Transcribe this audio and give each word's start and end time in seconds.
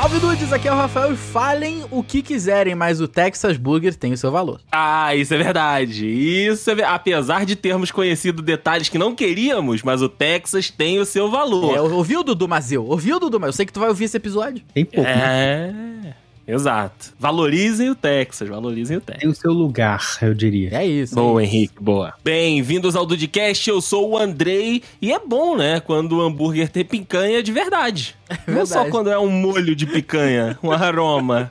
Salve 0.00 0.18
Dudes, 0.18 0.50
aqui 0.50 0.66
é 0.66 0.72
o 0.72 0.76
Rafael 0.76 1.12
e 1.12 1.16
falem 1.16 1.84
o 1.90 2.02
que 2.02 2.22
quiserem, 2.22 2.74
mas 2.74 3.02
o 3.02 3.06
Texas 3.06 3.58
Burger 3.58 3.94
tem 3.94 4.14
o 4.14 4.16
seu 4.16 4.30
valor. 4.30 4.58
Ah, 4.72 5.14
isso 5.14 5.34
é 5.34 5.36
verdade. 5.36 6.06
Isso 6.08 6.70
é 6.70 6.74
ver- 6.74 6.84
Apesar 6.86 7.44
de 7.44 7.54
termos 7.54 7.90
conhecido 7.90 8.40
detalhes 8.40 8.88
que 8.88 8.96
não 8.96 9.14
queríamos, 9.14 9.82
mas 9.82 10.00
o 10.00 10.08
Texas 10.08 10.70
tem 10.70 10.98
o 10.98 11.04
seu 11.04 11.30
valor. 11.30 11.76
É, 11.76 11.82
ouviu, 11.82 12.24
Dudu 12.24 12.48
Mazeu? 12.48 12.86
Ouviu, 12.86 13.20
Dudu? 13.20 13.38
Mas 13.38 13.48
eu 13.48 13.52
sei 13.52 13.66
que 13.66 13.74
tu 13.74 13.78
vai 13.80 13.90
ouvir 13.90 14.04
esse 14.04 14.16
episódio. 14.16 14.62
Tem 14.72 14.86
pouco. 14.86 15.02
né? 15.06 16.14
É, 16.46 16.52
exato. 16.52 17.12
Valorizem 17.18 17.90
o 17.90 17.94
Texas, 17.94 18.48
valorizem 18.48 18.96
o 18.96 19.00
Texas. 19.00 19.22
Tem 19.22 19.30
o 19.30 19.34
seu 19.34 19.52
lugar, 19.52 20.00
eu 20.22 20.34
diria. 20.34 20.70
É 20.72 20.86
isso. 20.86 21.14
Boa, 21.14 21.40
é 21.40 21.44
isso. 21.44 21.54
Henrique, 21.54 21.74
boa. 21.80 22.14
Bem-vindos 22.22 22.96
ao 22.96 23.06
Dudcast, 23.06 23.68
eu 23.68 23.80
sou 23.80 24.10
o 24.10 24.18
Andrei, 24.18 24.82
e 25.00 25.12
é 25.12 25.18
bom, 25.18 25.56
né, 25.56 25.80
quando 25.80 26.18
o 26.18 26.20
hambúrguer 26.20 26.68
tem 26.68 26.84
picanha 26.84 27.42
de 27.42 27.52
verdade. 27.52 28.16
Não 28.46 28.66
só 28.66 28.82
verdade. 28.82 28.90
quando 28.90 29.10
é 29.10 29.18
um 29.18 29.30
molho 29.30 29.74
de 29.74 29.86
picanha, 29.86 30.58
um 30.62 30.70
aroma. 30.72 31.50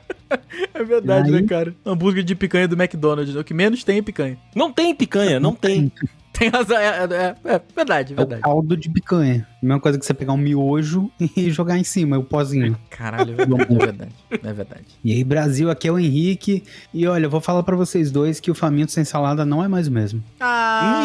É 0.72 0.84
verdade, 0.84 1.30
né, 1.30 1.42
cara? 1.42 1.74
Hambúrguer 1.84 2.22
de 2.22 2.34
picanha 2.34 2.68
do 2.68 2.80
McDonald's, 2.80 3.34
o 3.34 3.42
que 3.42 3.52
menos 3.52 3.82
tem 3.82 3.98
é 3.98 4.02
picanha. 4.02 4.38
Não 4.54 4.72
tem 4.72 4.94
picanha, 4.94 5.40
não 5.40 5.54
tem. 5.54 5.88
Tem 5.88 6.08
razão, 6.48 6.76
é, 6.76 6.86
é, 6.86 7.36
é, 7.44 7.54
é 7.54 7.60
verdade, 7.74 8.12
É 8.12 8.14
o 8.14 8.16
verdade. 8.18 8.42
caldo 8.42 8.76
de 8.76 8.88
picanha. 8.90 9.46
Mesma 9.62 9.78
coisa 9.80 9.98
que 9.98 10.06
você 10.06 10.14
pegar 10.14 10.32
um 10.32 10.36
miojo 10.38 11.10
e 11.36 11.50
jogar 11.50 11.76
em 11.78 11.84
cima, 11.84 12.18
o 12.18 12.24
pozinho. 12.24 12.76
Caralho, 12.88 13.34
é 13.34 13.36
verdade, 13.46 13.74
é 13.74 13.78
verdade. 13.86 14.12
É 14.30 14.52
verdade. 14.52 14.84
E 15.04 15.12
aí, 15.12 15.22
Brasil, 15.24 15.70
aqui 15.70 15.88
é 15.88 15.92
o 15.92 15.98
Henrique. 15.98 16.62
E 16.94 17.06
olha, 17.06 17.26
eu 17.26 17.30
vou 17.30 17.40
falar 17.40 17.62
pra 17.62 17.76
vocês 17.76 18.10
dois 18.10 18.40
que 18.40 18.50
o 18.50 18.54
faminto 18.54 18.92
sem 18.92 19.04
salada 19.04 19.44
não 19.44 19.62
é 19.62 19.68
mais 19.68 19.88
o 19.88 19.92
mesmo. 19.92 20.22
Ah, 20.40 21.00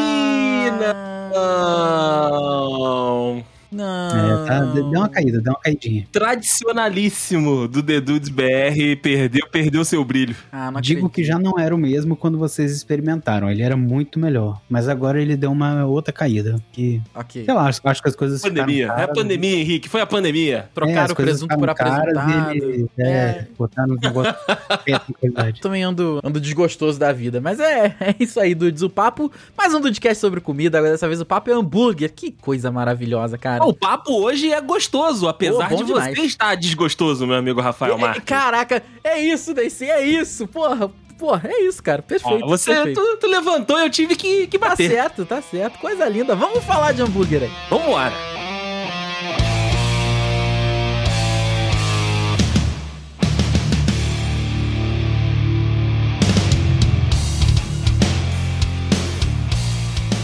Não. 3.35 3.43
Não. 3.75 4.43
É, 4.43 4.47
tá, 4.47 4.59
deu 4.65 4.85
uma 4.85 5.09
caída, 5.09 5.41
deu 5.41 5.53
uma 5.53 5.59
caidinha. 5.59 6.07
Tradicionalíssimo 6.11 7.67
do 7.67 7.83
The 7.83 7.99
Dudes 8.01 8.29
BR, 8.29 8.95
perdeu, 9.01 9.47
perdeu 9.51 9.83
seu 9.85 10.03
brilho. 10.03 10.35
Ah, 10.51 10.71
não 10.71 10.81
Digo 10.81 10.99
acredito. 11.07 11.09
que 11.15 11.23
já 11.23 11.37
não 11.37 11.59
era 11.59 11.73
o 11.75 11.77
mesmo 11.77 12.15
quando 12.15 12.37
vocês 12.37 12.71
experimentaram. 12.71 13.49
Ele 13.49 13.61
era 13.61 13.75
muito 13.77 14.19
melhor. 14.19 14.61
Mas 14.69 14.87
agora 14.87 15.21
ele 15.21 15.35
deu 15.35 15.51
uma 15.51 15.85
outra 15.85 16.13
caída. 16.13 16.55
Que, 16.71 17.01
Ok. 17.13 17.45
sei 17.45 17.53
lá, 17.53 17.67
acho, 17.67 17.81
acho 17.83 18.01
que 18.01 18.09
as 18.09 18.15
coisas 18.15 18.41
Pandemia. 18.41 18.83
ficaram 18.87 19.01
É 19.01 19.03
a 19.03 19.07
pandemia, 19.07 19.55
Henrique. 19.57 19.89
Foi 19.89 20.01
a 20.01 20.05
pandemia. 20.05 20.57
É, 20.57 20.65
Trocaram 20.73 21.13
o 21.13 21.15
coisas 21.15 21.33
presunto 21.33 21.57
por 21.57 21.69
apresentado. 21.69 22.51
ele- 22.55 22.87
é, 22.97 23.07
É. 23.07 23.47
botaram 23.57 23.95
perto 23.97 25.11
da 25.11 25.17
qualidade. 25.19 25.61
Também 25.61 25.83
ando, 25.83 26.19
ando 26.23 26.39
desgostoso 26.39 26.99
da 26.99 27.11
vida. 27.11 27.41
Mas 27.41 27.59
é, 27.59 27.95
é 27.99 28.15
isso 28.19 28.39
aí, 28.39 28.53
Dudes. 28.55 28.81
O 28.81 28.89
papo, 28.89 29.31
mais 29.57 29.73
um 29.73 29.79
Dudcast 29.81 30.19
sobre 30.21 30.39
comida. 30.39 30.77
Agora 30.77 30.91
dessa 30.93 31.07
vez 31.07 31.19
o 31.21 31.25
papo 31.25 31.49
é 31.49 31.53
hambúrguer. 31.53 32.11
Que 32.13 32.31
coisa 32.31 32.71
maravilhosa, 32.71 33.37
cara. 33.37 33.64
O 33.67 33.73
papo 33.73 34.11
hoje 34.21 34.51
é 34.51 34.61
gostoso, 34.61 35.27
apesar 35.27 35.69
Pô, 35.69 35.75
de 35.75 35.83
você 35.83 36.11
demais. 36.11 36.19
estar 36.25 36.55
desgostoso, 36.55 37.25
meu 37.25 37.35
amigo 37.37 37.59
Rafael 37.61 37.95
É, 37.95 37.97
Marques. 37.97 38.23
Caraca, 38.25 38.83
é 39.03 39.19
isso, 39.19 39.53
Daisy, 39.53 39.85
é 39.89 40.05
isso. 40.05 40.47
Porra, 40.47 40.91
porra, 41.17 41.49
é 41.49 41.63
isso, 41.63 41.81
cara. 41.81 42.01
Perfeito. 42.01 42.43
Ó, 42.43 42.47
você 42.47 42.73
perfeito. 42.73 43.01
tu, 43.01 43.17
tu 43.21 43.27
levantou 43.27 43.79
e 43.79 43.83
eu 43.83 43.89
tive 43.89 44.15
que, 44.15 44.47
que 44.47 44.59
Tá 44.59 44.69
bater. 44.69 44.89
certo, 44.91 45.25
tá 45.25 45.41
certo. 45.41 45.79
Coisa 45.79 46.07
linda. 46.07 46.35
Vamos 46.35 46.63
falar 46.63 46.91
de 46.91 47.01
hambúrguer 47.01 47.43
aí. 47.43 47.51
Vambora. 47.69 48.13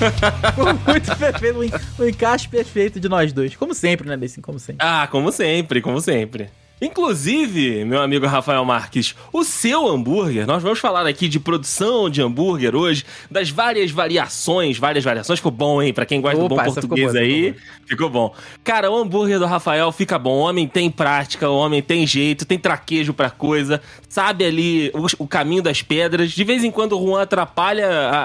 Muito 0.88 1.16
perfeito. 1.18 1.58
O 1.60 1.64
en- 1.64 1.72
O 2.00 2.04
encaixe 2.10 2.48
perfeito 2.48 3.00
de 3.00 3.08
nós 3.10 3.32
dois. 3.34 3.56
Como 3.56 3.74
sempre, 3.74 4.08
né, 4.08 4.18
Daisy? 4.18 4.42
Como 4.42 4.60
sempre. 4.60 4.86
Ah, 4.86 5.08
como 5.08 5.32
sempre, 5.32 5.82
como 5.82 6.00
sempre. 6.02 6.50
Inclusive, 6.82 7.86
meu 7.86 8.02
amigo 8.02 8.26
Rafael 8.26 8.66
Marques, 8.66 9.16
o 9.32 9.44
seu 9.44 9.88
hambúrguer, 9.88 10.48
nós 10.48 10.64
vamos 10.64 10.80
falar 10.80 11.06
aqui 11.06 11.28
de 11.28 11.40
produção 11.40 12.10
de 12.10 12.22
hambúrguer 12.22 12.76
hoje, 12.76 13.06
das 13.30 13.50
várias 13.52 13.92
variações, 13.92 14.78
várias 14.80 15.04
variações. 15.04 15.40
Ficou 15.40 15.52
bom, 15.52 15.82
hein? 15.82 15.94
Pra 15.94 16.06
quem 16.06 16.20
gosta 16.20 16.40
do 16.40 16.46
Opa, 16.46 16.56
bom 16.56 16.62
essa 16.62 16.82
ficou 16.82 16.90
português 16.98 17.12
boa, 17.14 17.24
essa 17.24 17.32
aí, 17.32 17.54
ficou 17.54 17.86
ficou 17.86 18.10
bom. 18.10 18.34
Cara, 18.64 18.90
o 18.90 18.98
hambúrguer 18.98 19.38
do 19.40 19.46
Rafael 19.46 19.92
fica 19.92 20.18
bom. 20.18 20.32
O 20.38 20.40
homem 20.40 20.68
tem 20.68 20.90
prática, 20.90 21.50
o 21.50 21.56
homem 21.56 21.82
tem 21.82 22.08
jeito, 22.08 22.46
tem 22.46 22.58
traquejo 22.58 23.14
pra 23.14 23.30
coisa, 23.30 23.82
sabe 24.10 24.44
ali 24.44 24.92
o, 24.94 25.24
o 25.24 25.28
caminho 25.28 25.62
das 25.62 25.82
pedras. 25.82 26.32
De 26.32 26.44
vez 26.44 26.64
em 26.64 26.72
quando 26.72 26.98
o 26.98 27.06
Juan 27.06 27.22
atrapalha 27.22 27.88
a, 27.90 28.18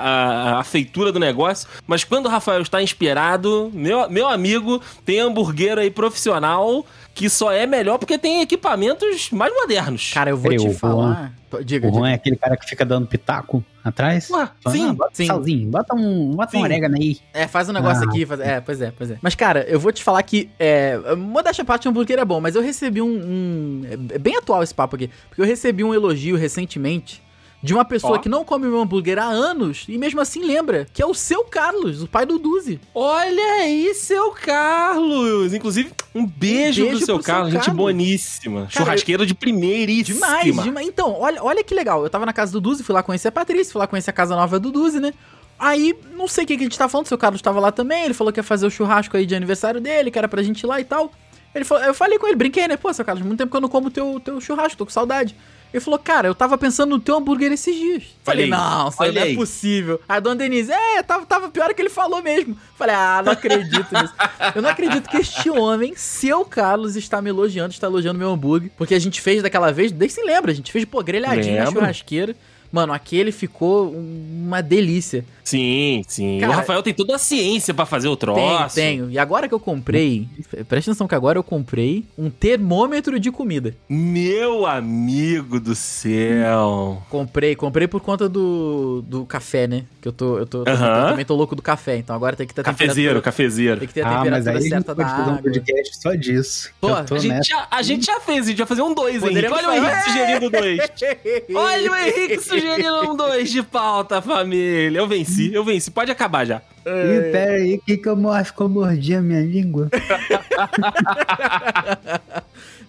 a- 0.56 0.60
a 0.60 0.64
feitura 0.64 1.12
do 1.12 1.18
negócio, 1.20 1.68
mas 1.86 2.04
quando 2.04 2.26
o 2.26 2.28
Rafael 2.30 2.62
está 2.62 2.82
inspirado, 2.82 3.70
meu, 3.74 4.08
meu 4.08 4.26
amigo, 4.28 4.80
tem 5.04 5.20
hambúrguer 5.20 5.78
aí 5.78 5.90
profissional 5.90 6.86
que 7.16 7.30
só 7.30 7.50
é 7.50 7.66
melhor 7.66 7.96
porque 7.98 8.18
tem 8.18 8.42
equipamentos 8.42 9.30
mais 9.30 9.52
modernos. 9.52 10.12
Cara, 10.12 10.28
eu 10.30 10.36
vou 10.36 10.50
Peraí, 10.50 10.68
te 10.68 10.74
falar. 10.74 11.32
Diga, 11.64 11.88
O 11.88 11.90
Juan 11.90 12.00
diga. 12.02 12.10
é 12.10 12.14
aquele 12.14 12.36
cara 12.36 12.56
que 12.58 12.68
fica 12.68 12.84
dando 12.84 13.06
pitaco 13.06 13.64
atrás. 13.82 14.28
Ué, 14.30 14.46
Falando, 14.62 14.78
sim, 14.78 14.88
ah, 14.90 14.92
bota 14.92 15.10
sim. 15.14 15.22
um 15.22 15.26
salzinho, 15.26 15.70
bota 15.70 15.94
um, 15.94 16.30
bota 16.32 16.50
Sim. 16.50 16.58
um 16.58 16.60
orégano 16.62 16.96
aí. 17.00 17.18
É, 17.32 17.48
faz 17.48 17.70
um 17.70 17.72
negócio 17.72 18.04
Ah. 18.06 18.10
aqui. 18.10 18.26
Faz... 18.26 18.40
É, 18.40 18.60
pois 18.60 18.80
é, 18.82 18.92
pois 18.96 19.10
é. 19.12 19.18
Mas, 19.22 19.34
cara, 19.34 19.64
eu 19.66 19.80
vou 19.80 19.90
te 19.92 20.04
falar 20.04 20.22
que. 20.24 20.50
É, 20.58 20.98
modéstia 21.16 21.62
à 21.62 21.64
parte, 21.64 21.88
o 21.88 21.90
hambúrguer 21.90 22.18
é 22.18 22.24
bom, 22.24 22.38
mas 22.38 22.54
eu 22.54 22.60
recebi 22.62 23.00
um, 23.00 23.06
um- 23.08 23.82
É 24.10 24.18
bem 24.18 24.36
atual 24.36 24.62
esse 24.62 24.74
papo 24.74 24.96
aqui. 24.96 25.10
Porque 25.30 25.40
eu 25.40 25.46
recebi 25.46 25.82
um 25.82 25.94
elogio 25.94 26.36
recentemente 26.36 27.22
de 27.62 27.72
uma 27.74 27.84
pessoa 27.84 28.14
Ó. 28.16 28.18
que 28.18 28.28
não 28.28 28.44
come 28.44 28.66
meu 28.66 28.80
hambúrguer 28.80 29.18
há 29.18 29.24
anos 29.24 29.84
e 29.88 29.98
mesmo 29.98 30.20
assim 30.20 30.44
lembra, 30.44 30.86
que 30.92 31.02
é 31.02 31.06
o 31.06 31.14
seu 31.14 31.44
Carlos, 31.44 32.02
o 32.02 32.06
pai 32.06 32.24
do 32.26 32.38
Duzi. 32.38 32.80
Olha 32.94 33.62
aí, 33.62 33.92
seu 33.94 34.30
Carlos! 34.30 35.52
Inclusive, 35.52 35.90
um 36.14 36.26
beijo, 36.26 36.82
Um 36.82 36.86
beijo 36.86 36.98
pro 36.98 37.06
seu 37.06 37.14
pro 37.16 37.24
seu 37.24 37.34
Carlos, 37.34 37.52
gente 37.52 37.66
Carlos. 37.66 37.76
boníssima. 37.84 38.68
Churrasqueiro 38.70 39.26
de 39.26 39.34
primeiríssima. 39.34 40.26
Demais, 40.26 40.62
demais. 40.62 40.86
Então, 40.86 41.18
olha, 41.18 41.42
olha 41.42 41.64
que 41.64 41.74
legal. 41.74 42.02
Eu 42.04 42.10
tava 42.10 42.26
na 42.26 42.32
casa 42.32 42.52
do 42.52 42.60
Duzi, 42.60 42.82
fui 42.84 42.94
lá 42.94 43.02
conhecer 43.02 43.28
a 43.28 43.32
Patrícia, 43.32 43.72
fui 43.72 43.80
lá 43.80 43.86
conhecer 43.86 44.10
a 44.10 44.12
casa 44.12 44.36
nova 44.36 44.58
do 44.60 44.70
Duzi, 44.70 45.00
né? 45.00 45.12
Aí, 45.58 45.96
não 46.14 46.28
sei 46.28 46.44
o 46.44 46.46
que, 46.46 46.56
que 46.56 46.62
a 46.64 46.66
gente 46.66 46.78
tá 46.78 46.88
falando, 46.88 47.06
seu 47.06 47.16
Carlos 47.16 47.40
tava 47.40 47.58
lá 47.58 47.72
também, 47.72 48.04
ele 48.04 48.12
falou 48.14 48.30
que 48.30 48.38
ia 48.38 48.44
fazer 48.44 48.66
o 48.66 48.70
churrasco 48.70 49.16
aí 49.16 49.24
de 49.24 49.34
aniversário 49.34 49.80
dele, 49.80 50.10
que 50.10 50.18
era 50.18 50.28
pra 50.28 50.42
gente 50.42 50.60
ir 50.60 50.66
lá 50.66 50.78
e 50.80 50.84
tal. 50.84 51.10
Ele 51.54 51.64
falou, 51.64 51.82
eu 51.84 51.94
falei 51.94 52.18
com 52.18 52.26
ele, 52.26 52.36
brinquei, 52.36 52.68
né? 52.68 52.76
Pô, 52.76 52.92
seu 52.92 53.04
Carlos, 53.04 53.24
muito 53.24 53.38
tempo 53.38 53.50
que 53.50 53.56
eu 53.56 53.60
não 53.62 53.68
como 53.68 53.90
teu, 53.90 54.20
teu 54.22 54.38
churrasco, 54.40 54.76
tô 54.76 54.84
com 54.84 54.92
saudade. 54.92 55.34
Ele 55.72 55.80
falou, 55.80 55.98
cara, 55.98 56.28
eu 56.28 56.34
tava 56.34 56.56
pensando 56.56 56.90
no 56.90 57.00
teu 57.00 57.16
hambúrguer 57.16 57.52
esses 57.52 57.74
dias. 57.74 58.04
Falei, 58.24 58.44
aí, 58.44 58.50
não, 58.50 58.88
isso 58.88 59.02
aí 59.02 59.12
não 59.12 59.20
é 59.20 59.24
aí. 59.24 59.36
possível. 59.36 60.00
A 60.08 60.20
dona 60.20 60.36
Denise, 60.36 60.72
é, 60.72 61.02
tava, 61.02 61.26
tava 61.26 61.48
pior 61.50 61.72
que 61.74 61.82
ele 61.82 61.90
falou 61.90 62.22
mesmo. 62.22 62.56
Falei, 62.76 62.94
ah, 62.94 63.22
não 63.24 63.32
acredito 63.32 63.88
nisso. 63.92 64.14
Eu 64.54 64.62
não 64.62 64.70
acredito 64.70 65.08
que 65.08 65.18
este 65.18 65.50
homem, 65.50 65.94
seu 65.96 66.44
Carlos, 66.44 66.96
está 66.96 67.20
me 67.20 67.30
elogiando, 67.30 67.72
está 67.72 67.86
elogiando 67.86 68.18
meu 68.18 68.30
hambúrguer. 68.30 68.70
Porque 68.76 68.94
a 68.94 68.98
gente 68.98 69.20
fez 69.20 69.42
daquela 69.42 69.72
vez, 69.72 69.92
nem 69.92 70.08
se 70.08 70.22
lembra, 70.22 70.50
a 70.50 70.54
gente 70.54 70.72
fez, 70.72 70.84
pô, 70.84 71.02
grelhadinho 71.02 71.58
na 71.58 71.70
churrasqueira. 71.70 72.34
Mano, 72.76 72.92
aquele 72.92 73.32
ficou 73.32 73.90
uma 73.90 74.60
delícia. 74.62 75.24
Sim, 75.42 76.02
sim. 76.08 76.38
Cara, 76.40 76.52
o 76.52 76.56
Rafael 76.56 76.82
tem 76.82 76.92
toda 76.92 77.14
a 77.14 77.18
ciência 77.18 77.72
pra 77.72 77.86
fazer 77.86 78.08
o 78.08 78.16
Tenho, 78.16 78.34
troço. 78.34 78.74
tenho. 78.74 79.10
E 79.10 79.16
agora 79.18 79.46
que 79.46 79.54
eu 79.54 79.60
comprei, 79.60 80.26
presta 80.68 80.90
atenção 80.90 81.06
que 81.06 81.14
agora 81.14 81.38
eu 81.38 81.42
comprei 81.44 82.04
um 82.18 82.28
termômetro 82.28 83.18
de 83.20 83.30
comida. 83.30 83.72
Meu 83.88 84.66
amigo 84.66 85.60
do 85.60 85.74
céu. 85.74 87.00
Comprei, 87.08 87.54
comprei 87.54 87.86
por 87.86 88.00
conta 88.00 88.28
do, 88.28 89.02
do 89.06 89.24
café, 89.24 89.68
né? 89.68 89.84
Que 90.02 90.08
eu 90.08 90.12
tô, 90.12 90.38
eu 90.38 90.46
tô, 90.46 90.64
tô- 90.64 90.70
Aham. 90.70 91.02
eu 91.04 91.08
também 91.10 91.24
tô 91.24 91.34
louco 91.36 91.54
do 91.54 91.62
café, 91.62 91.96
então 91.96 92.14
agora 92.16 92.34
tem 92.34 92.44
que 92.46 92.52
ter 92.52 92.60
a 92.62 92.64
Cafezeiro, 92.64 92.94
temperatura- 93.20 93.22
cafezeiro. 93.22 93.78
Tem 93.78 93.88
que 93.88 93.94
ter 93.94 94.00
a 94.02 94.08
Ah, 94.08 94.10
mas 94.10 94.22
temperatura 94.44 94.50
aí 94.50 94.56
a 94.56 94.60
gente 94.60 94.68
certa 94.70 94.94
da 94.94 95.04
pode 95.04 95.16
fazer 95.16 95.30
um 95.30 95.34
água. 95.34 95.42
podcast 95.52 95.96
só 96.02 96.14
disso. 96.14 96.70
Pô, 96.80 96.88
A 96.92 97.18
gente, 97.18 97.48
já, 97.48 97.68
a 97.70 97.82
gente 97.82 98.04
já 98.06 98.18
fez, 98.20 98.46
a 98.46 98.48
gente 98.50 98.58
vai 98.58 98.66
fazer 98.66 98.82
um 98.82 98.92
dois, 98.92 99.22
Henrique. 99.22 99.28
Poderíamos 99.48 99.58
Olha 99.58 99.70
o 99.70 99.74
Henrique 99.76 100.02
sugerindo 100.02 100.50
dois. 100.50 100.80
Olha 101.54 101.92
o 101.92 101.94
Henrique 101.94 102.40
sugerindo 102.40 102.65
um 103.10 103.16
dois 103.16 103.50
de 103.50 103.62
pauta, 103.62 104.20
família. 104.22 104.98
Eu 104.98 105.06
venci, 105.08 105.52
eu 105.52 105.64
venci. 105.64 105.90
Pode 105.90 106.10
acabar 106.10 106.44
já. 106.44 106.60
Ih, 106.86 107.32
pera 107.32 107.52
aí, 107.54 107.80
que 107.84 107.96
que 107.96 108.08
eu 108.08 108.30
acho 108.30 108.54
que 108.54 108.60
eu 108.60 108.68
mordi 108.68 109.14
a 109.14 109.20
minha 109.22 109.40
língua? 109.42 109.88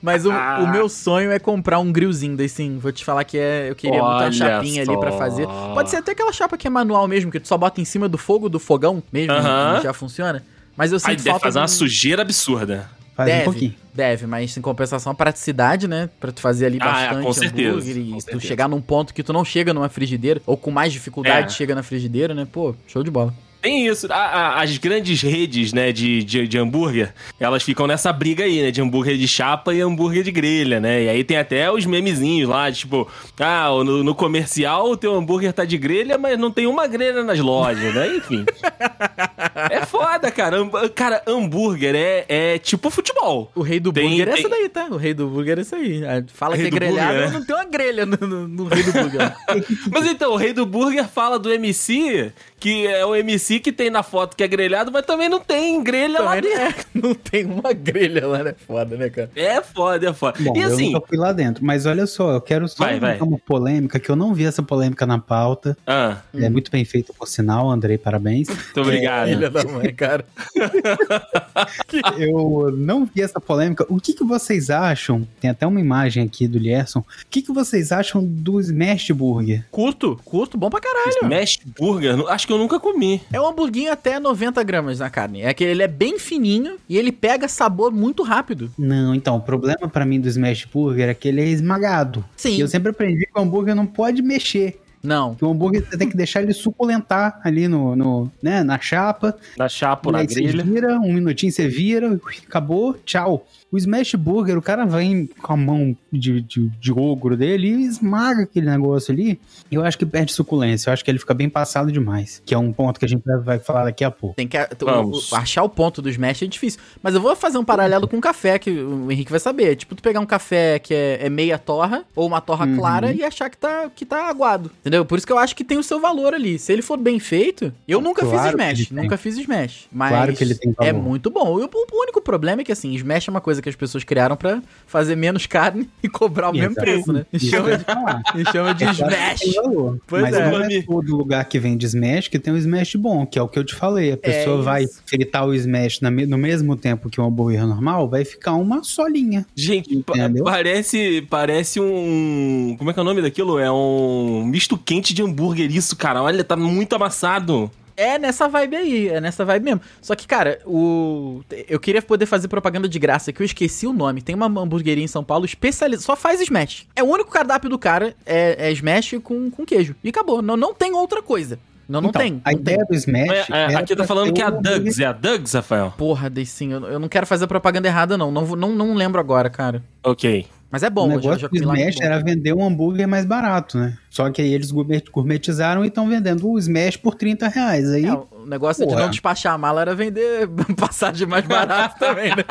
Mas 0.01 0.25
o, 0.25 0.31
Ah. 0.31 0.59
o 0.61 0.67
meu 0.71 0.87
sonho 0.87 1.31
é 1.31 1.39
comprar 1.39 1.79
um 1.79 1.91
grillzinho 1.91 2.37
desse, 2.37 2.55
sim. 2.57 2.77
Vou 2.77 2.91
te 2.91 3.03
falar 3.03 3.23
que 3.23 3.37
é, 3.37 3.69
eu 3.69 3.75
queria 3.75 3.99
muito 3.99 4.13
uma 4.13 4.17
Olha 4.25 4.31
chapinha 4.31 4.83
ali 4.83 4.97
pra 4.99 5.11
só. 5.11 5.17
fazer. 5.17 5.47
Pode 5.73 5.89
ser 5.89 5.97
até 5.97 6.11
aquela 6.11 6.31
chapa 6.31 6.55
que 6.57 6.67
é 6.67 6.69
manual 6.69 7.07
mesmo, 7.07 7.31
que 7.31 7.39
tu 7.39 7.47
só 7.47 7.57
bota 7.57 7.81
em 7.81 7.85
cima 7.85 8.07
do 8.07 8.17
fogo 8.17 8.47
do 8.47 8.59
fogão 8.59 9.01
mesmo, 9.11 9.33
Aham. 9.33 9.77
que 9.77 9.83
já 9.83 9.93
funciona. 9.93 10.43
Mas 10.75 10.91
eu 10.91 10.97
Aí 10.97 11.01
sinto 11.01 11.17
deve 11.23 11.29
falta 11.31 11.45
fazer 11.47 11.59
uma 11.59 11.65
de 11.65 11.71
um- 11.71 11.75
sujeira 11.75 12.21
absurda. 12.21 12.89
Faz 13.17 13.27
deve, 13.29 13.41
um 13.41 13.45
pouquinho. 13.45 13.75
Deve, 13.95 14.27
mas 14.27 14.55
em 14.55 14.61
compensação, 14.61 15.11
a 15.11 15.15
praticidade, 15.15 15.87
né? 15.87 16.07
Pra 16.19 16.31
tu 16.31 16.39
fazer 16.39 16.67
ali 16.67 16.77
Ah, 16.79 16.85
bastante 16.85 17.23
com 17.25 17.33
certeza, 17.33 17.69
hambúrguer 17.71 17.97
e 17.97 18.11
com 18.11 18.17
tu 18.17 18.21
certeza. 18.21 18.47
chegar 18.47 18.67
num 18.69 18.79
ponto 18.79 19.11
que 19.13 19.23
tu 19.23 19.33
não 19.33 19.43
chega 19.43 19.73
numa 19.73 19.89
frigideira, 19.89 20.39
ou 20.45 20.55
com 20.55 20.69
mais 20.69 20.93
dificuldade 20.93 21.47
É. 21.47 21.49
chega 21.49 21.73
na 21.73 21.81
frigideira, 21.81 22.35
né? 22.35 22.47
Pô, 22.49 22.75
show 22.87 23.03
de 23.03 23.09
bola. 23.09 23.33
Tem 23.61 23.87
isso. 23.87 24.07
A- 24.11 24.15
a- 24.15 24.61
as 24.61 24.77
grandes 24.77 25.21
redes, 25.21 25.73
né, 25.73 25.91
de, 25.91 26.23
de, 26.23 26.47
de 26.47 26.57
hambúrguer, 26.57 27.13
elas 27.39 27.63
ficam 27.63 27.87
nessa 27.87 28.11
briga 28.13 28.43
aí, 28.43 28.61
né? 28.61 28.71
De 28.71 28.81
hambúrguer 28.81 29.17
de 29.17 29.27
chapa 29.27 29.73
e 29.73 29.81
hambúrguer 29.81 30.23
de 30.23 30.31
grelha, 30.31 30.79
né? 30.79 31.03
E 31.03 31.09
aí 31.09 31.23
tem 31.23 31.37
até 31.37 31.71
os 31.71 31.85
memezinhos 31.85 32.49
lá, 32.49 32.69
de, 32.69 32.79
tipo, 32.79 33.07
ah, 33.39 33.67
no, 33.83 34.03
no 34.03 34.15
comercial 34.15 34.89
o 34.91 34.97
teu 34.97 35.13
hambúrguer 35.15 35.51
tá 35.53 35.65
de 35.65 35.77
grelha, 35.77 36.17
mas 36.17 36.37
não 36.37 36.51
tem 36.51 36.67
uma 36.67 36.87
grelha 36.87 37.23
nas 37.23 37.39
lojas, 37.39 37.93
né? 37.93 38.15
Enfim. 38.17 38.45
é 39.71 39.85
foda, 39.85 40.31
cara. 40.31 40.57
Cara, 40.95 41.21
hambúrguer 41.27 41.95
é, 41.95 42.25
é 42.27 42.57
tipo 42.59 42.89
futebol. 42.89 43.51
O 43.55 43.61
rei 43.61 43.79
do 43.79 43.91
Tem- 43.91 44.07
burger 44.09 44.27
é 44.27 44.31
tem- 44.31 44.39
essa 44.39 44.49
daí, 44.49 44.69
tá? 44.69 44.85
O 44.91 44.97
rei 44.97 45.13
do 45.13 45.27
burger 45.27 45.57
é 45.57 45.61
isso 45.61 45.75
aí. 45.75 46.03
Ah, 46.05 46.23
Fala 46.33 46.55
que 46.55 46.61
é 46.61 46.65
do 46.65 46.71
burger, 46.71 46.89
grelhado, 46.93 47.17
né? 47.19 47.29
não 47.31 47.45
tem 47.45 47.55
uma 47.55 47.65
grelha 47.65 48.05
no, 48.05 48.17
no- 48.27 48.47
no 48.47 48.63
rei 48.65 48.83
do 48.83 48.91
burger. 48.93 49.33
Mas 49.91 50.05
então, 50.05 50.31
o 50.33 50.35
rei 50.35 50.53
do 50.53 50.65
burger 50.65 51.07
fala 51.07 51.37
do 51.39 51.51
MC, 51.51 52.31
que 52.59 52.87
é 52.87 53.05
o 53.05 53.15
MC 53.15 53.59
que 53.59 53.71
tem 53.71 53.89
na 53.89 54.01
foto 54.03 54.35
que 54.35 54.43
é 54.43 54.47
grelhado, 54.47 54.91
mas 54.91 55.05
também 55.05 55.29
não 55.29 55.39
tem 55.39 55.83
grelha 55.83 56.21
lá 56.21 56.35
Também 56.35 56.57
dentro. 56.57 56.85
não, 56.93 57.01
é- 57.01 57.07
não 57.07 57.13
tem 57.15 57.45
uma 57.45 57.73
grelha 57.73 58.27
lá, 58.27 58.43
né? 58.43 58.55
Foda, 58.65 58.97
né, 58.97 59.09
cara? 59.09 59.29
É 59.35 59.61
foda, 59.61 60.09
é 60.09 60.13
foda. 60.13 60.37
Bom, 60.41 60.53
e 60.55 60.63
assim, 60.63 60.93
eu 60.93 61.03
fui 61.07 61.17
lá 61.17 61.31
dentro, 61.31 61.63
mas 61.65 61.85
olha 61.85 62.05
só, 62.07 62.31
eu 62.31 62.41
quero 62.41 62.67
só 62.67 62.83
Vai, 62.85 62.99
vai. 62.99 63.19
uma 63.19 63.37
polêmica, 63.37 63.99
que 63.99 64.09
eu 64.09 64.15
não 64.15 64.33
vi 64.33 64.45
essa 64.45 64.63
polêmica 64.63 65.05
na 65.05 65.19
pauta. 65.19 65.77
ah, 65.85 66.17
É 66.33 66.49
muito 66.49 66.71
bem 66.71 66.83
feito, 66.85 67.13
por 67.13 67.27
sinal, 67.27 67.69
Andrei, 67.69 67.97
parabéns. 67.97 68.47
muito 68.49 68.81
obrigado. 68.81 69.27
Filha 69.29 69.49
da 69.49 69.63
mãe, 69.63 69.93
cara. 69.93 70.25
Eu 72.17 72.71
não 72.75 73.05
vi 73.05 73.21
essa 73.21 73.39
polêmica. 73.39 73.85
O 73.89 73.99
que, 73.99 74.13
que 74.13 74.23
vocês 74.23 74.69
acham? 74.69 75.27
Tem 75.39 75.49
até 75.49 75.65
uma 75.65 75.79
imagem 75.79 76.23
aqui 76.23 76.47
do 76.47 76.57
Lierson. 76.57 76.99
O 76.99 77.05
que, 77.29 77.41
que 77.41 77.51
vocês 77.51 77.91
acham 77.91 78.23
do 78.23 78.59
Smash 78.59 79.11
Burger? 79.11 79.65
Curto, 79.71 80.19
curto, 80.25 80.57
bom 80.57 80.69
pra 80.69 80.79
caralho. 80.79 81.17
Smash 81.23 81.59
Burger, 81.77 82.17
nu- 82.17 82.27
acho 82.47 82.47
que 82.47 82.53
eu 82.53 82.57
nunca 82.57 82.79
comi. 82.79 83.21
É 83.31 83.39
um 83.41 83.45
hamburguinho 83.45 83.91
até 83.91 84.19
90 84.19 84.63
gramas 84.63 84.99
na 84.99 85.09
carne. 85.09 85.41
É 85.41 85.53
que 85.53 85.63
ele 85.63 85.83
é 85.83 85.87
bem 85.87 86.17
fininho 86.17 86.77
e 86.87 86.97
ele 86.97 87.11
pega 87.11 87.47
sabor 87.47 87.91
muito 87.91 88.23
rápido. 88.23 88.71
Não, 88.77 89.13
então, 89.13 89.35
o 89.35 89.41
problema 89.41 89.89
pra 89.89 90.05
mim 90.05 90.19
do 90.19 90.29
Smash 90.29 90.65
Burger 90.65 91.09
é 91.09 91.13
que 91.13 91.27
ele 91.27 91.41
é 91.41 91.49
esmagado. 91.49 92.23
Sim. 92.37 92.55
E 92.55 92.61
eu 92.61 92.67
sempre 92.67 92.91
aprendi 92.91 93.25
que 93.25 93.37
o 93.37 93.41
hambúrguer 93.41 93.75
não 93.75 93.85
pode 93.85 94.21
mexer. 94.21 94.79
Não. 95.03 95.35
Que 95.35 95.45
o 95.45 95.51
hambúrguer 95.51 95.85
você 95.87 95.97
tem 95.97 96.09
que 96.09 96.17
deixar 96.17 96.41
ele 96.41 96.53
suculentar 96.53 97.39
ali 97.43 97.67
no, 97.67 97.95
no, 97.95 98.31
né, 98.41 98.63
na 98.63 98.79
chapa. 98.79 99.37
Na 99.57 99.67
chapa 99.69 100.09
ou 100.09 100.13
na 100.13 100.19
aí 100.19 100.27
você 100.27 100.41
grelha. 100.41 100.63
vira, 100.63 100.99
um 100.99 101.13
minutinho 101.13 101.51
você 101.51 101.67
vira, 101.67 102.19
acabou, 102.47 102.93
tchau. 103.05 103.45
O 103.71 103.77
Smash 103.77 104.15
Burger, 104.15 104.57
o 104.57 104.61
cara 104.61 104.85
vem 104.85 105.29
com 105.41 105.53
a 105.53 105.57
mão 105.57 105.95
de, 106.11 106.39
de, 106.41 106.69
de 106.69 106.91
ogro 106.91 107.35
dele 107.35 107.67
e 107.67 107.85
esmaga 107.85 108.43
aquele 108.43 108.65
negócio 108.69 109.11
ali. 109.13 109.39
E 109.69 109.75
eu 109.75 109.83
acho 109.83 109.97
que 109.97 110.05
perde 110.05 110.31
suculência. 110.31 110.89
Eu 110.89 110.93
acho 110.93 111.03
que 111.03 111.11
ele 111.11 111.19
fica 111.19 111.33
bem 111.33 111.49
passado 111.49 111.91
demais. 111.91 112.41
Que 112.45 112.53
é 112.53 112.57
um 112.57 112.71
ponto 112.71 112.97
que 112.97 113.05
a 113.05 113.09
gente 113.09 113.23
vai- 113.43 113.59
falar 113.59 113.83
daqui 113.83 114.03
a 114.05 114.11
pouco. 114.11 114.35
Tem 114.37 114.47
que 114.47 114.57
Vamos. 114.79 115.33
achar 115.33 115.63
o 115.63 115.69
ponto 115.69 116.01
do 116.01 116.09
Smash 116.09 116.43
é 116.43 116.47
difícil. 116.47 116.79
Mas 117.03 117.13
eu 117.13 117.19
vou 117.21 117.35
fazer 117.35 117.57
um 117.57 117.65
paralelo 117.65 118.07
com 118.07 118.17
o 118.17 118.21
café, 118.21 118.57
que 118.57 118.69
o 118.71 119.11
Henrique 119.11 119.31
vai 119.31 119.39
saber. 119.39 119.75
Tipo, 119.75 119.95
tu 119.95 120.01
pegar 120.01 120.21
um 120.21 120.25
café 120.25 120.79
que 120.79 120.93
é, 120.93 121.25
é 121.25 121.29
meia 121.29 121.57
torra, 121.59 122.05
ou 122.15 122.25
uma 122.25 122.39
torra 122.39 122.65
Uhum. 122.65 122.77
clara, 122.77 123.11
e 123.11 123.21
achar 123.23 123.49
que 123.49 123.57
tá, 123.57 123.89
que 123.93 124.05
tá 124.05 124.29
aguado. 124.29 124.71
Entendeu? 124.79 125.03
Por 125.03 125.17
isso 125.17 125.27
que 125.27 125.33
eu 125.33 125.37
acho 125.37 125.53
que 125.55 125.63
tem 125.65 125.77
o 125.77 125.83
seu 125.83 125.99
valor 125.99 126.33
ali. 126.33 126.57
Se 126.57 126.71
ele 126.71 126.81
for 126.81 126.97
bem 126.97 127.19
feito, 127.19 127.73
eu 127.87 127.99
nunca 127.99 128.21
Claro 128.21 128.37
fiz 128.37 128.49
Smash. 128.51 128.91
Nunca 128.91 129.17
fiz 129.17 129.37
Smash. 129.37 129.87
Mas 129.91 130.09
Claro 130.09 130.33
que 130.33 130.43
ele 130.43 130.55
tem 130.55 130.73
é 130.79 130.93
valor. 130.93 131.05
muito 131.05 131.29
bom. 131.29 131.59
E 131.59 131.63
o, 131.63 131.69
o 131.73 132.01
único 132.01 132.21
problema 132.21 132.61
é 132.61 132.63
que, 132.65 132.71
assim, 132.71 132.93
Smash 132.95 133.27
é 133.27 133.31
uma 133.31 133.41
coisa 133.41 133.56
que 133.61 133.69
as 133.69 133.75
pessoas 133.75 134.03
criaram 134.03 134.35
pra 134.35 134.61
fazer 134.85 135.15
menos 135.15 135.45
carne 135.45 135.89
e 136.03 136.07
cobrar 136.09 136.49
o 136.49 136.53
mesmo 136.53 136.75
preço, 136.75 137.11
né? 137.13 137.25
E 137.31 137.39
chama, 137.39 137.77
falar. 137.79 138.21
e 138.35 138.45
chama 138.51 138.73
de 138.73 138.83
É 138.85 138.91
Smash. 138.91 139.55
valor. 139.55 139.99
Pois 140.07 140.21
Mas 140.23 140.35
é. 140.35 140.51
não 140.51 140.63
é 140.63 140.81
todo 140.81 141.15
lugar 141.15 141.45
que 141.45 141.59
vende 141.59 141.85
Smash 141.85 142.27
que 142.27 142.39
tem 142.39 142.53
um 142.53 142.57
Smash 142.57 142.95
bom, 142.95 143.25
que 143.25 143.37
é 143.37 143.41
o 143.41 143.47
que 143.47 143.57
eu 143.59 143.63
te 143.63 143.75
falei. 143.75 144.11
A 144.11 144.17
pessoa 144.17 144.61
vai 144.61 144.83
isso. 144.83 145.01
fritar 145.05 145.45
o 145.45 145.53
Smash 145.53 146.01
na 146.01 146.09
no 146.11 146.37
mesmo 146.37 146.75
tempo 146.75 147.09
que 147.09 147.19
um 147.21 147.25
hambúrguer 147.25 147.65
normal, 147.65 148.09
vai 148.09 148.25
ficar 148.25 148.53
uma 148.53 148.83
só 148.83 149.07
linha. 149.07 149.45
Gente, 149.55 149.95
pa- 150.03 150.13
parece, 150.43 151.25
parece 151.29 151.79
um. 151.79 152.75
Como 152.77 152.89
é 152.89 152.93
que 152.93 152.99
é 152.99 153.01
o 153.01 153.05
nome 153.05 153.21
daquilo? 153.21 153.59
É 153.59 153.71
um 153.71 154.45
misto 154.45 154.77
quente 154.77 155.13
de 155.13 155.21
hambúrguer, 155.21 155.71
isso, 155.75 155.95
cara. 155.95 156.21
Olha, 156.21 156.43
tá 156.43 156.55
muito 156.55 156.95
amassado. 156.95 157.69
É 157.97 158.19
nessa 158.19 158.47
vibe 158.47 158.75
aí, 158.75 159.07
é 159.09 159.19
nessa 159.19 159.43
vibe 159.43 159.63
mesmo. 159.65 159.81
Só 159.99 160.15
que, 160.15 160.27
cara, 160.27 160.59
o. 160.65 161.41
Eu 161.67 161.79
queria 161.79 162.01
poder 162.01 162.27
fazer 162.27 162.47
propaganda 162.47 162.87
de 162.87 162.99
graça, 162.99 163.33
que 163.33 163.41
eu 163.41 163.45
esqueci 163.45 163.87
o 163.87 163.91
nome. 163.91 164.21
Tem 164.21 164.35
uma 164.35 164.45
hamburgueria 164.45 165.03
em 165.03 165.07
São 165.07 165.23
Paulo 165.23 165.45
especializada. 165.45 166.05
Só 166.05 166.15
faz 166.15 166.39
Smash. 166.39 166.85
É 166.95 167.01
o 167.01 167.07
único 167.07 167.31
cardápio 167.31 167.69
do 167.71 167.79
cara, 167.79 168.15
é, 168.23 168.69
é 168.69 168.71
Smash 168.71 169.15
com, 169.23 169.49
com 169.49 169.65
queijo. 169.65 169.95
E 170.03 170.09
acabou. 170.09 170.43
Não, 170.43 170.55
não 170.55 170.75
tem 170.75 170.93
outra 170.93 171.23
coisa. 171.23 171.57
Não, 171.89 172.01
não 172.01 172.09
Então, 172.09 172.21
tem. 172.21 172.41
A 172.43 172.51
não 172.51 172.57
tem. 172.59 172.73
ideia 172.73 172.85
do 172.87 172.93
Smash. 172.93 173.49
É, 173.49 173.73
é, 173.73 173.75
aqui 173.75 173.95
tá 173.95 174.03
falando 174.03 174.31
que 174.33 174.41
é 174.41 174.45
a 174.45 174.49
Dugs. 174.49 174.99
É 174.99 175.05
a 175.05 175.13
Dugs, 175.13 175.53
Rafael? 175.53 175.93
Porra, 175.97 176.29
Deicinho, 176.29 176.77
eu, 176.85 176.91
eu 176.91 176.99
não 176.99 177.07
quero 177.07 177.25
fazer 177.25 177.47
propaganda 177.47 177.87
errada, 177.87 178.17
não. 178.17 178.29
Não, 178.29 178.45
não, 178.55 178.75
não 178.75 178.93
lembro 178.93 179.19
agora, 179.19 179.49
cara. 179.49 179.81
Ok. 180.03 180.45
Mas 180.69 180.83
é 180.83 180.89
bom, 180.89 181.03
o 181.07 181.11
eu 181.11 181.15
negócio 181.17 181.39
já 181.39 181.47
do 181.47 181.51
comi 181.51 181.65
lá, 181.65 181.75
Smash 181.77 182.01
era 182.01 182.19
vender 182.21 182.51
um 182.53 182.61
hambúrguer 182.61 183.07
mais 183.07 183.25
barato, 183.25 183.77
né? 183.77 183.97
Só 184.09 184.29
que 184.29 184.41
aí 184.41 184.53
eles 184.53 184.69
gourmet- 184.69 185.09
gourmetizaram 185.09 185.85
e 185.85 185.87
estão 185.87 186.09
vendendo 186.09 186.45
o 186.49 186.59
Smash 186.59 186.97
por 186.97 187.15
30 187.15 187.47
reais. 187.47 187.89
Aí, 187.89 188.05
É, 188.05 188.13
o 188.13 188.45
negócio 188.45 188.83
de 188.85 188.89
Porra. 188.91 189.03
não 189.05 189.09
despachar 189.09 189.53
a 189.53 189.57
mala 189.57 189.79
era 189.81 189.95
vender 189.95 190.45
passagem 190.77 191.25
mais 191.25 191.45
barato 191.45 191.97
também, 191.99 192.29
né? 192.35 192.43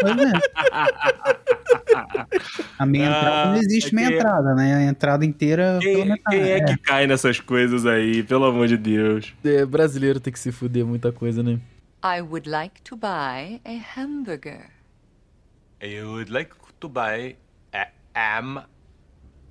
pois 0.00 0.16
é. 0.16 0.32
A 2.78 2.86
meia 2.86 3.06
Ah, 3.06 3.18
entrada 3.18 3.50
não 3.50 3.56
existe 3.56 3.94
meia 3.94 4.08
aqui- 4.08 4.16
entrada, 4.16 4.54
né? 4.54 4.74
A 4.74 4.82
entrada 4.84 5.24
inteira 5.24 5.78
pela 5.80 5.94
Quem, 5.94 6.06
metade. 6.06 6.36
quem 6.36 6.50
é 6.50 6.60
que 6.64 6.76
cai 6.78 7.06
nessas 7.06 7.40
coisas 7.40 7.84
aí, 7.86 8.22
pelo 8.22 8.44
amor 8.44 8.66
de 8.68 8.76
Deus? 8.76 9.34
É, 9.44 9.64
brasileiro 9.66 10.20
tem 10.20 10.32
que 10.32 10.38
se 10.38 10.50
fuder 10.52 10.84
muita 10.86 11.12
coisa, 11.12 11.42
né? 11.42 11.58
I 12.04 12.20
would 12.20 12.48
like 12.48 12.80
to 12.82 12.96
buy 12.96 13.60
a 13.64 14.00
hamburger. 14.00 14.70
I 15.82 16.02
would 16.02 16.30
like 16.32 16.50
to 16.80 16.88
buy 16.88 17.36
a 17.72 17.86
ham 18.14 18.62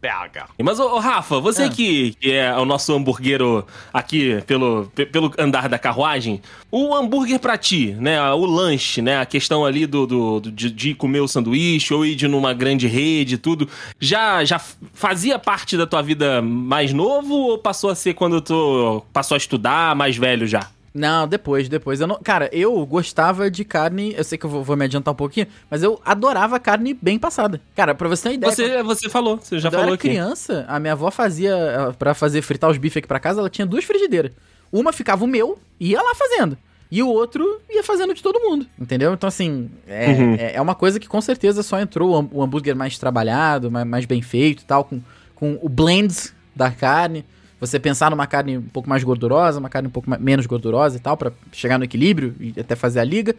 burger. 0.01 0.45
Mas, 0.61 0.79
ô, 0.79 0.95
ô, 0.95 0.99
Rafa, 0.99 1.39
você 1.39 1.63
Ah. 1.63 1.69
que, 1.69 2.13
que 2.19 2.31
é 2.31 2.55
o 2.55 2.65
nosso 2.65 2.93
hambúrguero 2.93 3.65
aqui 3.91 4.39
pelo, 4.45 4.91
pe- 4.93 5.05
pelo 5.05 5.31
andar 5.37 5.67
da 5.67 5.79
carruagem, 5.79 6.41
o 6.71 6.93
hambúrguer 6.95 7.39
pra 7.39 7.57
ti, 7.57 7.95
né? 7.99 8.21
O 8.33 8.45
lanche, 8.45 9.01
né? 9.01 9.19
A 9.19 9.25
questão 9.25 9.65
ali 9.65 9.87
do, 9.87 10.05
do- 10.05 10.39
do- 10.41 10.51
de, 10.51 10.69
de 10.69 10.93
comer 10.93 11.21
o 11.21 11.27
sanduíche 11.27 11.91
ou 11.93 12.05
ir 12.05 12.13
de 12.15 12.27
numa 12.27 12.53
grande 12.53 12.85
rede, 12.87 13.37
tudo. 13.37 13.67
Já, 13.99 14.43
já 14.43 14.59
fazia 14.59 15.39
parte 15.39 15.75
da 15.77 15.87
tua 15.87 16.03
vida 16.03 16.39
mais 16.41 16.93
novo 16.93 17.33
ou 17.33 17.57
passou 17.57 17.89
a 17.89 17.95
ser 17.95 18.13
quando 18.13 18.41
tu 18.41 19.03
passou 19.11 19.33
a 19.35 19.37
estudar, 19.37 19.95
mais 19.95 20.15
velho 20.17 20.45
já? 20.45 20.69
Não, 20.97 21.27
depois, 21.27 21.67
depois. 21.67 21.99
Eu 21.99 22.07
não, 22.07 22.17
cara, 22.23 22.49
eu 22.53 22.85
gostava 22.85 23.51
de 23.51 23.65
carne. 23.65 24.13
Eu 24.17 24.23
sei 24.23 24.37
que 24.37 24.45
eu 24.45 24.49
vou, 24.49 24.63
vou 24.63 24.77
me 24.77 24.85
adiantar 24.85 25.13
um 25.13 25.17
pouquinho, 25.17 25.45
mas 25.69 25.83
eu 25.83 25.99
adorava 26.05 26.57
carne 26.57 26.97
bem 27.01 27.19
passada. 27.19 27.59
Cara, 27.75 27.93
pra 27.93 28.07
você 28.07 28.23
ter 28.23 28.29
uma 28.29 28.35
ideia. 28.35 28.53
Você, 28.53 28.81
você 28.83 29.09
falou, 29.09 29.37
você 29.37 29.59
já 29.59 29.67
quando 29.69 29.73
eu 29.73 29.79
falou 29.79 29.93
era 29.93 29.95
aqui. 29.95 30.07
criança, 30.07 30.63
a 30.69 30.79
minha 30.79 30.93
avó 30.93 31.11
fazia, 31.11 31.53
pra 31.99 32.13
fazer 32.13 32.41
fritar 32.41 32.69
os 32.69 32.77
bifes 32.77 32.97
aqui 32.97 33.07
pra 33.09 33.19
casa, 33.19 33.41
ela 33.41 33.49
tinha 33.49 33.65
duas 33.67 33.83
frigideiras. 33.83 34.31
Uma 34.71 34.93
ficava 34.93 35.25
o 35.25 35.27
meu, 35.27 35.59
e 35.79 35.89
ia 35.91 36.01
lá 36.01 36.15
fazendo. 36.15 36.57
E 36.89 37.03
o 37.03 37.09
outro 37.09 37.59
ia 37.69 37.83
fazendo 37.83 38.13
de 38.13 38.23
todo 38.23 38.39
mundo, 38.39 38.65
entendeu? 38.79 39.13
Então, 39.13 39.27
assim, 39.27 39.69
é, 39.87 40.07
Uhum. 40.11 40.35
é, 40.39 40.55
é 40.55 40.61
uma 40.61 40.75
coisa 40.75 40.97
que 40.99 41.09
com 41.09 41.19
certeza 41.19 41.61
só 41.61 41.77
entrou 41.79 42.29
o 42.31 42.41
hambúrguer 42.41 42.75
mais 42.75 42.97
trabalhado, 42.97 43.69
mais, 43.69 43.85
mais 43.85 44.05
bem 44.05 44.21
feito 44.21 44.61
e 44.61 44.65
tal, 44.65 44.85
com, 44.85 45.01
com 45.35 45.59
o 45.61 45.67
blend 45.67 46.13
da 46.55 46.71
carne. 46.71 47.25
Você 47.59 47.79
pensar 47.79 48.11
numa 48.11 48.27
carne 48.27 48.57
um 48.57 48.61
pouco 48.63 48.89
mais 48.89 49.03
gordurosa, 49.03 49.59
uma 49.59 49.69
carne 49.69 49.87
um 49.87 49.91
pouco 49.91 50.09
mais- 50.09 50.21
menos 50.21 50.45
gordurosa 50.45 50.97
e 50.97 50.99
tal, 50.99 51.15
pra 51.15 51.31
chegar 51.51 51.77
no 51.77 51.85
equilíbrio 51.85 52.35
e 52.39 52.53
até 52.59 52.75
fazer 52.75 52.99
a 52.99 53.03
liga. 53.03 53.35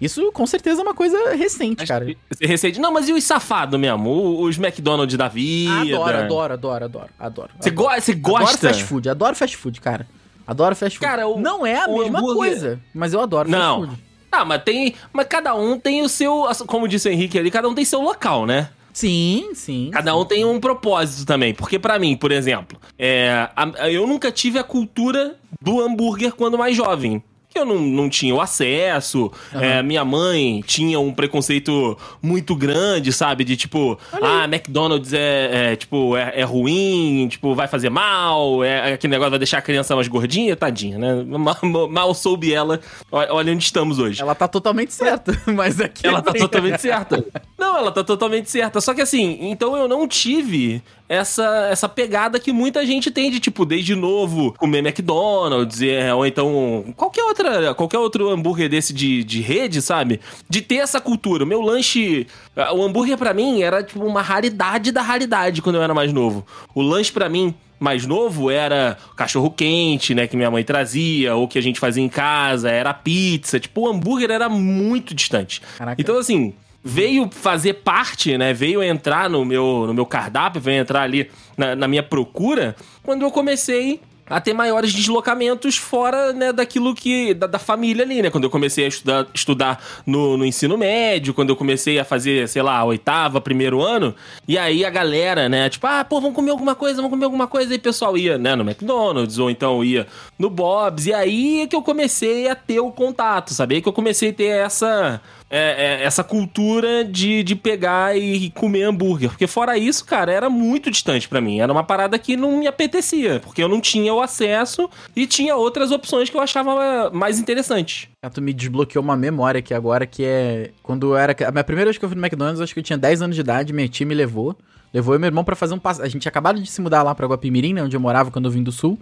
Isso 0.00 0.32
com 0.32 0.46
certeza 0.46 0.80
é 0.80 0.82
uma 0.82 0.94
coisa 0.94 1.34
recente, 1.34 1.86
cara. 1.86 2.06
Recente. 2.40 2.80
Não, 2.80 2.90
mas 2.90 3.08
e 3.08 3.12
os 3.12 3.22
safados 3.22 3.78
mesmo? 3.78 4.40
Os 4.42 4.58
McDonald's 4.58 5.16
da 5.16 5.28
vida? 5.28 5.80
Adoro, 5.82 6.16
adoro, 6.18 6.52
adoro, 6.54 6.84
adoro, 6.84 7.08
adoro. 7.18 7.50
Você, 7.60 7.68
adoro. 7.68 7.88
go 7.88 8.00
você 8.00 8.12
Adoro 8.12 8.44
gosta? 8.44 8.68
fast 8.68 8.84
food, 8.84 9.08
adoro 9.10 9.36
fast 9.36 9.56
food, 9.56 9.80
cara. 9.80 10.08
Adoro 10.46 10.74
fast 10.74 10.98
food. 10.98 11.06
Cara, 11.08 11.28
o- 11.28 11.38
não 11.38 11.66
é 11.66 11.78
a 11.78 11.86
mesma 11.86 12.18
hambúrguer- 12.18 12.34
coisa, 12.36 12.80
mas 12.94 13.12
eu 13.12 13.20
adoro 13.20 13.48
Não. 13.48 13.80
fast 13.82 13.90
food. 13.96 14.04
Ah, 14.32 14.44
mas 14.44 14.62
tem. 14.62 14.94
Mas 15.12 15.26
cada 15.26 15.54
um 15.54 15.78
tem 15.78 16.02
o 16.02 16.08
seu. 16.08 16.46
Como 16.66 16.88
disse 16.88 17.08
o 17.08 17.12
Henrique 17.12 17.38
ali, 17.38 17.50
cada 17.50 17.68
um 17.68 17.74
tem 17.74 17.84
seu 17.84 18.00
local, 18.00 18.46
né? 18.46 18.70
Sim, 18.92 19.50
sim. 19.54 19.90
Cada 19.92 20.16
um 20.16 20.24
tem 20.24 20.44
um 20.44 20.58
propósito 20.60 21.26
também. 21.26 21.54
Porque 21.54 21.78
pra 21.78 21.98
mim, 21.98 22.16
por 22.16 22.32
exemplo, 22.32 22.78
é, 22.98 23.48
a- 23.56 23.90
eu 23.90 24.06
nunca 24.06 24.30
tive 24.32 24.58
a 24.58 24.64
cultura 24.64 25.36
do 25.60 25.80
hambúrguer 25.80 26.32
quando 26.34 26.58
mais 26.58 26.76
jovem. 26.76 27.22
Que 27.50 27.58
eu 27.58 27.64
não, 27.64 27.80
não 27.80 28.08
tinha 28.08 28.32
o 28.32 28.40
acesso, 28.40 29.30
é, 29.52 29.82
minha 29.82 30.04
mãe 30.04 30.62
tinha 30.64 31.00
um 31.00 31.12
preconceito 31.12 31.98
muito 32.22 32.54
grande, 32.54 33.12
sabe? 33.12 33.42
De 33.42 33.56
tipo, 33.56 33.98
ah, 34.22 34.44
McDonald's 34.44 35.12
é, 35.12 35.72
é, 35.72 35.76
tipo, 35.76 36.16
é, 36.16 36.32
é 36.36 36.44
ruim, 36.44 37.26
tipo, 37.28 37.52
vai 37.52 37.66
fazer 37.66 37.90
mal, 37.90 38.62
é, 38.62 38.92
aquele 38.92 39.10
negócio 39.10 39.30
vai 39.30 39.38
deixar 39.40 39.58
a 39.58 39.62
criança 39.62 39.96
mais 39.96 40.06
gordinha, 40.06 40.54
tadinha, 40.54 40.96
né? 40.96 41.24
Mal, 41.40 41.88
mal 41.88 42.14
soube 42.14 42.52
ela, 42.52 42.80
olha 43.10 43.52
onde 43.52 43.64
estamos 43.64 43.98
hoje. 43.98 44.20
Ela 44.22 44.34
tá 44.34 44.46
totalmente 44.46 44.92
certa, 44.92 45.36
mas 45.52 45.80
aqui 45.80 46.06
Ela 46.06 46.22
tá 46.22 46.32
totalmente 46.32 46.80
certa. 46.80 47.24
Não, 47.58 47.78
ela 47.78 47.90
tá 47.90 48.04
totalmente 48.04 48.50
certa. 48.50 48.80
Só 48.80 48.94
que 48.94 49.00
assim, 49.00 49.38
então 49.40 49.76
eu 49.76 49.88
não 49.88 50.06
tive 50.06 50.82
essa, 51.10 51.66
essa 51.68 51.88
pegada 51.88 52.38
que 52.38 52.52
muita 52.52 52.86
gente 52.86 53.10
tem 53.10 53.32
de, 53.32 53.40
tipo, 53.40 53.66
desde 53.66 53.96
novo 53.96 54.52
comer 54.52 54.78
McDonald's, 54.78 55.82
é, 55.82 56.14
ou 56.14 56.24
então 56.24 56.84
qualquer 56.96 57.24
outra, 57.24 57.74
qualquer 57.74 57.98
outro 57.98 58.30
hambúrguer 58.30 58.68
desse 58.68 58.94
de, 58.94 59.24
de 59.24 59.40
rede, 59.40 59.82
sabe? 59.82 60.20
De 60.48 60.62
ter 60.62 60.76
essa 60.76 61.00
cultura. 61.00 61.42
O 61.42 61.46
meu 61.48 61.60
lanche, 61.60 62.28
ah, 62.54 62.72
o 62.72 62.84
hambúrguer 62.84 63.18
pra 63.18 63.34
mim 63.34 63.60
era, 63.60 63.82
tipo, 63.82 64.04
uma 64.06 64.22
raridade 64.22 64.92
da 64.92 65.02
raridade 65.02 65.60
quando 65.60 65.76
eu 65.76 65.82
era 65.82 65.92
mais 65.92 66.12
novo. 66.12 66.46
O 66.72 66.80
lanche 66.80 67.10
pra 67.10 67.28
mim 67.28 67.52
mais 67.80 68.06
novo 68.06 68.48
era 68.48 68.96
cachorro 69.16 69.50
quente, 69.50 70.14
né, 70.14 70.28
que 70.28 70.36
minha 70.36 70.50
mãe 70.50 70.62
trazia, 70.62 71.34
ou 71.34 71.48
que 71.48 71.58
a 71.58 71.62
gente 71.62 71.80
fazia 71.80 72.04
em 72.04 72.08
casa, 72.08 72.70
era 72.70 72.94
pizza, 72.94 73.58
tipo, 73.58 73.80
o 73.80 73.88
hambúrguer 73.88 74.30
era 74.30 74.48
muito 74.48 75.12
distante. 75.12 75.60
Caraca. 75.76 76.00
Então, 76.00 76.16
assim, 76.18 76.54
veio 76.82 77.28
fazer 77.30 77.74
parte, 77.74 78.36
né, 78.38 78.52
veio 78.52 78.82
entrar 78.82 79.28
no 79.28 79.44
meu, 79.44 79.84
no 79.86 79.94
meu 79.94 80.06
cardápio, 80.06 80.60
veio 80.60 80.80
entrar 80.80 81.02
ali 81.02 81.30
na, 81.56 81.76
na 81.76 81.88
minha 81.88 82.02
procura, 82.02 82.74
quando 83.02 83.22
eu 83.22 83.30
comecei 83.30 84.00
a 84.30 84.40
ter 84.40 84.54
maiores 84.54 84.94
deslocamentos 84.94 85.76
fora 85.76 86.32
né, 86.32 86.52
daquilo 86.52 86.94
que. 86.94 87.34
Da, 87.34 87.48
da 87.48 87.58
família 87.58 88.04
ali, 88.04 88.22
né? 88.22 88.30
Quando 88.30 88.44
eu 88.44 88.50
comecei 88.50 88.84
a 88.84 88.88
estudar, 88.88 89.26
estudar 89.34 89.84
no, 90.06 90.36
no 90.36 90.46
ensino 90.46 90.78
médio, 90.78 91.34
quando 91.34 91.50
eu 91.50 91.56
comecei 91.56 91.98
a 91.98 92.04
fazer, 92.04 92.48
sei 92.48 92.62
lá, 92.62 92.84
oitava, 92.84 93.40
primeiro 93.40 93.82
ano, 93.82 94.14
e 94.46 94.56
aí 94.56 94.84
a 94.84 94.90
galera, 94.90 95.48
né, 95.48 95.68
tipo, 95.68 95.84
ah, 95.86 96.04
pô, 96.04 96.20
vamos 96.20 96.36
comer 96.36 96.52
alguma 96.52 96.76
coisa, 96.76 96.96
vamos 96.96 97.10
comer 97.10 97.24
alguma 97.24 97.48
coisa, 97.48 97.74
e 97.74 97.76
o 97.76 97.80
pessoal 97.80 98.16
ia, 98.16 98.38
né, 98.38 98.54
no 98.54 98.62
McDonald's, 98.62 99.38
ou 99.38 99.50
então 99.50 99.82
ia 99.82 100.06
no 100.38 100.48
Bob's, 100.48 101.06
e 101.06 101.12
aí 101.12 101.62
é 101.62 101.66
que 101.66 101.74
eu 101.74 101.82
comecei 101.82 102.48
a 102.48 102.54
ter 102.54 102.78
o 102.78 102.92
contato, 102.92 103.52
sabe? 103.52 103.74
Aí 103.74 103.82
que 103.82 103.88
eu 103.88 103.92
comecei 103.92 104.30
a 104.30 104.32
ter 104.32 104.44
essa 104.44 105.20
é, 105.50 106.00
é, 106.00 106.04
essa 106.04 106.22
cultura 106.22 107.04
de, 107.04 107.42
de 107.42 107.56
pegar 107.56 108.16
e 108.16 108.50
comer 108.50 108.84
hambúrguer. 108.84 109.30
Porque 109.30 109.48
fora 109.48 109.76
isso, 109.76 110.04
cara, 110.04 110.32
era 110.32 110.48
muito 110.48 110.90
distante 110.90 111.28
para 111.28 111.40
mim. 111.40 111.58
Era 111.58 111.72
uma 111.72 111.82
parada 111.82 112.16
que 112.18 112.36
não 112.36 112.58
me 112.58 112.68
apetecia, 112.68 113.40
porque 113.40 113.60
eu 113.62 113.68
não 113.68 113.80
tinha 113.80 114.14
o 114.14 114.20
acesso 114.20 114.88
e 115.16 115.26
tinha 115.26 115.56
outras 115.56 115.90
opções 115.90 116.30
que 116.30 116.36
eu 116.36 116.40
achava 116.40 117.10
mais 117.10 117.40
interessantes. 117.40 118.08
Ah, 118.22 118.30
tu 118.30 118.40
me 118.40 118.52
desbloqueou 118.52 119.02
uma 119.02 119.16
memória 119.16 119.58
aqui 119.58 119.74
agora, 119.74 120.06
que 120.06 120.24
é... 120.24 120.70
Quando 120.82 121.08
eu 121.08 121.16
era... 121.16 121.34
A 121.48 121.50
minha 121.50 121.64
primeira 121.64 121.88
vez 121.88 121.98
que 121.98 122.04
eu 122.04 122.08
fui 122.08 122.16
no 122.16 122.24
McDonald's, 122.24 122.60
acho 122.60 122.72
que 122.72 122.78
eu 122.78 122.84
tinha 122.84 122.98
10 122.98 123.22
anos 123.22 123.34
de 123.34 123.40
idade, 123.40 123.72
minha 123.72 123.88
tia 123.88 124.06
me 124.06 124.14
levou. 124.14 124.56
Levou 124.94 125.14
eu 125.14 125.18
e 125.18 125.20
meu 125.20 125.28
irmão 125.28 125.42
pra 125.42 125.56
fazer 125.56 125.74
um 125.74 125.78
passeio. 125.78 126.06
A 126.06 126.08
gente 126.08 126.22
tinha 126.22 126.30
acabado 126.30 126.60
de 126.60 126.70
se 126.70 126.80
mudar 126.80 127.02
lá 127.02 127.14
pra 127.14 127.26
Guapimirim, 127.26 127.72
né, 127.74 127.82
onde 127.82 127.96
eu 127.96 128.00
morava 128.00 128.30
quando 128.30 128.44
eu 128.44 128.50
vim 128.52 128.62
do 128.62 128.70
Sul. 128.70 128.98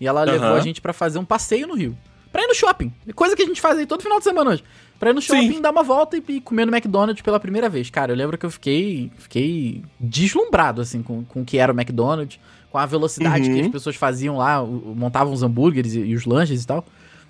E 0.00 0.06
ela 0.06 0.24
levou 0.24 0.48
Aham. 0.48 0.56
a 0.56 0.60
gente 0.60 0.80
pra 0.80 0.92
fazer 0.92 1.18
um 1.18 1.24
passeio 1.24 1.68
no 1.68 1.74
Rio. 1.74 1.96
Pra 2.32 2.42
ir 2.42 2.46
no 2.46 2.54
shopping. 2.54 2.92
Coisa 3.14 3.36
que 3.36 3.42
a 3.42 3.46
gente 3.46 3.60
faz 3.60 3.78
aí 3.78 3.86
todo 3.86 4.02
final 4.02 4.18
de 4.18 4.24
semana 4.24 4.50
hoje. 4.52 4.64
Pra 4.98 5.10
ir 5.10 5.12
no 5.12 5.20
shopping, 5.20 5.54
Sim. 5.54 5.60
dar 5.60 5.70
uma 5.70 5.82
volta 5.82 6.16
e, 6.16 6.22
e 6.28 6.40
comer 6.40 6.64
no 6.66 6.74
McDonald's 6.74 7.20
pela 7.22 7.38
primeira 7.38 7.68
vez. 7.68 7.90
Cara, 7.90 8.12
eu 8.12 8.16
lembro 8.16 8.38
que 8.38 8.46
eu 8.46 8.50
fiquei, 8.50 9.10
fiquei 9.18 9.82
deslumbrado, 10.00 10.80
assim, 10.80 11.02
com, 11.02 11.24
com 11.24 11.42
o 11.42 11.44
que 11.44 11.58
era 11.58 11.72
o 11.72 11.76
McDonald's, 11.76 12.38
com 12.70 12.78
a 12.78 12.86
velocidade 12.86 13.48
Uhum. 13.48 13.54
que 13.54 13.60
as 13.62 13.68
pessoas 13.68 13.96
faziam 13.96 14.36
lá, 14.38 14.64
montavam 14.64 15.32
os 15.32 15.42
hambúrgueres 15.42 15.94
e, 15.94 16.00
e 16.00 16.14
os 16.14 16.24
lanches 16.24 16.62
e 16.62 16.66
tal. 16.66 16.84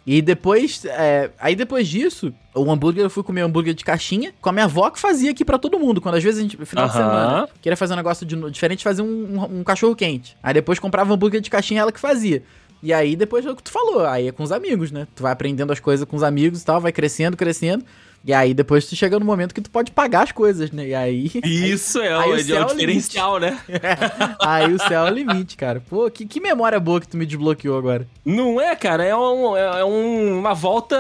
E 0.05 0.21
depois, 0.21 0.85
é, 0.85 1.31
aí 1.39 1.55
depois 1.55 1.87
disso, 1.87 2.35
o 2.55 2.69
hambúrguer, 2.71 3.05
eu 3.05 3.11
fui 3.11 3.23
comer 3.23 3.41
hambúrguer 3.43 3.73
de 3.73 3.85
caixinha 3.85 4.33
com 4.41 4.49
a 4.49 4.53
minha 4.53 4.65
avó 4.65 4.91
que 4.91 4.99
fazia 4.99 5.31
aqui 5.31 5.45
pra 5.45 5.59
todo 5.59 5.79
mundo. 5.79 6.01
Quando 6.01 6.17
às 6.17 6.23
vezes 6.25 6.41
a 6.41 6.43
gente, 6.43 6.59
no 6.59 6.67
final 6.67 6.89
de 6.89 6.97
Aham. 6.97 7.09
semana, 7.09 7.49
queria 7.63 7.77
fazer 7.77 7.93
um 7.93 7.97
negócio 7.97 8.27
de, 8.27 8.35
diferente, 8.51 8.83
fazer 8.83 9.03
um, 9.03 9.07
um, 9.07 9.61
um 9.61 9.65
cachorro 9.65 9.95
quente. 9.95 10.37
Aí 10.43 10.53
depois 10.55 10.81
comprava 10.81 11.15
hambúrguer 11.15 11.41
de 11.41 11.49
caixinha, 11.49 11.81
ela 11.83 11.93
que 11.93 12.01
fazia. 12.01 12.43
E 12.83 12.93
aí 12.93 13.15
depois 13.15 13.47
é 13.47 13.51
o 13.51 13.55
que 13.57 13.63
tu 13.63 13.71
falou, 13.71 14.05
aí 14.05 14.29
é 14.29 14.33
com 14.33 14.43
os 14.43 14.51
amigos, 14.53 14.91
né? 14.91 15.07
Tu 15.15 15.23
vai 15.23 15.33
aprendendo 15.33 15.73
as 15.73 15.79
coisas 15.81 16.07
com 16.07 16.17
os 16.17 16.23
amigos 16.23 16.63
e 16.63 16.65
tal, 16.65 16.81
vai 16.81 16.91
crescendo, 16.93 17.37
crescendo. 17.37 17.85
E 18.25 18.33
aí 18.33 18.55
depois 18.55 18.87
tu 18.87 18.95
chega 18.95 19.19
no 19.19 19.25
momento 19.25 19.53
que 19.53 19.61
tu 19.61 19.69
pode 19.71 19.91
pagar 19.91 20.23
as 20.23 20.33
coisas, 20.33 20.71
né? 20.71 20.89
E 20.89 20.95
aí. 20.95 21.31
Isso 21.45 22.01
é, 22.01 22.13
aí 22.15 22.31
o, 22.31 22.35
o 22.35 22.39
é 22.39 22.57
é 22.57 22.65
o 22.65 22.67
diferencial, 22.69 23.41
né? 23.41 23.59
aí 24.41 24.73
o 24.73 24.79
céu 24.79 25.07
é 25.07 25.11
o 25.11 25.15
limite, 25.15 25.57
cara. 25.57 25.83
Pô, 25.91 26.09
que, 26.11 26.25
que 26.25 26.41
memória 26.41 26.79
boa 26.79 27.01
que 27.01 27.09
tu 27.09 27.17
me 27.17 27.27
desbloqueou 27.27 27.77
agora. 27.77 28.07
Não 28.25 28.61
é, 28.61 28.77
cara? 28.77 29.05
É, 29.05 29.15
um- 29.17 29.57
é- 29.57 29.81
é 29.81 29.85
um- 29.85 30.39
uma 30.39 30.55
volta 30.55 30.97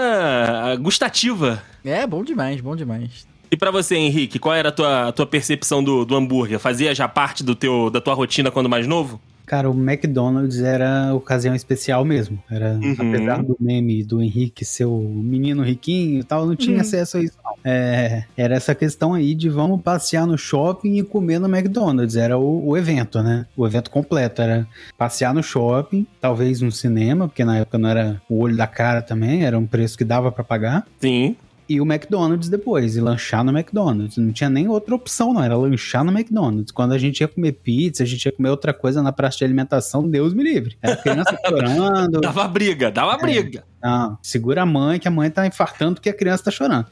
gustativa. 0.80 1.62
É, 1.84 2.06
bom 2.06 2.22
demais, 2.24 2.60
bom 2.60 2.74
demais. 2.76 3.26
E 3.50 3.56
pra 3.56 3.70
você, 3.70 3.96
Henrique, 3.96 4.38
qual 4.38 4.54
era 4.54 4.70
a 4.70 4.72
tua, 4.72 5.08
a 5.08 5.12
tua 5.12 5.26
percepção 5.26 5.82
do, 5.84 6.04
do 6.04 6.16
hambúrguer? 6.16 6.58
Fazia 6.58 6.94
já 6.94 7.06
parte 7.06 7.44
do 7.44 7.54
teu, 7.54 7.90
da 7.90 8.00
tua 8.00 8.14
rotina 8.14 8.50
quando 8.50 8.68
mais 8.68 8.86
novo? 8.86 9.20
Cara, 9.46 9.70
o 9.70 9.74
McDonald's 9.74 10.60
era 10.60 11.14
ocasião 11.14 11.54
especial 11.54 12.04
mesmo. 12.04 12.38
Era, 12.50 12.72
Uhum. 12.74 12.94
apesar 12.98 13.42
do 13.42 13.56
meme 13.60 14.02
do 14.02 14.22
Henrique 14.22 14.64
ser 14.64 14.84
o 14.86 14.98
menino 15.00 15.62
riquinho 15.62 16.20
e 16.20 16.24
tal, 16.24 16.46
não 16.46 16.56
tinha 16.56 16.80
acesso 16.80 17.16
a 17.18 17.22
isso, 17.22 17.36
não. 17.44 17.52
É, 17.64 18.24
era 18.36 18.54
essa 18.54 18.74
questão 18.74 19.14
aí 19.14 19.34
de 19.34 19.48
vamos 19.48 19.80
passear 19.82 20.26
no 20.26 20.36
shopping 20.38 20.96
e 20.98 21.02
comer 21.02 21.38
no 21.38 21.48
McDonald's. 21.48 22.16
Era 22.16 22.38
o, 22.38 22.68
o 22.68 22.76
evento, 22.76 23.22
né? 23.22 23.46
O 23.56 23.66
evento 23.66 23.90
completo. 23.90 24.42
Era 24.42 24.66
passear 24.96 25.32
no 25.34 25.42
shopping, 25.42 26.06
talvez 26.20 26.60
no 26.60 26.72
cinema, 26.72 27.28
porque 27.28 27.44
na 27.44 27.58
época 27.58 27.78
não 27.78 27.88
era 27.88 28.20
o 28.28 28.38
olho 28.40 28.56
da 28.56 28.66
cara 28.66 29.02
também, 29.02 29.44
era 29.44 29.58
um 29.58 29.66
preço 29.66 29.96
que 29.98 30.04
dava 30.04 30.32
pra 30.32 30.42
pagar. 30.44 30.86
Sim. 31.00 31.36
E 31.68 31.80
o 31.80 31.84
McDonald's 31.84 32.48
depois, 32.48 32.96
e 32.96 33.00
lanchar 33.00 33.44
no 33.44 33.56
McDonald's. 33.56 34.16
Não 34.16 34.32
tinha 34.32 34.50
nem 34.50 34.68
outra 34.68 34.94
opção, 34.94 35.32
não. 35.32 35.42
Era 35.42 35.56
lanchar 35.56 36.04
no 36.04 36.12
McDonald's. 36.12 36.70
Quando 36.70 36.92
a 36.92 36.98
gente 36.98 37.20
ia 37.20 37.28
comer 37.28 37.52
pizza, 37.52 38.02
a 38.02 38.06
gente 38.06 38.24
ia 38.26 38.32
comer 38.32 38.50
outra 38.50 38.74
coisa 38.74 39.02
na 39.02 39.12
praça 39.12 39.38
de 39.38 39.44
alimentação, 39.44 40.08
Deus 40.08 40.34
me 40.34 40.42
livre. 40.42 40.76
Era 40.82 40.96
criança 40.96 41.38
chorando. 41.46 42.20
Dava 42.20 42.46
briga, 42.48 42.90
dava 42.90 43.16
briga. 43.16 43.64
Não, 43.82 44.16
segura 44.22 44.62
a 44.62 44.66
mãe, 44.66 44.98
que 44.98 45.08
a 45.08 45.10
mãe 45.10 45.28
tá 45.28 45.44
infartando 45.46 45.94
porque 45.94 46.08
a 46.08 46.14
criança 46.14 46.44
tá 46.44 46.50
chorando. 46.50 46.86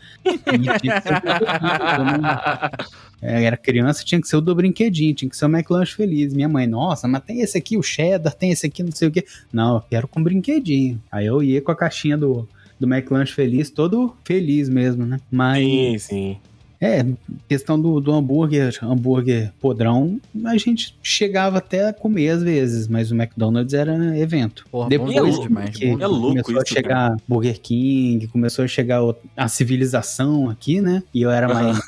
É, 3.23 3.45
Era 3.45 3.57
criança, 3.57 4.03
tinha 4.05 4.21
que 4.21 4.27
ser 4.27 4.37
o 4.37 4.41
do 4.41 4.55
brinquedinho, 4.55 5.15
tinha 5.15 5.29
que 5.29 5.37
ser 5.37 5.45
o 5.45 5.49
McLanche 5.49 5.95
feliz. 5.95 6.33
Minha 6.33 6.49
mãe, 6.49 6.67
nossa, 6.67 7.07
mas 7.07 7.23
tem 7.23 7.41
esse 7.43 7.57
aqui, 7.59 7.77
o 7.77 7.83
cheddar, 7.83 8.35
tem 8.35 8.51
esse 8.51 8.67
aqui, 8.67 8.83
não 8.83 8.93
sei 8.93 9.09
o 9.09 9.11
quê. 9.11 9.25
Não, 9.53 9.77
eu 9.77 9.81
quero 9.83 10.09
com 10.09 10.23
brinquedinho. 10.23 11.01
Aí 11.13 11.27
eu 11.27 11.43
ia 11.43 11.61
com 11.61 11.71
a 11.71 11.77
caixinha 11.77 12.17
do, 12.17 12.49
do 12.81 12.87
McLanche 12.87 13.33
feliz, 13.35 13.71
todo 13.71 14.17
feliz 14.25 14.69
mesmo, 14.69 15.05
né? 15.05 15.19
Mas, 15.31 15.63
Sim, 15.63 15.99
sim. 15.99 16.37
é, 16.81 17.05
questão 17.47 17.79
do, 17.79 18.01
do 18.01 18.11
hambúrguer, 18.11 18.77
hambúrguer 18.83 19.53
podrão, 19.61 20.19
a 20.47 20.57
gente 20.57 20.97
chegava 21.03 21.59
até 21.59 21.89
a 21.89 21.93
comer 21.93 22.31
às 22.31 22.43
vezes, 22.43 22.89
mas 22.89 23.13
o 23.13 23.15
McDonald's 23.15 23.75
era 23.75 24.19
evento. 24.19 24.65
Porra, 24.71 24.89
Depois 24.89 25.15
bom 25.15 25.23
louco 25.23 25.49
demais, 25.49 25.71
que 25.77 25.85
É 25.85 26.07
louco 26.07 26.29
começou 26.29 26.57
a 26.57 26.63
isso, 26.65 26.75
chegar 26.75 27.17
Burger 27.29 27.61
King, 27.61 28.27
começou 28.29 28.65
a 28.65 28.69
chegar 28.69 29.01
a 29.37 29.47
civilização 29.47 30.49
aqui, 30.49 30.81
né? 30.81 31.03
E 31.13 31.21
eu 31.21 31.31
era 31.31 31.53
mais, 31.53 31.79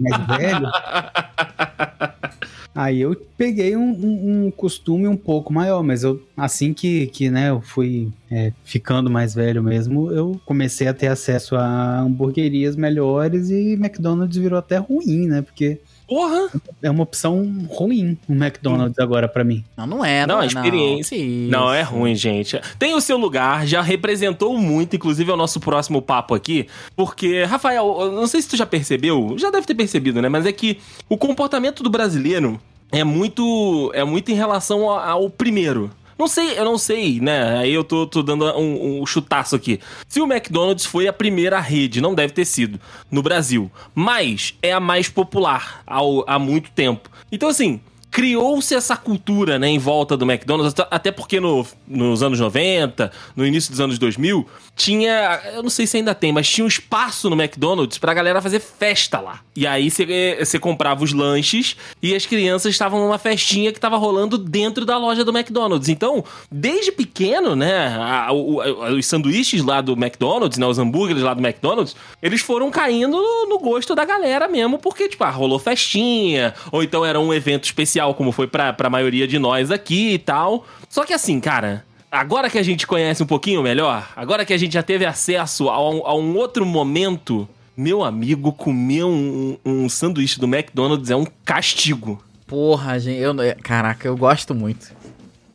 mais 0.00 0.26
velho. 0.38 0.70
Aí 2.76 3.00
eu 3.00 3.16
peguei 3.38 3.74
um, 3.74 3.90
um- 3.90 4.46
um 4.46 4.50
costume 4.50 5.08
um 5.08 5.16
pouco 5.16 5.50
maior, 5.52 5.82
mas 5.82 6.02
eu 6.02 6.22
assim 6.36 6.74
que, 6.74 7.06
que 7.06 7.30
né, 7.30 7.48
eu 7.48 7.60
fui 7.62 8.10
é, 8.30 8.52
ficando 8.64 9.08
mais 9.10 9.34
velho 9.34 9.62
mesmo, 9.62 10.12
eu 10.12 10.38
comecei 10.44 10.86
a 10.86 10.92
ter 10.94 11.06
acesso 11.06 11.56
a 11.56 12.00
hamburguerias 12.00 12.76
melhores 12.76 13.48
e 13.50 13.72
McDonald's 13.72 14.36
virou 14.36 14.58
até 14.58 14.76
ruim, 14.76 15.26
né? 15.26 15.40
Porque 15.40 15.80
Porra! 16.06 16.48
é 16.82 16.90
uma 16.90 17.02
opção 17.02 17.66
ruim 17.68 18.16
o 18.28 18.32
McDonald's 18.32 18.98
agora 18.98 19.26
pra 19.28 19.42
mim. 19.42 19.64
Não, 19.76 19.86
não 19.86 20.04
é, 20.04 20.26
Não, 20.26 20.36
não, 20.36 20.40
a 20.40 20.44
é, 20.44 20.46
experiência- 20.46 21.16
Que 21.18 21.48
Não, 21.50 21.72
é 21.72 21.82
ruim, 21.82 22.14
gente. 22.14 22.60
Tem 22.78 22.94
o 22.94 23.00
seu 23.00 23.16
lugar, 23.16 23.66
já 23.66 23.82
representou 23.82 24.56
muito, 24.56 24.94
inclusive 24.96 25.30
é 25.30 25.34
o 25.34 25.36
nosso 25.36 25.58
próximo 25.58 26.00
papo 26.00 26.34
aqui, 26.34 26.66
porque, 26.94 27.42
Rafael, 27.44 28.12
não 28.12 28.26
sei 28.26 28.40
se 28.42 28.48
tu 28.48 28.56
já 28.56 28.66
percebeu, 28.66 29.34
já 29.38 29.50
deve 29.50 29.66
ter 29.66 29.74
percebido, 29.74 30.22
né? 30.22 30.28
Mas 30.28 30.46
é 30.46 30.52
que 30.52 30.78
o 31.08 31.16
comportamento 31.18 31.82
do 31.82 31.90
brasileiro 31.90 32.60
é 32.92 33.02
muito, 33.02 33.90
é 33.94 34.04
muito 34.04 34.30
em 34.30 34.34
relação 34.34 34.88
ao, 34.88 34.98
ao 34.98 35.30
primeiro. 35.30 35.90
Não 36.18 36.26
sei, 36.26 36.58
eu 36.58 36.64
não 36.64 36.78
sei, 36.78 37.20
né? 37.20 37.58
Aí 37.58 37.72
eu 37.74 37.84
tô, 37.84 38.06
tô 38.06 38.22
dando 38.22 38.44
um, 38.58 39.02
um 39.02 39.06
chutaço 39.06 39.54
aqui. 39.54 39.78
Se 40.08 40.20
o 40.20 40.24
McDonald's 40.24 40.86
foi 40.86 41.06
a 41.06 41.12
primeira 41.12 41.60
rede, 41.60 42.00
não 42.00 42.14
deve 42.14 42.32
ter 42.32 42.44
sido 42.46 42.80
no 43.10 43.22
Brasil, 43.22 43.70
mas 43.94 44.54
é 44.62 44.72
a 44.72 44.80
mais 44.80 45.08
popular 45.08 45.82
ao- 45.86 46.24
há 46.28 46.38
muito 46.38 46.70
tempo. 46.70 47.10
Então, 47.30 47.48
assim, 47.50 47.80
criou-se 48.10 48.74
essa 48.74 48.96
cultura, 48.96 49.58
né, 49.58 49.68
em 49.68 49.78
volta 49.78 50.16
do 50.16 50.24
McDonald's, 50.24 50.74
até- 50.90 51.12
porque 51.12 51.38
no- 51.38 51.66
nos 51.86 52.22
anos 52.22 52.40
90, 52.40 53.12
no 53.36 53.44
início 53.46 53.70
dos 53.70 53.80
anos 53.80 53.98
2000, 53.98 54.46
tinha, 54.76 55.40
eu 55.54 55.62
não 55.62 55.70
sei 55.70 55.86
se 55.86 55.96
ainda 55.96 56.14
tem, 56.14 56.30
mas 56.32 56.46
tinha 56.48 56.64
um 56.64 56.68
espaço 56.68 57.30
no 57.30 57.34
McDonald's 57.40 57.96
pra 57.96 58.12
galera 58.12 58.42
fazer 58.42 58.60
festa 58.60 59.18
lá. 59.18 59.40
E 59.56 59.66
aí 59.66 59.90
você 59.90 60.36
você 60.38 60.58
comprava 60.58 61.02
os 61.02 61.14
lanches 61.14 61.76
e 62.02 62.14
as 62.14 62.26
crianças 62.26 62.72
estavam 62.72 63.00
numa 63.00 63.16
festinha 63.18 63.72
que 63.72 63.80
tava 63.80 63.96
rolando 63.96 64.36
dentro 64.36 64.84
da 64.84 64.98
loja 64.98 65.24
do 65.24 65.36
McDonald's. 65.36 65.88
Então, 65.88 66.22
desde 66.52 66.92
pequeno, 66.92 67.56
né, 67.56 67.96
a- 67.98 68.30
o- 68.32 68.60
a- 68.60 68.90
os 68.92 69.06
sanduíches 69.06 69.62
lá 69.64 69.80
do 69.80 69.94
McDonald's, 69.94 70.58
né, 70.58 70.66
os 70.66 70.78
hambúrgueres 70.78 71.22
lá 71.22 71.32
do 71.32 71.40
McDonald's, 71.44 71.96
eles 72.22 72.42
foram 72.42 72.70
caindo 72.70 73.16
no, 73.16 73.46
no 73.48 73.58
gosto 73.58 73.94
da 73.94 74.04
galera 74.04 74.46
mesmo, 74.46 74.78
porque, 74.78 75.08
tipo, 75.08 75.24
ah, 75.24 75.30
rolou 75.30 75.58
festinha, 75.58 76.52
ou 76.70 76.82
então 76.82 77.02
era 77.02 77.18
um 77.18 77.32
evento 77.32 77.64
especial, 77.64 78.14
como 78.14 78.30
foi 78.30 78.46
pra, 78.46 78.74
pra 78.74 78.90
maioria 78.90 79.26
de 79.26 79.38
nós 79.38 79.70
aqui 79.70 80.12
e 80.12 80.18
tal. 80.18 80.66
Só 80.90 81.04
que 81.04 81.14
assim, 81.14 81.40
cara, 81.40 81.82
agora 82.16 82.50
que 82.50 82.58
a 82.58 82.62
gente 82.62 82.86
conhece 82.86 83.22
um 83.22 83.26
pouquinho 83.26 83.62
melhor, 83.62 84.08
agora 84.16 84.44
que 84.44 84.52
a 84.52 84.56
gente 84.58 84.72
já 84.72 84.82
teve 84.82 85.04
acesso 85.04 85.68
a 85.68 85.90
um, 85.90 86.06
a 86.06 86.14
um 86.14 86.36
outro 86.36 86.64
momento 86.64 87.48
Meu 87.76 88.02
amigo, 88.02 88.52
comer 88.52 89.04
um, 89.04 89.58
um 89.64 89.86
sanduíche 89.86 90.40
do 90.40 90.46
McDonald's 90.46 91.10
é 91.10 91.16
um 91.16 91.26
castigo. 91.44 92.22
Porra, 92.46 92.98
gente, 92.98 93.20
eu, 93.20 93.38
é, 93.42 93.54
caraca, 93.54 94.08
eu 94.08 94.16
gosto 94.16 94.54
muito. 94.54 94.94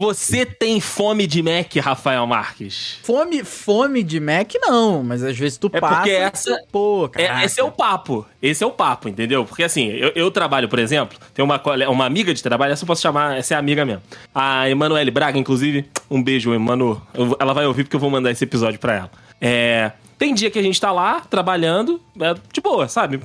Você 0.01 0.47
tem 0.47 0.79
fome 0.81 1.27
de 1.27 1.43
Mac, 1.43 1.75
Rafael 1.75 2.25
Marques? 2.25 2.97
Fome, 3.03 3.43
fome 3.43 4.01
de 4.01 4.19
Mac 4.19 4.51
não, 4.59 5.03
mas 5.03 5.21
às 5.21 5.37
vezes 5.37 5.59
tu 5.59 5.69
É 5.71 5.79
passa. 5.79 5.95
porque 5.97 6.09
essa- 6.09 6.59
Pô, 6.71 7.07
É, 7.15 7.45
esse 7.45 7.59
é 7.59 7.63
o 7.63 7.71
papo. 7.71 8.25
Esse 8.41 8.63
é 8.63 8.67
o 8.67 8.71
papo, 8.71 9.07
entendeu? 9.07 9.45
Porque 9.45 9.61
assim, 9.63 9.89
eu, 9.89 10.11
eu 10.15 10.31
trabalho, 10.31 10.67
por 10.67 10.79
exemplo, 10.79 11.19
tem 11.35 11.45
uma, 11.45 11.61
uma 11.87 12.05
amiga 12.05 12.33
de 12.33 12.41
trabalho, 12.41 12.73
essa 12.73 12.81
eu 12.83 12.87
posso 12.87 12.99
chamar, 13.03 13.37
essa 13.37 13.53
é 13.53 13.57
amiga 13.57 13.85
mesmo. 13.85 14.01
A 14.33 14.67
Emanuele 14.67 15.11
Braga, 15.11 15.37
inclusive. 15.37 15.85
Um 16.09 16.23
beijo, 16.23 16.51
Emanu. 16.51 16.99
Ela 17.39 17.53
vai 17.53 17.67
ouvir 17.67 17.83
porque 17.83 17.95
eu 17.95 17.99
vou 17.99 18.09
mandar 18.09 18.31
esse 18.31 18.43
episódio 18.43 18.79
pra 18.79 18.95
ela. 18.95 19.11
É. 19.39 19.91
Tem 20.17 20.33
dia 20.33 20.49
que 20.49 20.57
a 20.57 20.63
gente 20.63 20.81
tá 20.81 20.91
lá, 20.91 21.21
trabalhando, 21.21 22.01
é, 22.19 22.33
de 22.51 22.59
boa, 22.59 22.87
sabe? 22.87 23.19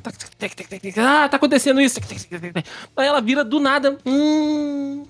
Ah, 0.99 1.27
tá 1.29 1.37
acontecendo 1.39 1.81
isso. 1.81 2.01
Aí 2.97 3.07
ela 3.07 3.21
vira 3.23 3.43
do 3.43 3.61
nada. 3.61 3.97
Hum. 4.05 5.05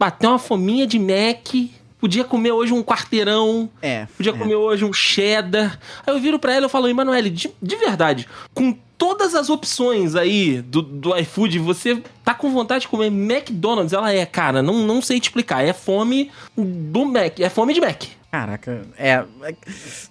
Bateu 0.00 0.30
uma 0.30 0.38
fominha 0.38 0.86
de 0.86 0.98
Mac. 0.98 1.54
Podia 1.98 2.24
comer 2.24 2.52
hoje 2.52 2.72
um 2.72 2.82
quarteirão. 2.82 3.68
É. 3.82 4.06
Podia 4.16 4.32
é. 4.32 4.34
comer 4.34 4.54
hoje 4.54 4.82
um 4.82 4.94
cheddar. 4.94 5.78
Aí 6.06 6.14
eu 6.14 6.18
viro 6.18 6.38
pra 6.38 6.54
ela 6.54 6.64
e 6.64 6.68
falo, 6.70 6.88
Emanuele, 6.88 7.28
de, 7.28 7.50
de 7.60 7.76
verdade, 7.76 8.26
com 8.54 8.74
todas 9.00 9.34
as 9.34 9.48
opções 9.48 10.14
aí 10.14 10.60
do, 10.60 10.82
do 10.82 11.16
iFood, 11.16 11.58
você 11.58 12.02
tá 12.22 12.34
com 12.34 12.52
vontade 12.52 12.82
de 12.82 12.88
comer 12.88 13.06
McDonald's? 13.06 13.94
Ela 13.94 14.12
é, 14.12 14.26
cara, 14.26 14.62
não, 14.62 14.74
não 14.86 15.00
sei 15.00 15.18
te 15.18 15.24
explicar. 15.24 15.64
É 15.64 15.72
fome 15.72 16.30
do 16.54 17.06
Mac, 17.06 17.40
é 17.40 17.48
fome 17.48 17.72
de 17.72 17.80
Mac. 17.80 18.04
Caraca, 18.30 18.82
é. 18.98 19.24
é 19.42 19.54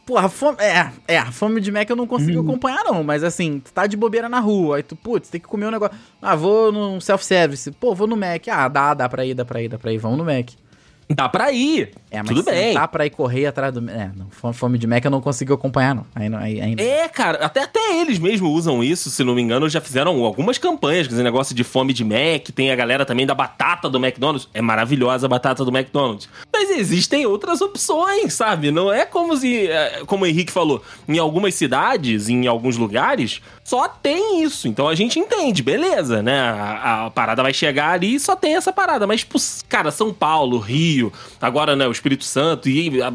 porra, 0.05 0.27
fome. 0.27 0.57
É, 0.59 0.91
é, 1.07 1.17
a 1.19 1.31
fome 1.31 1.61
de 1.61 1.71
Mac 1.71 1.87
eu 1.87 1.95
não 1.95 2.07
consigo 2.07 2.41
acompanhar, 2.41 2.83
não. 2.83 3.03
Mas 3.03 3.23
assim, 3.23 3.59
tu 3.59 3.71
tá 3.71 3.85
de 3.85 3.95
bobeira 3.95 4.27
na 4.27 4.39
rua, 4.39 4.77
aí 4.77 4.83
tu, 4.83 4.95
putz, 4.95 5.29
tem 5.29 5.39
que 5.39 5.47
comer 5.47 5.67
um 5.67 5.71
negócio. 5.71 5.95
Ah, 6.19 6.35
vou 6.35 6.71
no 6.71 6.99
self-service. 6.99 7.71
Pô, 7.71 7.93
vou 7.93 8.07
no 8.07 8.17
Mac. 8.17 8.47
Ah, 8.49 8.67
dá, 8.67 8.95
dá 8.95 9.07
pra 9.07 9.23
ir, 9.23 9.35
dá 9.35 9.45
pra 9.45 9.61
ir, 9.61 9.69
dá 9.69 9.77
pra 9.77 9.93
ir. 9.93 9.99
Vamos 9.99 10.17
no 10.17 10.25
Mac. 10.25 10.49
Dá 11.07 11.29
pra 11.29 11.51
ir. 11.51 11.91
É, 12.11 12.17
mas 12.19 12.29
Tudo 12.29 12.43
bem. 12.43 12.73
Dá 12.73 12.87
pra 12.87 13.05
ir 13.05 13.11
correr 13.11 13.45
atrás 13.45 13.71
do. 13.73 13.87
É, 13.89 14.09
não, 14.15 14.51
fome- 14.53 14.77
de 14.79 14.87
Mac 14.87 15.05
eu 15.05 15.11
não 15.11 15.21
consigo 15.21 15.53
acompanhar, 15.53 15.93
não. 15.93 16.05
Aí, 16.15 16.27
aí, 16.35 16.61
aí 16.61 16.75
não. 16.75 16.83
É, 16.83 17.07
cara, 17.07 17.45
até, 17.45 17.61
até 17.63 18.01
eles 18.01 18.17
mesmo 18.17 18.49
usam 18.49 18.83
isso, 18.83 19.09
se 19.11 19.23
não 19.23 19.35
me 19.35 19.41
engano, 19.41 19.69
já 19.69 19.79
fizeram 19.79 20.23
algumas 20.25 20.57
campanhas 20.57 21.07
com 21.07 21.13
esse 21.13 21.21
negócio 21.23 21.53
de 21.53 21.63
fome 21.63 21.93
de 21.93 22.03
Mac, 22.03 22.49
tem 22.55 22.71
a 22.71 22.75
galera 22.75 23.05
também 23.05 23.27
da 23.27 23.35
batata 23.35 23.87
do 23.89 23.97
McDonald's. 24.03 24.47
É 24.53 24.61
maravilhosa 24.61 25.27
a 25.27 25.29
batata 25.29 25.63
do 25.63 25.69
McDonald's. 25.75 26.27
Mas 26.51 26.71
existem 26.71 27.25
outras 27.27 27.61
opções, 27.61 28.33
sabe? 28.33 28.71
Não 28.71 28.91
é 28.91 29.05
como 29.05 29.37
se, 29.37 29.67
é, 29.67 30.01
como 30.07 30.23
o 30.23 30.27
Henrique 30.27 30.51
falou, 30.51 30.83
em 31.07 31.19
algumas 31.19 31.53
cidades, 31.53 32.27
em 32.27 32.47
alguns 32.47 32.75
lugares, 32.75 33.39
só 33.63 33.87
tem 33.87 34.41
isso. 34.43 34.67
Então 34.67 34.87
a 34.87 34.95
gente 34.95 35.19
entende, 35.19 35.61
beleza, 35.61 36.23
né? 36.23 36.39
A, 36.39 37.05
a 37.05 37.11
parada 37.11 37.43
vai 37.43 37.53
chegar 37.53 37.91
ali 37.91 38.15
e 38.15 38.19
só 38.19 38.35
tem 38.35 38.55
essa 38.55 38.73
parada. 38.73 39.05
Mas, 39.05 39.25
cara, 39.69 39.91
São 39.91 40.11
Paulo, 40.11 40.57
Rio, 40.57 41.13
agora, 41.39 41.75
né, 41.75 41.87
o 41.87 41.98
Espírito 41.99 42.23
Santo 42.23 42.67
e 42.69 43.01
a- 43.01 43.11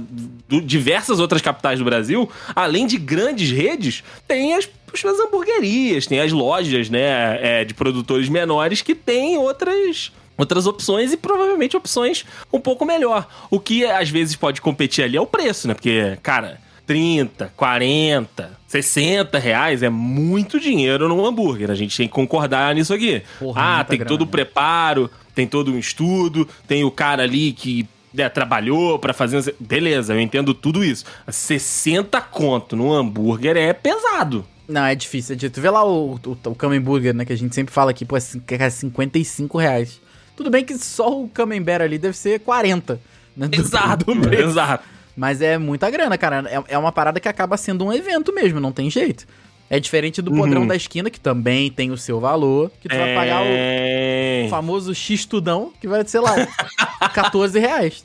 do- 0.49 0.61
diversas 0.61 1.19
outras 1.21 1.43
capitais 1.43 1.79
do 1.79 1.85
Brasil, 1.85 2.31
além 2.55 2.87
de 2.87 2.97
grandes 2.97 3.51
redes, 3.51 4.05
tem 4.29 4.55
as, 4.55 4.69
as 4.93 5.21
hamburguerias, 5.21 6.07
tem 6.07 6.21
as 6.21 6.31
lojas, 6.33 6.89
né, 6.89 7.39
é, 7.41 7.65
de 7.65 7.75
produtores 7.75 8.29
menores 8.29 8.83
que 8.83 8.95
tem 8.95 9.37
outras 9.37 10.13
outras 10.37 10.67
opções 10.67 11.13
e 11.13 11.17
provavelmente 11.17 11.77
opções 11.77 12.25
um 12.53 12.59
pouco 12.59 12.85
melhor. 12.85 13.29
O 13.51 13.61
que 13.61 13.85
às 13.85 14.11
vezes 14.11 14.35
pode 14.35 14.61
competir 14.61 15.05
ali 15.05 15.17
é 15.17 15.21
o 15.21 15.27
preço, 15.27 15.69
né? 15.69 15.75
Porque, 15.75 16.19
cara, 16.25 16.59
30, 16.85 17.53
40, 17.57 18.59
60 18.67 19.39
reais 19.39 19.83
é 19.85 19.89
muito 19.89 20.59
dinheiro 20.59 21.09
num 21.09 21.25
hambúrguer. 21.25 21.71
A 21.71 21.75
gente 21.77 21.97
tem 21.97 22.09
que 22.09 22.13
concordar 22.13 22.75
nisso 22.75 22.93
aqui. 22.93 23.23
Porra, 23.39 23.79
ah, 23.81 23.85
tem 23.85 23.99
grana, 24.01 24.09
todo 24.09 24.23
o 24.23 24.25
né? 24.25 24.31
preparo, 24.33 25.09
tem 25.37 25.47
todo 25.47 25.71
um 25.73 25.79
estudo, 25.79 26.49
tem 26.67 26.83
o 26.83 26.91
cara 26.91 27.23
ali 27.23 27.53
que 27.53 27.89
né, 28.15 28.29
trabalhou 28.29 28.99
pra 28.99 29.13
fazer. 29.13 29.55
Beleza, 29.59 30.15
eu 30.15 30.21
entendo 30.21 30.55
tudo 30.55 30.83
isso. 30.85 31.05
60 31.29 32.21
conto 32.23 32.77
no 32.77 32.93
hambúrguer 32.93 33.57
é 33.57 33.73
pesado. 33.73 34.45
Não, 34.69 34.85
é 34.85 34.95
difícil. 34.95 35.37
É. 35.37 35.49
Tu 35.49 35.61
vê 35.61 35.69
lá 35.69 35.85
o, 35.85 36.15
o, 36.15 36.39
o 36.51 36.55
Camembert, 36.55 37.15
né? 37.15 37.25
Que 37.25 37.33
a 37.33 37.37
gente 37.37 37.55
sempre 37.55 37.75
fala 37.75 37.91
aqui, 37.91 38.05
pô, 38.05 38.17
é 38.17 38.21
cin- 38.21 38.41
que 38.41 38.55
é 38.55 38.71
55 38.71 39.59
reais. 39.59 40.01
Tudo 40.37 40.51
bem 40.51 40.65
que 40.65 40.77
só 40.79 41.21
o 41.21 41.29
Camembert 41.29 41.83
ali 41.83 41.99
deve 41.99 42.17
ser 42.17 42.41
40. 42.41 42.99
Né, 43.37 43.49
do- 43.49 43.61
Exato, 43.61 44.15
do 44.15 44.33
exato. 44.35 44.85
Mas 45.17 45.41
é 45.43 45.59
muita 45.59 45.91
grana, 45.91 46.17
cara. 46.17 46.45
É, 46.49 46.75
é 46.75 46.79
uma 46.79 46.91
parada 46.93 47.21
que 47.21 47.29
acaba 47.29 47.57
sendo 47.57 47.85
um 47.85 47.93
evento 47.93 48.33
mesmo, 48.35 48.59
não 48.59 48.73
tem 48.73 48.91
jeito. 48.91 49.27
É 49.71 49.81
diferente 49.81 50.21
do 50.23 50.31
podrão 50.31 50.63
Uhum. 50.63 50.67
da 50.69 50.77
esquina, 50.77 51.09
que 51.11 51.19
também 51.19 51.71
tem 51.71 51.91
o 51.91 51.97
seu 51.97 52.21
valor, 52.21 52.71
que 52.81 52.89
tu 52.89 52.95
vai 52.97 53.15
pagar 53.15 53.41
o 53.43 53.47
É... 53.49 54.47
famoso 54.51 54.95
X-Tudão, 54.95 55.73
que 55.81 55.89
vai, 55.89 56.05
sei 56.07 56.21
lá, 56.21 56.35
14 57.15 57.59
reais. 57.59 58.05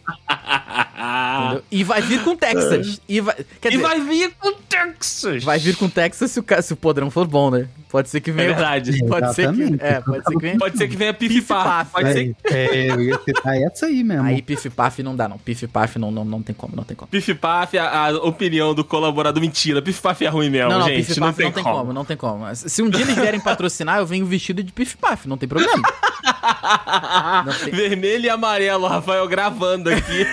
entendeu? 1.39 1.63
E 1.72 1.84
vai 1.84 2.02
vir 2.02 2.24
com 2.24 2.36
Texas. 2.36 3.02
E 3.08 3.19
vai, 3.22 3.36
quer 3.62 3.69
E 3.69 3.72
dizer, 3.72 3.84
vai... 3.84 4.00
vai 4.00 4.08
vir 4.08 4.32
com 4.39 4.54
Texas. 4.54 5.43
vir 5.62 5.76
com 5.76 5.89
Texas 5.89 6.32
se 6.32 6.39
o, 6.39 6.45
se 6.62 6.74
o 6.74 6.76
podrão 6.78 7.10
for 7.12 7.28
bom, 7.28 7.50
né? 7.52 7.67
Pode 7.89 8.08
ser 8.10 8.22
que 8.22 8.30
É 8.30 8.34
venha. 8.34 8.48
verdade. 8.50 9.00
Pode 9.08 9.34
ser 9.34 9.52
que, 9.52 9.63
é, 9.80 10.00
pode 10.02 10.24
ser 10.24 10.32
que 10.34 10.39
venha. 10.41 10.58
Pode 10.60 10.78
ser 10.78 10.88
que 10.88 10.95
venha 10.95 11.13
pifipar. 11.13 11.86
Pif-paf. 11.86 11.91
Pode 11.91 12.13
ser 12.13 12.36
É, 12.45 12.65
é, 12.78 12.91
eu 12.91 13.02
ia 13.02 13.19
citar 13.26 13.58
essa 13.58 13.86
aí 13.88 14.04
mesmo. 14.04 14.24
Aí 14.26 14.41
Pif 14.43 14.69
Paf 14.69 15.02
não 15.02 15.15
dá, 15.15 15.28
não. 15.28 15.38
Pif 15.39 15.65
Paf 15.67 15.98
não, 15.98 16.12
não, 16.12 16.24
não 16.24 16.41
tem 16.43 16.54
como, 16.56 16.76
não 16.76 16.84
tem 16.84 16.95
como. 16.95 17.10
Pif-paf, 17.10 17.78
a, 17.80 18.06
a 18.06 18.12
opinião 18.17 18.76
do 18.76 18.84
colaborador. 18.84 19.41
Mentira, 19.41 19.82
Pif-paf 19.82 20.24
é 20.24 20.28
ruim 20.30 20.50
mesmo, 20.52 20.69
não, 20.69 20.80
não, 20.80 20.88
gente. 20.88 21.08
Pif 21.08 21.19
não 21.19 21.28
Paf 21.28 21.38
tem 21.38 21.48
não 21.49 21.53
tem 21.55 21.63
como. 21.63 21.77
como, 21.77 21.93
não 21.93 22.05
tem 22.05 22.17
como. 22.17 22.39
Mas 22.39 22.59
Se 22.59 22.81
um 22.81 22.89
dia 22.89 23.01
eles 23.01 23.15
vierem 23.15 23.39
patrocinar, 23.39 23.99
eu 23.99 24.05
venho 24.05 24.25
vestido 24.25 24.63
de 24.63 24.71
Pif 24.71 24.97
Paf, 24.97 25.27
não 25.27 25.38
tem 25.38 25.47
problema. 25.49 25.81
Não 27.45 27.53
tem- 27.53 27.71
Vermelho 27.73 28.25
e 28.25 28.29
amarelo, 28.29 28.88
Rafael 28.88 29.27
gravando 29.27 29.89
aqui. 29.89 30.25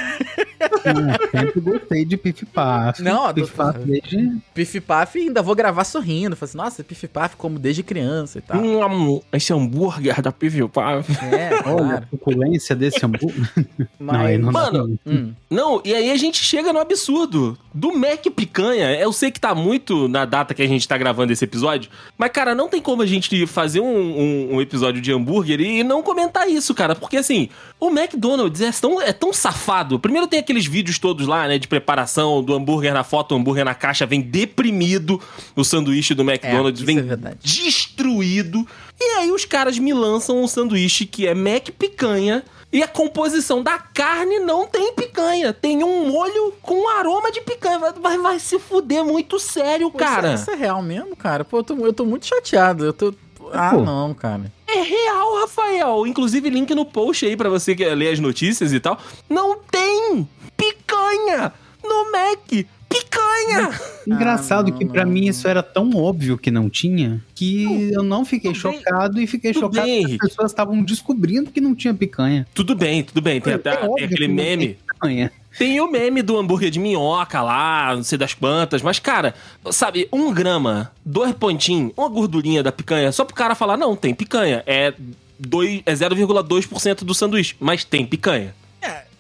Ah, 0.85 1.39
sempre 1.41 1.61
gostei 1.61 2.05
de 2.05 2.17
Pif 2.17 2.45
Paf. 2.47 3.03
Não, 3.03 3.33
Pif 3.33 3.53
Paf 3.53 3.79
desde. 3.81 4.37
Pif 4.55 4.81
Paf 4.81 5.19
ainda 5.19 5.43
vou 5.43 5.55
gravar 5.55 5.85
sorrindo. 5.85 6.35
Falei 6.37 6.51
assim, 6.51 6.59
nossa, 6.59 6.85
Pif 6.85 7.07
Paf 7.09 7.37
como 7.37 7.59
desde 7.59 7.83
criança 7.83 8.39
e 8.39 8.41
tal. 8.43 8.59
Hum, 8.61 9.21
esse 9.33 9.53
hambúrguer 9.53 10.21
da 10.23 10.33
Pif-paf. 10.33 11.07
É, 11.25 11.55
Olha 11.69 11.77
claro. 11.87 12.05
a 12.05 12.09
suculência 12.11 12.75
desse 12.77 13.05
hambúrguer. 13.05 13.47
Não, 13.99 14.15
aí 14.15 14.39
não 14.39 14.53
dá 14.53 14.61
Mano, 14.73 14.99
Hum, 15.07 15.33
Não, 15.51 15.81
e 15.85 15.95
aí 15.95 16.11
a 16.11 16.17
gente 16.17 16.43
chega 16.43 16.73
no 16.73 16.79
absurdo 16.79 17.57
do 17.79 17.93
Mac 17.93 18.25
Picanha. 18.35 18.93
Eu 18.99 19.13
sei 19.13 19.31
que 19.31 19.39
tá 19.39 19.55
muito 19.55 20.09
na 20.09 20.25
data 20.25 20.55
que 20.55 20.63
a 20.63 20.67
gente 20.67 20.89
tá 20.89 20.97
gravando 20.97 21.31
esse 21.31 21.45
episódio, 21.45 21.91
mas, 22.17 22.31
cara, 22.33 22.55
não 22.55 22.69
tem 22.71 22.81
como 22.81 23.03
a 23.03 23.07
gente 23.07 23.47
fazer 23.47 23.81
um, 23.81 23.87
um- 23.87 24.55
um 24.55 24.61
episódio 24.63 25.01
de 25.03 25.13
hambúrguer 25.13 25.61
e 25.61 25.85
não 25.85 26.03
comentar 26.03 26.49
isso, 26.49 26.75
cara. 26.75 26.95
Porque, 26.95 27.19
assim, 27.19 27.51
o 27.79 27.91
McDonald's 27.91 28.63
é 28.63 28.73
tão, 28.73 29.03
é 29.03 29.13
tão 29.13 29.31
safado. 29.31 29.99
Primeiro 30.01 30.27
tem 30.27 30.41
aqueles 30.41 30.65
vídeos 30.65 30.99
todos 30.99 31.27
lá, 31.27 31.47
né, 31.47 31.59
de 31.59 31.69
preparação 31.69 32.43
do 32.43 32.55
hambúrguer 32.55 32.95
na 32.95 33.05
foto, 33.05 33.33
o 33.33 33.39
hambúrguer 33.39 33.65
na 33.67 33.75
caixa, 33.75 34.07
vem 34.07 34.23
deprimido 34.23 35.21
o 35.55 35.63
sanduíche 35.63 36.15
do 36.15 36.23
McDonald's, 36.23 36.81
isso 36.81 36.87
vem 36.87 36.99
é 36.99 37.35
destruído. 37.43 38.67
E 38.99 39.05
aí 39.19 39.31
os 39.31 39.45
caras 39.45 39.79
me 39.79 39.93
lançam 39.93 40.43
um 40.43 40.49
sanduíche 40.49 41.05
que 41.05 41.27
é 41.27 41.35
Mac 41.35 41.69
Picanha. 41.79 42.43
E 42.73 42.83
a 42.83 42.89
composição 42.89 43.63
da 43.63 43.79
carne 43.79 44.39
não 44.41 44.67
tem 44.67 44.93
picanha. 44.93 45.53
Tem 45.53 45.83
um 45.83 46.09
molho 46.09 46.53
com 46.61 46.89
aroma 46.99 47.31
de 47.31 47.41
picanha. 47.41 47.79
Vai, 47.79 48.19
vai, 48.19 48.39
se 48.39 48.59
fuder 48.59 49.05
muito 49.05 49.39
sério, 49.39 49.91
Pô, 49.91 49.99
cara. 49.99 50.35
Isso, 50.35 50.43
isso 50.43 50.51
é 50.51 50.57
real 50.57 50.83
mesmo, 50.83 51.17
cara? 51.17 51.45
Pô, 51.45 51.59
eu 51.59 51.65
tô, 51.65 51.75
eu 51.77 51.93
tô 51.93 52.05
muito 52.05 52.27
chateado. 52.27 52.85
Eu 52.85 52.93
tô. 52.93 53.15
Ah, 53.53 53.71
Pô. 53.71 53.83
não, 53.83 54.13
cara. 54.13 54.53
É 54.67 54.81
real, 54.83 55.41
Rafael. 55.41 56.07
Inclusive, 56.07 56.51
link 56.51 56.75
no 56.75 56.85
post 56.85 57.25
aí 57.25 57.37
pra 57.37 57.49
você 57.49 57.75
que 57.75 57.85
ler 57.85 58.13
as 58.13 58.19
notícias 58.19 58.73
e 58.73 58.81
tal. 58.81 58.99
Não 59.31 59.59
tem 59.59 60.29
picanha 60.57 61.53
no 61.85 62.11
Mac. 62.11 62.67
Picanha! 62.89 63.71
Engraçado 64.07 64.69
Ah, 64.69 64.71
não, 64.71 64.79
que 64.79 64.87
pra 64.87 65.05
não, 65.05 65.13
mim 65.13 65.23
não. 65.23 65.29
isso 65.31 65.49
era 65.49 65.63
tão 65.63 65.91
óbvio 65.97 66.39
que 66.39 66.51
não 66.51 66.71
tinha 66.71 67.21
que 67.35 67.91
eu 67.93 68.03
não 68.03 68.25
fiquei 68.25 68.53
tudo 68.53 68.69
bem. 68.71 68.79
chocado 68.79 69.21
e 69.21 69.27
fiquei 69.27 69.53
chocado 69.53 69.85
bem, 69.87 70.07
que 70.07 70.13
as 70.15 70.19
pessoas 70.31 70.51
estavam 70.53 70.83
descobrindo 70.83 71.51
que 71.51 71.61
não 71.61 71.75
tinha 71.75 71.93
picanha. 71.93 72.47
Tudo 72.55 72.75
bem, 72.75 73.03
tudo 73.03 73.21
bem. 73.21 73.41
Tem 73.41 73.53
É 73.53 73.57
até 73.57 73.77
tem 73.77 73.89
óbvio 73.89 74.05
aquele 74.07 74.17
que 74.17 74.29
não 74.29 74.35
meme. 74.35 74.79
picanha. 74.93 75.33
Tem 75.59 75.81
o 75.81 75.91
meme 75.91 76.21
do 76.23 76.39
hambúrguer 76.39 76.71
de 76.71 76.79
minhoca 76.79 77.41
lá, 77.43 77.97
não 77.97 78.03
sei 78.05 78.19
das 78.19 78.35
quantas, 78.35 78.83
mas, 78.83 78.99
cara, 78.99 79.35
sabe, 79.71 80.07
um 80.13 80.31
grama, 80.33 80.93
dois 81.05 81.33
pontinhos, 81.33 81.93
uma 81.97 82.09
gordurinha 82.11 82.63
da 82.63 82.71
picanha, 82.71 83.11
só 83.11 83.25
pro 83.25 83.35
cara 83.35 83.55
falar, 83.55 83.79
não, 83.79 83.97
tem 83.97 84.15
picanha. 84.15 84.63
É, 84.67 84.93
dois- 85.39 85.81
é 85.87 85.95
0,2% 85.95 87.05
do 87.05 87.15
sanduíche, 87.15 87.57
mas 87.59 87.85
tem 87.85 88.05
picanha. 88.07 88.55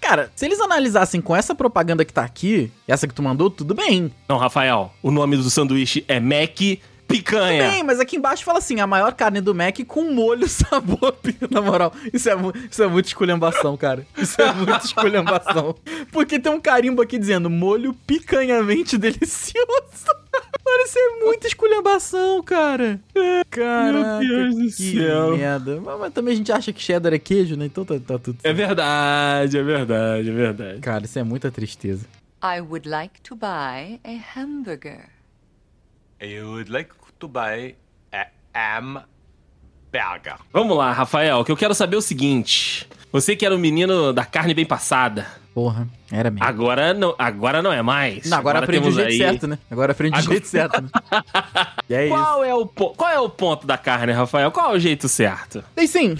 Cara, 0.08 0.30
se 0.36 0.44
eles 0.44 0.60
analisassem 0.60 1.20
com 1.20 1.34
essa 1.34 1.52
propaganda 1.52 2.04
que 2.04 2.12
tá 2.12 2.22
aqui, 2.22 2.70
essa 2.86 3.08
que 3.08 3.14
tu 3.14 3.24
mandou, 3.24 3.50
tudo 3.50 3.74
bem. 3.74 4.12
Não, 4.28 4.36
Rafael, 4.36 4.94
o 5.02 5.10
nome 5.10 5.36
do 5.36 5.50
sanduíche 5.50 6.04
é 6.06 6.20
Mac 6.20 6.60
Picanha. 7.08 7.70
Bem, 7.70 7.82
mas 7.82 7.98
aqui 7.98 8.16
embaixo 8.16 8.44
fala 8.44 8.60
assim, 8.60 8.78
a 8.78 8.86
maior 8.86 9.14
carne 9.14 9.40
do 9.40 9.52
Mac 9.52 9.76
com 9.84 10.12
molho 10.12 10.46
sabor, 10.48 11.16
na 11.50 11.60
moral. 11.60 11.92
Isso 12.12 12.30
é, 12.30 12.34
isso 12.70 12.84
é 12.84 12.86
muito 12.86 13.06
esculhambação, 13.06 13.76
cara. 13.76 14.06
Isso 14.16 14.40
é 14.40 14.52
muito 14.52 14.78
esculhambação. 14.86 15.74
Porque 16.12 16.38
tem 16.38 16.52
um 16.52 16.60
carimbo 16.60 17.02
aqui 17.02 17.18
dizendo 17.18 17.50
molho 17.50 17.92
picanhamente 18.06 18.96
delicioso. 18.96 20.06
Mano, 20.76 20.84
isso 20.88 20.98
é 20.98 21.24
muita 21.24 21.46
esculhambação, 21.46 22.42
cara. 22.42 23.00
Caraca, 23.50 24.18
Meu 24.20 24.28
Deus 24.50 24.54
do 24.56 24.64
que 24.76 24.96
céu. 24.98 25.36
merda. 25.36 25.80
Mas, 25.80 26.00
mas 26.00 26.12
também 26.12 26.34
a 26.34 26.36
gente 26.36 26.52
acha 26.52 26.72
que 26.72 26.82
cheddar 26.82 27.12
é 27.14 27.18
queijo, 27.18 27.56
né? 27.56 27.66
Então 27.66 27.84
tá, 27.84 27.94
tá 27.98 28.18
tudo 28.18 28.38
É 28.42 28.48
certo. 28.48 28.56
verdade, 28.56 29.58
é 29.58 29.62
verdade, 29.62 30.28
é 30.30 30.32
verdade. 30.32 30.80
Cara, 30.80 31.04
isso 31.04 31.18
é 31.18 31.22
muita 31.22 31.50
tristeza. 31.50 32.06
I 32.42 32.60
would 32.60 32.88
like 32.88 33.20
to 33.22 33.34
buy 33.34 33.98
a 34.04 34.38
hamburger. 34.38 35.08
I 36.22 36.40
would 36.42 36.70
like 36.70 36.90
to 37.18 37.28
buy 37.28 37.74
a 38.12 38.26
hamburger. 38.54 39.06
Vamos 40.52 40.76
lá, 40.76 40.92
Rafael, 40.92 41.44
que 41.44 41.52
eu 41.52 41.56
quero 41.56 41.74
saber 41.74 41.96
o 41.96 42.02
seguinte. 42.02 42.86
Você 43.12 43.34
que 43.36 43.46
era 43.46 43.54
o 43.54 43.58
menino 43.58 44.12
da 44.12 44.24
carne 44.24 44.52
bem 44.52 44.66
passada, 44.66 45.26
Porra, 45.54 45.86
era 46.12 46.30
mesmo. 46.30 46.44
agora 46.44 46.92
não, 46.92 47.14
agora 47.18 47.62
não 47.62 47.72
é 47.72 47.80
mais. 47.80 48.28
Não, 48.28 48.36
agora, 48.36 48.58
aprendi 48.58 48.88
o 48.88 48.92
jeito 48.92 49.08
aí- 49.08 49.16
certo, 49.18 49.46
né? 49.46 49.58
Agora 49.70 49.92
aprendi 49.92 50.14
o 50.16 50.18
Agora- 50.18 50.32
jeito 50.32 50.46
certo. 50.46 50.82
Né? 50.82 50.88
é 51.88 52.06
isso. 52.06 52.14
Qual 52.14 52.44
é, 52.44 52.54
o, 52.54 52.66
po- 52.66 52.90
qual 52.90 53.10
é 53.10 53.18
o 53.20 53.28
ponto 53.30 53.66
da 53.66 53.78
carne, 53.78 54.12
Rafael? 54.12 54.50
Qual 54.50 54.72
é 54.72 54.76
o 54.76 54.78
jeito 54.78 55.08
certo? 55.08 55.64
E 55.76 55.86
sim, 55.88 56.16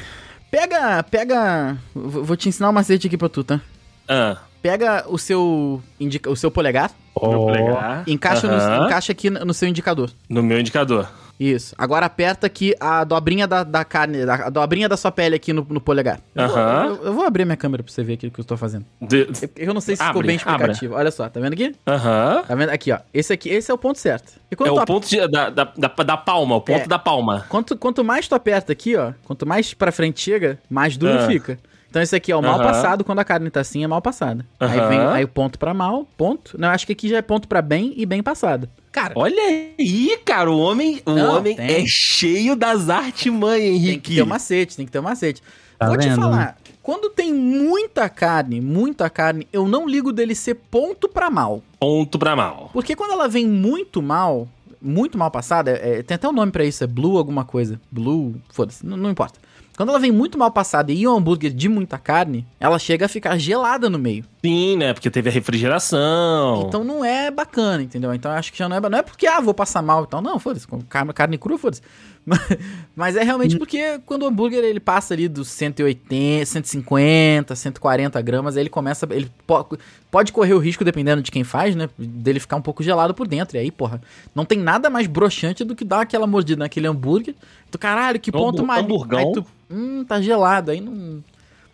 pega, 0.51 1.03
pega... 1.03 1.77
Vou 1.95 2.37
te 2.37 2.49
ensinar 2.49 2.71
um 2.71 2.73
macete 2.73 3.07
aqui 3.09 3.17
pra 3.19 3.29
tu, 3.29 3.45
tá? 3.45 3.61
Ah, 4.09 4.39
Pega 4.63 5.05
o 5.09 5.17
seu, 5.19 5.81
indica, 6.01 6.29
o 6.31 6.35
seu 6.35 6.51
polegar, 6.51 6.91
meu 7.23 7.31
Ó, 7.41 7.45
polegar. 7.47 8.03
e 8.07 8.13
encaixa, 8.13 8.49
Aham. 8.49 8.79
no, 8.81 8.87
encaixa 8.87 9.13
aqui 9.13 9.31
no 9.31 9.55
seu 9.55 9.69
indicador. 9.69 10.11
no 10.29 10.43
meu 10.43 10.59
indicador. 10.59 11.09
Isso. 11.39 11.75
Agora 11.77 12.07
aperta 12.07 12.47
aqui 12.47 12.75
a 12.81 13.05
dobrinha 13.05 13.47
da, 13.47 13.63
da 13.63 13.85
carne, 13.85 14.23
a 14.23 14.49
dobrinha 14.49 14.89
da 14.89 14.97
sua 14.97 15.13
pele 15.13 15.37
aqui 15.37 15.53
no, 15.53 15.67
no 15.69 15.81
polegar. 15.81 16.21
Eu 16.35 16.49
vou- 16.49 16.57
Aham. 16.57 16.87
Eu, 16.87 17.05
eu 17.07 17.13
vou 17.13 17.25
abrir 17.27 17.45
minha 17.45 17.57
câmera 17.57 17.83
pra 17.83 17.93
você 17.93 18.03
ver 18.03 18.15
aqui 18.15 18.27
o 18.27 18.31
que 18.31 18.41
eu 18.41 18.45
tô 18.45 18.57
fazendo. 18.57 18.85
De- 19.01 19.29
Eu, 19.57 19.69
eu 19.69 19.75
não 19.75 19.81
sei 19.81 19.97
se 19.97 20.03
ficou 20.03 20.21
Abre, 20.21 20.27
bem 20.29 20.37
explicativo. 20.37 20.95
Olha 20.95 21.11
só, 21.11 21.29
tá 21.29 21.39
vendo 21.41 21.53
aqui? 21.53 21.75
Aham. 21.87 22.43
Tá 22.47 22.55
vendo? 22.55 22.71
Aqui, 22.71 22.91
ó. 22.93 22.99
Esse 23.13 23.33
aqui, 23.33 23.49
esse 23.51 23.71
é 23.71 23.75
o 23.75 23.79
ponto 23.79 23.99
certo. 23.99 24.33
E 24.51 24.57
É 24.67 24.71
o 24.71 24.79
ap- 24.79 24.87
ponto 24.87 25.07
de- 25.09 25.29
da, 25.29 25.51
da, 25.51 25.65
da, 25.77 25.89
da 25.89 26.17
palma, 26.17 26.57
o 26.57 26.61
ponto 26.61 26.85
É. 26.85 26.87
da 26.87 26.99
palma. 26.99 27.45
quanto, 27.49 27.77
quanto 27.77 28.03
mais 28.03 28.27
tu 28.27 28.35
aperta 28.35 28.73
aqui, 28.73 28.97
ó, 28.97 29.13
quanto 29.25 29.47
mais 29.47 29.75
pra 29.75 29.93
frente 29.93 30.21
chega, 30.21 30.59
mais 30.71 30.97
duro 30.97 31.19
Ah. 31.19 31.27
fica. 31.27 31.59
Então 31.97 32.03
esse 32.03 32.15
aqui 32.15 32.31
é 32.31 32.37
o 32.37 32.43
mal 32.43 32.57
Aham. 32.57 32.63
passado, 32.65 33.05
quando 33.05 33.21
a 33.21 33.25
carne 33.25 33.49
tá 33.49 33.61
assim, 33.61 33.83
é 33.83 33.87
mal 33.87 34.03
passada. 34.03 34.45
Aí 34.61 34.79
Aham. 34.79 34.89
vem 34.91 34.99
aí 34.99 35.25
o 35.25 35.29
ponto 35.29 35.59
pra 35.59 35.73
mal, 35.73 36.07
ponto. 36.15 36.55
Não, 36.61 36.69
acho 36.69 36.85
que 36.87 36.93
aqui 36.93 37.09
já 37.09 37.17
é 37.17 37.23
ponto 37.23 37.49
pra 37.49 37.63
bem 37.63 37.95
e 37.97 38.05
bem 38.05 38.23
passado. 38.23 38.69
Cara, 38.93 39.15
Olha 39.17 39.35
aí, 39.79 40.19
cara, 40.23 40.51
o 40.51 40.59
homem, 40.59 41.01
o 41.07 41.13
Não, 41.13 41.39
homem 41.39 41.57
tem. 41.57 41.67
é 41.85 41.85
cheio 41.87 42.55
das 42.55 42.85
tem 42.85 43.77
Henrique. 43.77 44.11
que 44.11 44.15
ter 44.17 44.23
um 44.23 44.27
macete, 44.27 44.77
tem 44.77 44.85
que 44.85 44.93
ter 44.93 44.99
um 44.99 45.03
macete. 45.05 45.43
Tá 45.79 45.87
Vou 45.87 45.97
te 45.97 46.07
vendo? 46.07 46.21
falar, 46.21 46.59
quando 46.83 47.09
tem 47.09 47.33
muita 47.33 48.11
carne, 48.11 48.61
muita 48.61 49.09
carne, 49.09 49.49
eu 49.51 49.67
não 49.67 49.89
ligo 49.89 50.13
dele 50.13 50.35
ser 50.35 50.57
ponto 50.71 51.09
pra 51.09 51.31
mal. 51.31 51.63
Ponto 51.81 52.19
pra 52.19 52.37
mal. 52.37 52.69
Porque 52.75 52.95
quando 52.95 53.13
ela 53.13 53.27
vem 53.27 53.47
muito 53.47 54.03
mal, 54.03 54.47
muito 54.83 55.17
mal 55.17 55.31
passada, 55.31 55.71
é- 55.71 56.03
tem 56.03 56.15
até 56.15 56.29
um 56.29 56.33
nome 56.33 56.53
pra 56.53 56.63
isso, 56.63 56.85
é 56.85 56.87
blue 56.87 57.17
alguma 57.17 57.47
coisa. 57.47 57.81
Blue, 57.91 58.35
foda-se, 58.53 58.85
não, 58.85 58.99
não 58.99 59.11
importa. 59.11 59.39
Quando 59.77 59.91
ela 59.91 59.99
vem 59.99 60.11
muito 60.11 60.39
mal 60.39 60.51
passada 60.51 60.91
e 60.91 61.07
um 61.07 61.15
hambúrguer 61.17 61.53
de 61.53 61.69
muita 61.69 61.99
carne, 61.99 62.47
ela 62.59 62.79
chega 62.79 63.05
a 63.05 63.09
ficar 63.09 63.37
gelada 63.37 63.91
no 63.91 63.99
meio. 63.99 64.25
Sim, 64.43 64.77
né? 64.77 64.95
Porque 64.95 65.11
teve 65.11 65.29
a 65.29 65.33
refrigeração. 65.33 66.65
Então 66.67 66.83
não 66.83 67.05
é 67.05 67.31
bacana, 67.31 67.83
entendeu? 67.83 68.15
Então 68.15 68.31
eu 68.31 68.39
acho 68.39 68.53
que 68.53 68.59
já 68.59 68.69
não 68.69 68.77
é 68.77 68.81
Não 68.81 68.99
é 68.99 69.03
porque, 69.03 69.27
ah, 69.27 69.41
vou 69.41 69.53
passar 69.53 69.83
mal 69.83 70.05
e 70.05 70.07
tal. 70.07 70.23
Não, 70.23 70.39
foda-se, 70.39 70.67
com 70.67 70.81
carne, 70.81 71.13
carne 71.13 71.37
crua, 71.37 71.59
foda-se. 71.59 71.83
Mas, 72.97 73.15
é 73.15 73.23
realmente 73.23 73.57
porque 73.59 74.01
quando 74.05 74.23
o 74.23 74.27
hambúrguer 74.27 74.65
ele 74.65 74.81
passa 74.81 75.15
ali 75.15 75.29
dos 75.29 75.49
180, 75.49 76.45
150, 76.45 77.55
140 77.55 78.21
gramas, 78.23 78.57
aí 78.57 78.63
ele 78.63 78.71
começa. 78.71 79.07
Ele 79.11 79.31
po- 79.47 79.79
pode 80.11 80.33
correr 80.33 80.55
o 80.55 80.59
risco, 80.59 80.85
dependendo 80.85 81.23
de 81.23 81.31
quem 81.31 81.45
faz, 81.45 81.77
né? 81.77 81.89
Dele 81.97 82.41
ficar 82.41 82.57
um 82.57 82.63
pouco 82.63 82.83
gelado 82.83 83.15
por 83.15 83.29
dentro. 83.29 83.57
E 83.57 83.61
aí, 83.61 83.71
porra, 83.71 84.01
não 84.35 84.45
tem 84.45 84.59
nada 84.59 84.91
mais 84.91 85.07
broxante 85.07 85.63
do 85.65 85.77
que 85.77 85.85
dar 85.85 86.01
aquela 86.01 86.27
mordida 86.27 86.59
naquele 86.65 86.87
hambúrguer. 86.89 87.35
Tu, 87.71 87.79
caralho, 87.79 88.19
que 88.19 88.33
ponto 88.33 88.67
mais. 88.67 88.81
Aí 89.19 89.33
tu, 89.33 89.47
hum, 89.71 90.05
tá 90.05 90.21
gelado. 90.21 90.71
Aí 90.71 90.81
não. 90.81 91.23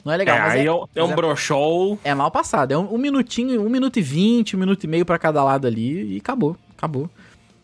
Não 0.04 0.12
é 0.12 0.16
legal. 0.16 0.36
é, 0.36 0.40
mas 0.40 0.52
aí 0.54 0.60
é- 0.62 0.66
é, 0.66 0.72
um- 0.72 0.84
é 0.96 1.04
um 1.04 1.10
é- 1.12 1.14
brochol. 1.14 1.98
é 2.02 2.12
mal 2.12 2.30
passado. 2.30 2.72
É 2.72 2.76
um, 2.78 2.92
um 2.94 2.98
minutinho, 2.98 3.64
um 3.64 3.70
minuto 3.70 3.98
e 3.98 4.02
vinte, 4.02 4.56
um 4.56 4.58
minuto 4.58 4.82
e 4.82 4.86
meio 4.88 5.06
pra 5.06 5.16
cada 5.16 5.42
lado 5.44 5.66
ali 5.66 6.14
e 6.14 6.16
acabou. 6.18 6.56
Acabou. 6.76 7.08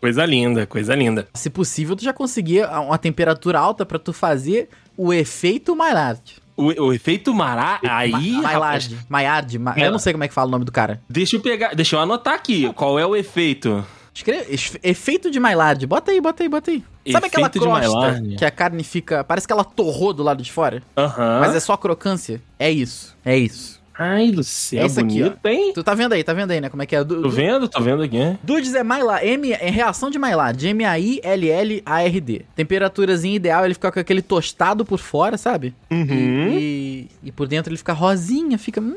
Coisa 0.01 0.25
linda, 0.25 0.67
coisa 0.67 0.95
linda. 0.95 1.27
Se 1.35 1.51
possível, 1.51 1.97
tu 1.97 2.05
já 2.05 2.13
conseguia 2.13 2.69
uma 2.81 2.99
temperatura 2.99 3.59
alta 3.59 3.85
pra 3.85 3.99
tu 3.99 4.13
fazer 4.13 4.69
o 4.97 5.13
efeito 5.13 5.75
Maillard. 5.75 6.21
O, 6.57 6.65
o 6.87 6.93
efeito 6.93 7.33
Mará, 7.35 7.79
aí. 7.89 8.11
Ma 8.11 8.43
Maillard. 8.43 8.99
Maillard. 9.09 9.59
Ma 9.59 9.75
É. 9.77 9.87
Eu 9.87 9.93
não 9.93 9.99
sei 9.99 10.13
como 10.13 10.25
é 10.25 10.29
que 10.29 10.35
fala 10.35 10.49
o 10.49 10.51
nome 10.51 10.65
do 10.65 10.73
cara. 10.73 11.01
Deixa 11.09 11.37
eu 11.37 11.41
pegar, 11.41 11.75
deixa 11.75 11.95
eu 11.97 12.01
anotar 12.01 12.35
aqui. 12.35 12.73
Qual 12.73 12.99
é 12.99 13.07
o 13.07 13.15
efeito? 13.15 13.85
Escreve, 14.13 14.53
es- 14.53 14.77
efeito 14.83 15.31
de 15.31 15.39
Maillard. 15.39 15.87
Bota 15.87 16.11
aí, 16.11 16.21
bota 16.21 16.43
aí, 16.43 16.49
bota 16.49 16.71
aí. 16.73 16.83
Sabe 17.11 17.27
aquela 17.29 17.47
Efeito 17.47 17.61
de 17.61 17.65
crosta 17.65 18.23
que 18.37 18.45
a 18.45 18.51
carne 18.51 18.83
fica... 18.83 19.23
Parece 19.23 19.47
que 19.47 19.53
ela 19.53 19.65
torrou 19.65 20.13
do 20.13 20.23
lado 20.25 20.43
de 20.43 20.51
fora? 20.53 20.83
Aham. 20.97 21.39
Mas 21.41 21.55
é 21.55 21.61
só 21.61 21.77
crocância? 21.77 22.43
É 22.59 22.69
isso. 22.71 23.17
É 23.25 23.37
isso. 23.39 23.78
Ai, 24.01 24.31
do 24.31 24.45
céu, 24.45 24.87
Esse 24.87 25.01
aqui, 25.01 25.19
bonito, 25.21 25.45
hein? 25.47 25.73
Tu 25.75 25.83
tá 25.83 25.93
vendo 25.93 26.13
aí, 26.13 26.23
tá 26.23 26.33
vendo 26.33 26.53
aí, 26.53 26.61
né? 26.61 26.69
Como 26.69 26.81
é 26.83 26.87
que 26.87 26.95
é? 26.95 27.03
Du- 27.03 27.21
Tô 27.21 27.29
vendo, 27.29 27.67
tô 27.69 27.81
vendo 27.81 28.03
aqui. 28.05 28.19
Dudes 28.45 28.73
é 28.75 28.83
Maillard, 28.85 29.27
M 29.27 29.51
é 29.53 29.69
reação 29.71 30.09
de 30.09 30.19
Maillard, 30.21 30.65
M-A-I-L-L-A-R-D. 30.69 32.43
Temperaturazinha 32.55 33.37
ideal, 33.37 33.65
ele 33.65 33.75
fica 33.75 33.91
com 33.91 33.99
aquele 34.01 34.23
tostado 34.23 34.85
por 34.85 34.99
fora, 34.99 35.37
sabe? 35.37 35.75
Uhum. 35.91 36.07
E, 36.09 37.09
e, 37.23 37.29
e 37.29 37.33
por 37.33 37.47
dentro 37.49 37.71
ele 37.71 37.77
fica 37.79 37.93
rosinha, 37.93 38.57
fica. 38.59 38.81
Hum, 38.81 38.95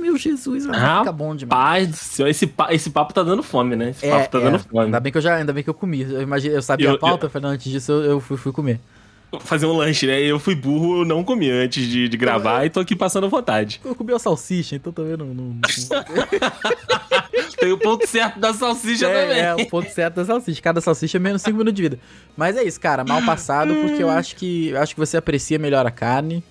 meu 0.00 0.16
Jesus, 0.16 0.66
vai 0.66 0.98
fica 0.98 1.12
bom 1.12 1.34
demais. 1.34 1.58
Rapaz 1.62 1.88
do 1.88 1.96
céu, 1.96 2.28
esse, 2.28 2.46
pa- 2.46 2.72
esse 2.74 2.90
papo 2.90 3.14
tá 3.14 3.22
dando 3.22 3.42
fome, 3.42 3.74
né? 3.76 3.90
Esse 3.90 4.06
papo 4.08 4.30
tá 4.30 4.38
dando 4.40 4.58
fome. 4.58 4.78
É, 4.78 4.82
Ainda 4.86 5.00
bem 5.00 5.12
que 5.12 5.18
eu 5.18 5.22
já, 5.22 5.36
ainda 5.36 5.52
bem 5.52 5.62
que 5.62 5.70
eu 5.70 5.74
comi. 5.74 6.02
Eu, 6.02 6.20
imagine, 6.22 6.54
eu 6.54 6.62
sabia 6.62 6.88
Eu- 6.88 6.94
a 6.94 6.98
pauta, 6.98 7.26
eu 7.26 7.30
falei, 7.30 7.46
não, 7.48 7.54
antes 7.54 7.70
disso 7.70 7.92
eu, 7.92 8.02
eu 8.02 8.20
fui, 8.20 8.36
fui 8.36 8.52
comer. 8.52 8.80
Fazer 9.40 9.66
um 9.66 9.72
lanche, 9.76 10.06
né? 10.06 10.20
Eu 10.20 10.38
fui 10.38 10.54
burro, 10.54 11.00
eu 11.00 11.04
não 11.04 11.22
comi 11.24 11.50
antes 11.50 11.86
de, 11.86 12.08
de 12.08 12.16
gravar 12.16 12.64
e 12.64 12.70
tô 12.70 12.80
aqui 12.80 12.94
passando 12.96 13.28
vontade. 13.28 13.80
Eu 13.84 13.94
comi 13.94 14.12
a 14.12 14.18
salsicha, 14.18 14.76
então 14.76 14.92
também 14.92 15.16
não. 15.16 15.26
não, 15.26 15.44
não... 15.44 15.60
Tem 17.58 17.72
o 17.72 17.78
ponto 17.78 18.06
certo 18.06 18.38
da 18.38 18.52
salsicha 18.52 19.06
também. 19.06 19.38
é, 19.38 19.40
é, 19.40 19.54
o 19.54 19.66
ponto 19.66 19.90
certo 19.90 20.14
da 20.16 20.24
salsicha. 20.24 20.60
Cada 20.60 20.80
salsicha 20.80 21.18
é 21.18 21.20
menos 21.20 21.42
5 21.42 21.56
minutos 21.56 21.74
de 21.74 21.82
vida. 21.82 21.98
Mas 22.36 22.56
é 22.56 22.62
isso, 22.64 22.80
cara. 22.80 23.04
Mal 23.04 23.22
passado, 23.22 23.74
porque 23.74 24.02
eu 24.02 24.10
acho 24.10 24.36
que 24.36 24.68
eu 24.68 24.80
acho 24.80 24.94
que 24.94 25.00
você 25.00 25.16
aprecia 25.16 25.58
melhor 25.58 25.86
a 25.86 25.90
carne. 25.90 26.42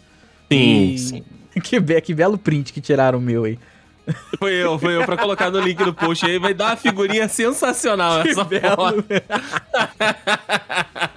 Sim, 0.51 0.93
E- 0.93 0.97
sim. 0.99 1.23
Que, 1.63 1.79
be 1.79 2.01
que 2.01 2.15
belo 2.15 2.35
print 2.35 2.73
que 2.73 2.81
tiraram 2.81 3.19
o 3.19 3.21
meu 3.21 3.43
aí. 3.43 3.59
Foi 4.37 4.53
eu, 4.53 4.77
foi 4.77 4.95
eu 4.95 5.05
pra 5.05 5.15
colocar 5.17 5.49
no 5.49 5.59
link 5.59 5.77
do 5.83 5.93
post 5.93 6.25
aí. 6.25 6.37
Vai 6.37 6.53
dar 6.53 6.71
uma 6.71 6.75
figurinha 6.75 7.27
sensacional 7.29 8.21
essa 8.21 8.45
foto. 8.45 9.05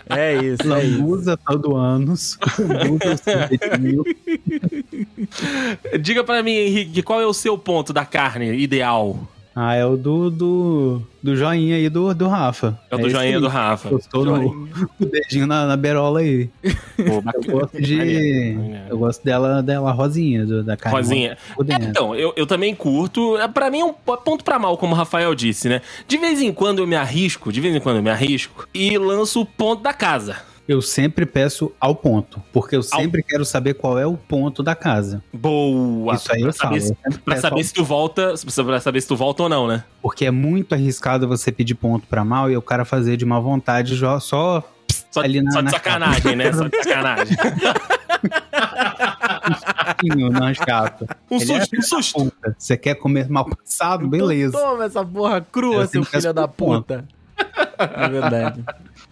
É 0.09 0.35
isso, 0.35 0.72
é 0.72 0.85
isso. 0.85 0.99
Lambuza 0.99 1.37
todo 1.37 1.77
anos. 1.77 2.38
Diga 6.01 6.22
pra 6.22 6.42
mim, 6.42 6.53
Henrique, 6.53 7.03
qual 7.03 7.20
é 7.20 7.27
o 7.27 7.35
seu 7.35 7.59
ponto 7.59 7.92
da 7.92 8.05
carne 8.05 8.53
ideal? 8.57 9.18
Ah, 9.59 9.75
é 9.75 9.87
o 9.87 9.97
do, 9.97 10.31
do, 10.31 11.03
do 11.23 11.35
joinha 11.35 11.77
aí 11.77 11.88
do, 11.88 12.12
do 12.14 12.29
Rafa. 12.29 12.79
É 12.90 12.95
o 12.95 12.99
do 12.99 13.07
esse 13.07 13.16
joinha 13.16 13.37
aí. 13.37 13.40
do 13.40 13.49
Rafa. 13.49 13.88
Gostou 13.88 14.23
no, 14.23 14.69
o 15.01 15.05
dedinho 15.07 15.47
na, 15.47 15.64
na 15.66 15.79
berola 15.79 16.21
aí. 16.21 16.51
Pô, 16.95 17.23
Eu 17.35 17.53
gosto 17.61 17.81
de. 17.81 18.55
Eu 18.90 18.99
gosto 18.99 19.25
dela, 19.25 19.62
dela 19.62 19.92
rosinha, 19.92 20.45
do- 20.45 20.62
da 20.62 20.77
carne. 20.77 20.99
Rosinha. 20.99 21.38
É, 21.71 21.75
então, 21.87 22.14
eu, 22.14 22.35
eu 22.37 22.47
também 22.47 22.75
curto. 22.75 23.38
É, 23.38 23.49
Pra 23.49 23.71
mim 23.71 23.81
é 23.81 23.85
um 23.87 23.95
po- 23.95 24.19
ponto 24.19 24.45
pra 24.45 24.59
mal, 24.59 24.77
como 24.77 24.92
o 24.92 24.97
Rafael 24.97 25.35
disse, 25.35 25.71
né? 25.71 25.81
De 26.07 26.19
vez 26.19 26.42
em 26.42 26.53
quando 26.53 26.81
eu 26.81 26.87
me 26.87 26.95
arrisco, 26.95 27.51
de 27.51 27.59
vez 27.62 27.75
em 27.75 27.81
quando 27.81 27.97
eu 27.97 28.03
me 28.03 28.11
arrisco 28.11 28.69
e 28.75 28.99
lanço 28.99 29.40
o 29.40 29.47
ponto 29.47 29.83
da 29.83 29.95
casa. 29.95 30.37
Eu 30.69 30.83
sempre 30.83 31.25
peço 31.25 31.73
ao 31.81 31.95
ponto, 31.95 32.43
porque 32.53 32.75
eu 32.75 32.83
sempre 32.83 33.23
quero 33.23 33.45
saber 33.45 33.75
qual 33.75 33.99
é 33.99 34.05
o 34.07 34.17
ponto 34.17 34.63
da 34.65 34.75
casa. 34.75 35.23
Boa! 35.33 36.15
Isso 36.17 36.33
aí 36.33 36.41
pra 36.41 36.49
eu 36.49 36.53
saber, 36.53 36.81
falo. 36.81 36.97
eu 37.13 37.19
pra 37.25 37.37
saber 37.37 37.57
ao- 37.61 37.65
se 37.65 37.73
tu 37.73 37.85
volta, 37.85 38.35
pra 38.65 38.81
saber 38.81 39.01
se 39.01 39.07
tu 39.07 39.15
volta 39.17 39.45
ou 39.45 39.49
não, 39.49 39.69
né? 39.69 39.85
Porque 40.03 40.27
é 40.27 40.31
muito 40.33 40.75
arriscado 40.75 41.29
você 41.29 41.53
pedir 41.53 41.75
ponto 41.77 42.07
pra 42.09 42.25
mal 42.25 42.51
e 42.51 42.57
o 42.57 42.63
cara 42.63 42.85
fazer 42.85 43.17
de 43.17 43.25
má 43.25 43.39
vontade 43.39 43.97
só 44.21 44.63
Só, 45.11 45.21
Ali 45.21 45.41
na- 45.41 45.51
só 45.53 45.59
de 45.59 45.65
na 45.67 45.71
sacanagem, 45.71 46.37
né? 46.37 46.53
Só 46.53 46.67
de 46.69 46.77
sacanagem. 46.83 47.37
pouquinho 49.87 50.31
na 50.31 50.53
chapa. 50.55 51.07
Um 51.31 51.37
Ele 51.41 51.53
é 51.53 51.61
susto, 51.61 51.77
um 51.79 51.83
susto. 52.03 52.33
Você 52.59 52.77
quer 52.77 52.95
comer 52.97 53.29
mal 53.29 53.45
passado? 53.45 54.07
Beleza. 54.09 54.57
Então 54.57 54.71
Toma 54.73 54.85
essa 54.85 55.05
porra 55.05 55.41
crua, 55.41 55.83
Eu 55.83 55.87
seu 55.89 56.05
filho 56.05 56.35
da 56.35 56.49
puta. 56.49 57.05
É 57.79 58.09
verdade. 58.09 58.65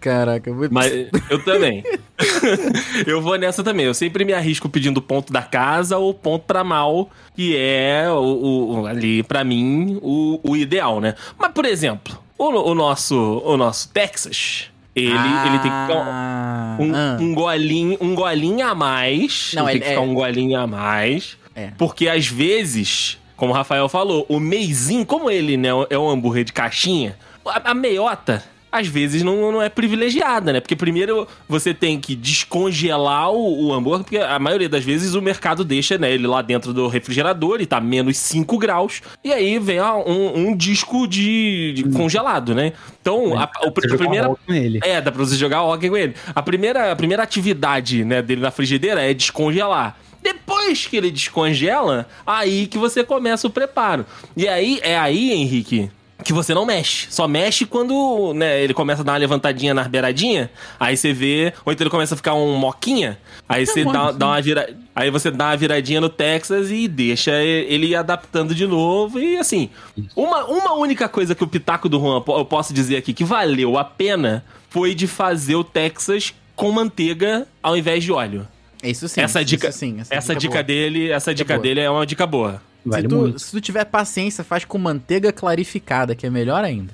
Caraca, 0.05 0.53
muito... 0.53 0.71
Mas 0.71 0.91
eu 1.31 1.43
também. 1.43 1.83
eu 3.07 3.19
vou 3.21 3.37
nessa 3.39 3.63
também. 3.63 3.87
Eu 3.87 3.93
sempre 3.95 4.23
me 4.23 4.33
arrisco 4.33 4.69
pedindo 4.69 5.01
ponto 5.01 5.33
da 5.33 5.41
casa 5.41 5.97
ou 5.97 6.13
ponto 6.13 6.45
pra 6.45 6.63
mal, 6.63 7.09
que 7.35 7.57
é 7.57 8.05
o, 8.11 8.81
o- 8.81 8.85
ali, 8.85 9.23
pra 9.23 9.43
mim, 9.43 9.97
o, 10.03 10.39
o 10.43 10.55
ideal, 10.55 11.01
né? 11.01 11.15
Mas, 11.39 11.51
por 11.53 11.65
exemplo, 11.65 12.15
o, 12.37 12.45
o 12.45 12.75
nosso, 12.75 13.15
o 13.43 13.57
nosso 13.57 13.89
Texas, 13.89 14.65
ele, 14.95 15.09
ele 15.09 15.59
tem 15.59 15.71
que 15.71 15.87
ficar 15.87 16.05
Ah, 16.07 16.77
um, 16.79 16.91
ah. 16.95 17.17
um 17.19 17.33
golinho, 17.33 17.97
um 17.99 18.13
golinho 18.13 18.63
a 18.67 18.75
mais. 18.75 19.53
Não, 19.55 19.63
ele 19.67 19.71
ele 19.71 19.79
tem 19.79 19.81
que 19.81 19.95
ficar 19.95 20.01
é- 20.05 20.11
um 20.11 20.13
golinho 20.13 20.59
a 20.59 20.67
mais. 20.67 21.35
É. 21.55 21.71
Porque 21.79 22.07
às 22.07 22.27
vezes, 22.27 23.17
como 23.35 23.51
o 23.53 23.55
Rafael 23.55 23.89
falou, 23.89 24.23
o 24.29 24.39
meizinho, 24.39 25.03
como 25.03 25.31
ele 25.31 25.57
né, 25.57 25.69
é 25.89 25.97
um 25.97 26.07
hambúrguer 26.07 26.43
de 26.43 26.53
caixinha, 26.53 27.17
a, 27.43 27.71
a 27.71 27.73
meiota. 27.73 28.43
Às 28.75 28.87
vezes 28.87 29.23
não, 29.23 29.51
não 29.51 29.61
é 29.61 29.69
privilegiada, 29.69 30.51
né? 30.53 30.59
Porque 30.59 30.75
primeiro 30.75 31.27
você 31.47 31.73
tem 31.73 31.99
que 31.99 32.15
descongelar 32.15 33.31
o, 33.31 33.67
o 33.67 33.73
hambúrguer, 33.73 34.03
porque 34.03 34.17
a 34.17 34.39
maioria 34.39 34.69
das 34.69 34.83
vezes 34.83 35.13
o 35.13 35.21
mercado 35.21 35.63
deixa 35.63 35.97
né, 35.97 36.11
ele 36.11 36.27
lá 36.27 36.41
dentro 36.41 36.73
do 36.73 36.87
refrigerador 36.87 37.61
e 37.61 37.65
tá 37.65 37.79
menos 37.79 38.17
5 38.17 38.57
graus, 38.57 39.01
e 39.23 39.31
aí 39.31 39.57
vem 39.59 39.79
ó, 39.79 40.03
um, 40.05 40.49
um 40.49 40.55
disco 40.55 41.07
de, 41.07 41.73
de 41.73 41.83
congelado, 41.89 42.53
né? 42.53 42.73
Então, 43.01 43.37
a, 43.37 43.49
o, 43.65 43.71
Você 43.71 43.93
a 43.93 43.97
primeira. 43.97 44.29
com 44.29 44.53
ele. 44.53 44.79
É, 44.83 44.99
dá 44.99 45.11
pra 45.11 45.23
você 45.23 45.35
jogar 45.35 45.63
hockey 45.63 45.89
com 45.89 45.97
ele. 45.97 46.15
A 46.33 46.41
primeira, 46.41 46.91
a 46.91 46.95
primeira 46.95 47.23
atividade 47.23 48.03
né, 48.03 48.21
dele 48.21 48.41
na 48.41 48.51
frigideira 48.51 49.01
é 49.01 49.13
descongelar. 49.13 49.97
Depois 50.21 50.87
que 50.87 50.97
ele 50.97 51.11
descongela, 51.11 52.07
aí 52.25 52.65
que 52.65 52.79
você 52.79 53.03
começa 53.03 53.45
o 53.45 53.49
preparo. 53.51 54.07
E 54.35 54.47
aí, 54.47 54.79
é 54.81 54.97
aí, 54.97 55.31
Henrique, 55.31 55.91
que 56.23 56.33
você 56.33 56.53
não 56.53 56.65
mexe. 56.65 57.07
Só 57.09 57.27
mexe 57.27 57.65
quando 57.65 58.33
né, 58.33 58.61
ele 58.61 58.73
começa 58.73 59.01
a 59.01 59.05
dar 59.05 59.13
uma 59.13 59.17
levantadinha 59.17 59.73
na 59.73 59.83
beiradinha, 59.83 60.49
aí 60.79 60.95
você 60.95 61.13
vê, 61.13 61.53
ou 61.65 61.73
então 61.73 61.83
ele 61.83 61.91
começa 61.91 62.13
a 62.13 62.17
ficar 62.17 62.33
um 62.33 62.55
moquinha, 62.55 63.17
aí 63.47 63.65
você 63.65 63.83
dá, 63.83 64.11
dá 64.11 64.27
uma 64.27 64.41
vira, 64.41 64.75
aí 64.95 65.09
você 65.09 65.29
dá 65.29 65.47
uma 65.47 65.57
viradinha 65.57 65.99
no 65.99 66.09
Texas 66.09 66.71
e 66.71 66.87
deixa 66.87 67.31
ele 67.43 67.95
adaptando 67.95 68.55
de 68.55 68.65
novo 68.65 69.19
e 69.19 69.37
assim, 69.37 69.69
uma, 70.15 70.45
uma 70.45 70.73
única 70.73 71.09
coisa 71.09 71.35
que 71.35 71.43
o 71.43 71.47
pitaco 71.47 71.89
do 71.89 71.99
Juan 71.99 72.23
eu 72.27 72.45
posso 72.45 72.73
dizer 72.73 72.97
aqui 72.97 73.13
que 73.13 73.23
valeu 73.23 73.77
a 73.77 73.83
pena 73.83 74.43
foi 74.69 74.95
de 74.95 75.07
fazer 75.07 75.55
o 75.55 75.63
Texas 75.63 76.33
com 76.55 76.71
manteiga 76.71 77.47
ao 77.61 77.75
invés 77.75 78.03
de 78.03 78.11
óleo. 78.11 78.47
Isso 78.83 79.07
sim. 79.07 79.21
essa 79.21 79.41
isso 79.41 79.49
dica, 79.49 79.71
sim, 79.71 79.97
essa, 80.09 80.35
dica 80.35 80.53
boa. 80.53 80.63
dele, 80.63 81.09
essa 81.09 81.33
dica 81.33 81.55
boa. 81.55 81.63
dele 81.63 81.79
é 81.79 81.89
uma 81.89 82.05
dica 82.05 82.25
boa. 82.25 82.61
Vale 82.85 83.03
se, 83.03 83.07
tu, 83.07 83.15
muito. 83.17 83.39
se 83.39 83.51
tu 83.51 83.61
tiver 83.61 83.85
paciência, 83.85 84.43
faz 84.43 84.63
com 84.65 84.77
manteiga 84.77 85.31
clarificada, 85.31 86.15
que 86.15 86.25
é 86.25 86.29
melhor 86.29 86.63
ainda. 86.63 86.93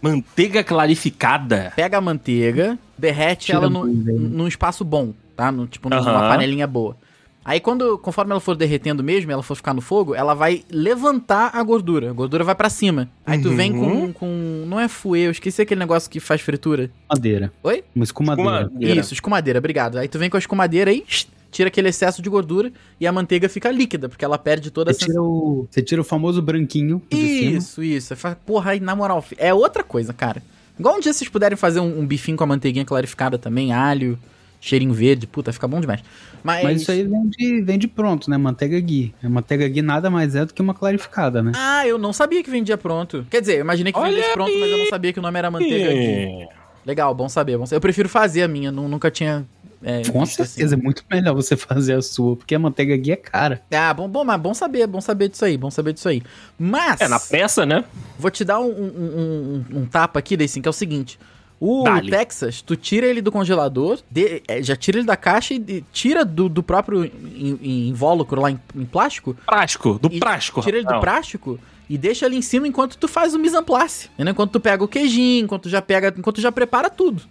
Manteiga 0.00 0.64
clarificada. 0.64 1.72
Pega 1.76 1.98
a 1.98 2.00
manteiga, 2.00 2.78
derrete 2.98 3.46
Tira 3.46 3.58
ela 3.58 3.70
no, 3.70 3.86
num 3.86 4.48
espaço 4.48 4.84
bom, 4.84 5.12
tá? 5.36 5.52
No, 5.52 5.66
tipo, 5.66 5.88
numa 5.88 6.02
panelinha 6.28 6.66
boa. 6.66 6.96
Aí 7.44 7.58
quando, 7.58 7.98
conforme 7.98 8.30
ela 8.30 8.40
for 8.40 8.54
derretendo 8.56 9.02
mesmo, 9.02 9.32
ela 9.32 9.42
for 9.42 9.56
ficar 9.56 9.74
no 9.74 9.80
fogo, 9.80 10.14
ela 10.14 10.32
vai 10.32 10.62
levantar 10.70 11.50
a 11.52 11.60
gordura. 11.62 12.10
A 12.10 12.12
gordura 12.12 12.44
vai 12.44 12.54
pra 12.54 12.70
cima. 12.70 13.08
Aí 13.26 13.40
tu 13.42 13.50
vem 13.50 13.72
Uhum. 13.72 14.12
com, 14.12 14.12
com. 14.12 14.64
Não 14.68 14.78
é 14.78 14.86
fouet, 14.86 15.24
eu 15.24 15.30
esqueci 15.32 15.60
aquele 15.62 15.80
negócio 15.80 16.08
que 16.08 16.20
faz 16.20 16.40
fritura. 16.40 16.88
Madeira. 17.10 17.52
Oi? 17.64 17.82
Uma 17.96 18.04
escumadeira. 18.04 18.60
Escumadeira. 18.62 19.00
Isso, 19.00 19.12
escumadeira, 19.14 19.58
obrigado. 19.58 19.98
Aí 19.98 20.06
tu 20.06 20.20
vem 20.20 20.30
com 20.30 20.36
a 20.36 20.40
escumadeira 20.40 20.92
aí, 20.92 21.04
tira 21.52 21.68
aquele 21.68 21.88
excesso 21.90 22.20
de 22.20 22.28
gordura 22.28 22.72
e 22.98 23.06
a 23.06 23.12
manteiga 23.12 23.48
fica 23.48 23.70
líquida, 23.70 24.08
porque 24.08 24.24
ela 24.24 24.36
perde 24.38 24.70
toda 24.72 24.90
a 24.90 24.94
Você 24.94 25.04
tira, 25.06 25.22
o, 25.22 25.68
você 25.70 25.80
tira 25.82 26.00
o 26.00 26.04
famoso 26.04 26.42
branquinho 26.42 27.00
de 27.08 27.16
cima. 27.16 27.58
Isso, 27.58 27.82
isso. 27.84 28.16
Fala, 28.16 28.34
Porra, 28.44 28.72
aí 28.72 28.80
na 28.80 28.96
moral, 28.96 29.24
é 29.38 29.54
outra 29.54 29.84
coisa, 29.84 30.12
cara. 30.12 30.42
Igual 30.78 30.96
um 30.96 31.00
dia 31.00 31.12
vocês 31.12 31.28
puderem 31.30 31.56
fazer 31.56 31.78
um, 31.78 32.00
um 32.00 32.06
bifinho 32.06 32.36
com 32.36 32.42
a 32.42 32.46
manteiguinha 32.46 32.84
clarificada 32.84 33.38
também, 33.38 33.72
alho, 33.72 34.18
cheirinho 34.60 34.92
verde, 34.94 35.26
puta, 35.26 35.52
fica 35.52 35.68
bom 35.68 35.80
demais. 35.80 36.00
Mas, 36.42 36.64
Mas 36.64 36.80
isso 36.82 36.90
aí 36.90 37.04
vem 37.04 37.28
de, 37.28 37.60
vem 37.60 37.78
de 37.78 37.86
pronto, 37.86 38.28
né? 38.28 38.36
Manteiga 38.36 38.80
ghee. 38.80 39.14
A 39.22 39.28
manteiga 39.28 39.68
ghee 39.68 39.82
nada 39.82 40.10
mais 40.10 40.34
é 40.34 40.44
do 40.44 40.52
que 40.52 40.60
uma 40.62 40.74
clarificada, 40.74 41.42
né? 41.42 41.52
Ah, 41.54 41.86
eu 41.86 41.98
não 41.98 42.12
sabia 42.12 42.42
que 42.42 42.50
vendia 42.50 42.76
pronto. 42.78 43.24
Quer 43.30 43.40
dizer, 43.40 43.56
eu 43.56 43.60
imaginei 43.60 43.92
que 43.92 43.98
Olha 43.98 44.10
vendesse 44.10 44.32
pronto, 44.32 44.52
mas 44.58 44.70
eu 44.70 44.78
não 44.78 44.86
sabia 44.86 45.12
que 45.12 45.18
o 45.18 45.22
nome 45.22 45.38
era 45.38 45.50
manteiga. 45.50 45.92
ghee. 45.92 46.42
É. 46.42 46.48
Legal, 46.84 47.14
bom 47.14 47.28
saber, 47.28 47.56
bom 47.56 47.64
saber. 47.66 47.76
Eu 47.76 47.80
prefiro 47.80 48.08
fazer 48.08 48.42
a 48.42 48.48
minha, 48.48 48.72
nu- 48.72 48.88
nunca 48.88 49.08
tinha. 49.10 49.46
É, 49.82 50.02
Com 50.10 50.22
assim. 50.22 50.34
certeza, 50.44 50.74
é 50.74 50.78
muito 50.78 51.04
melhor 51.10 51.34
você 51.34 51.56
fazer 51.56 51.94
a 51.94 52.02
sua, 52.02 52.36
porque 52.36 52.54
a 52.54 52.58
manteiga 52.58 52.96
ghee 52.96 53.12
é 53.12 53.16
cara. 53.16 53.62
Ah, 53.70 53.92
bom, 53.92 54.08
bom, 54.08 54.24
mas 54.24 54.40
bom 54.40 54.54
saber, 54.54 54.86
bom 54.86 55.00
saber 55.00 55.28
disso 55.28 55.44
aí, 55.44 55.56
bom 55.56 55.70
saber 55.70 55.92
disso 55.92 56.08
aí. 56.08 56.22
Mas, 56.58 57.00
É, 57.00 57.08
na 57.08 57.18
peça, 57.20 57.66
né? 57.66 57.84
vou 58.18 58.30
te 58.30 58.44
dar 58.44 58.60
um, 58.60 58.70
um, 58.70 59.64
um- 59.72 59.78
um 59.80 59.86
tapa 59.86 60.18
aqui, 60.18 60.36
desse, 60.36 60.60
que 60.60 60.68
é 60.68 60.70
o 60.70 60.72
seguinte. 60.72 61.18
O 61.64 61.84
Dale. 61.84 62.10
Texas, 62.10 62.60
tu 62.60 62.74
tira 62.74 63.06
ele 63.06 63.22
do 63.22 63.30
congelador, 63.30 64.00
de- 64.10 64.42
é, 64.48 64.60
já 64.62 64.74
tira 64.74 64.98
ele 64.98 65.06
da 65.06 65.16
caixa 65.16 65.54
e, 65.54 65.58
e 65.68 65.84
tira 65.92 66.24
do, 66.24 66.48
do 66.48 66.60
próprio 66.62 67.04
in- 67.04 67.58
in- 67.62 67.88
invólucro 67.88 68.40
lá 68.40 68.50
em, 68.50 68.58
em 68.74 68.84
plástico, 68.84 69.36
Prático, 69.46 69.96
do 69.98 70.10
prático. 70.10 70.60
tira 70.60 70.78
ele 70.78 70.84
do 70.86 70.92
Rafael. 70.94 71.02
plástico 71.12 71.60
e 71.88 71.96
deixa 71.96 72.26
ali 72.26 72.36
em 72.36 72.42
cima 72.42 72.66
enquanto 72.66 72.96
tu 72.98 73.06
faz 73.06 73.32
o 73.34 73.38
mise 73.38 73.56
en 73.56 73.62
place. 73.62 74.08
Entendeu? 74.14 74.32
Enquanto 74.32 74.50
tu 74.52 74.60
pega 74.60 74.82
o 74.82 74.88
queijinho, 74.88 75.44
enquanto 75.44 75.62
tu 75.64 75.68
já 75.68 75.80
pega, 75.80 76.12
enquanto 76.16 76.36
tu 76.36 76.40
já 76.40 76.50
prepara 76.50 76.90
tudo. 76.90 77.22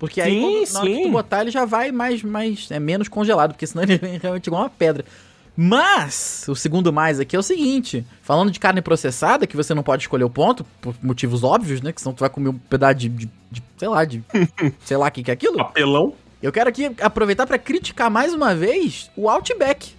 Porque 0.00 0.20
aí 0.20 0.32
Sim, 0.32 0.40
quando, 0.40 0.72
na 0.72 0.80
hora 0.80 0.88
que 0.88 0.96
sim. 0.96 1.02
tu 1.04 1.10
botar 1.10 1.42
ele 1.42 1.50
já 1.50 1.64
vai 1.66 1.92
mais, 1.92 2.22
mais 2.22 2.68
é 2.70 2.80
menos 2.80 3.06
congelado, 3.06 3.52
porque 3.52 3.66
senão 3.66 3.82
ele 3.84 3.98
vem 3.98 4.18
realmente 4.18 4.46
igual 4.48 4.62
uma 4.62 4.70
pedra. 4.70 5.04
Mas, 5.56 6.46
o 6.48 6.54
segundo 6.56 6.90
mais 6.90 7.20
aqui 7.20 7.36
é 7.36 7.38
o 7.38 7.42
seguinte: 7.42 8.04
falando 8.22 8.50
de 8.50 8.58
carne 8.58 8.80
processada, 8.80 9.46
que 9.46 9.54
você 9.56 9.74
não 9.74 9.82
pode 9.82 10.02
escolher 10.04 10.24
o 10.24 10.30
ponto, 10.30 10.64
por 10.80 10.94
motivos 11.02 11.44
óbvios, 11.44 11.82
né? 11.82 11.92
Que 11.92 12.00
senão 12.00 12.14
tu 12.14 12.20
vai 12.20 12.30
comer 12.30 12.48
um 12.48 12.54
pedaço 12.58 12.94
de, 12.94 13.08
de- 13.10 13.30
de- 13.50 13.62
sei 13.76 13.88
lá, 13.88 14.04
de. 14.06 14.24
sei 14.84 14.96
lá 14.96 15.06
o 15.06 15.10
que, 15.10 15.22
que 15.22 15.30
é 15.30 15.34
aquilo. 15.34 15.58
Papelão. 15.58 16.14
Eu 16.42 16.50
quero 16.50 16.70
aqui 16.70 16.90
aproveitar 17.02 17.46
pra 17.46 17.58
criticar 17.58 18.10
mais 18.10 18.32
uma 18.32 18.54
vez 18.54 19.10
o 19.14 19.28
Outback. 19.28 19.90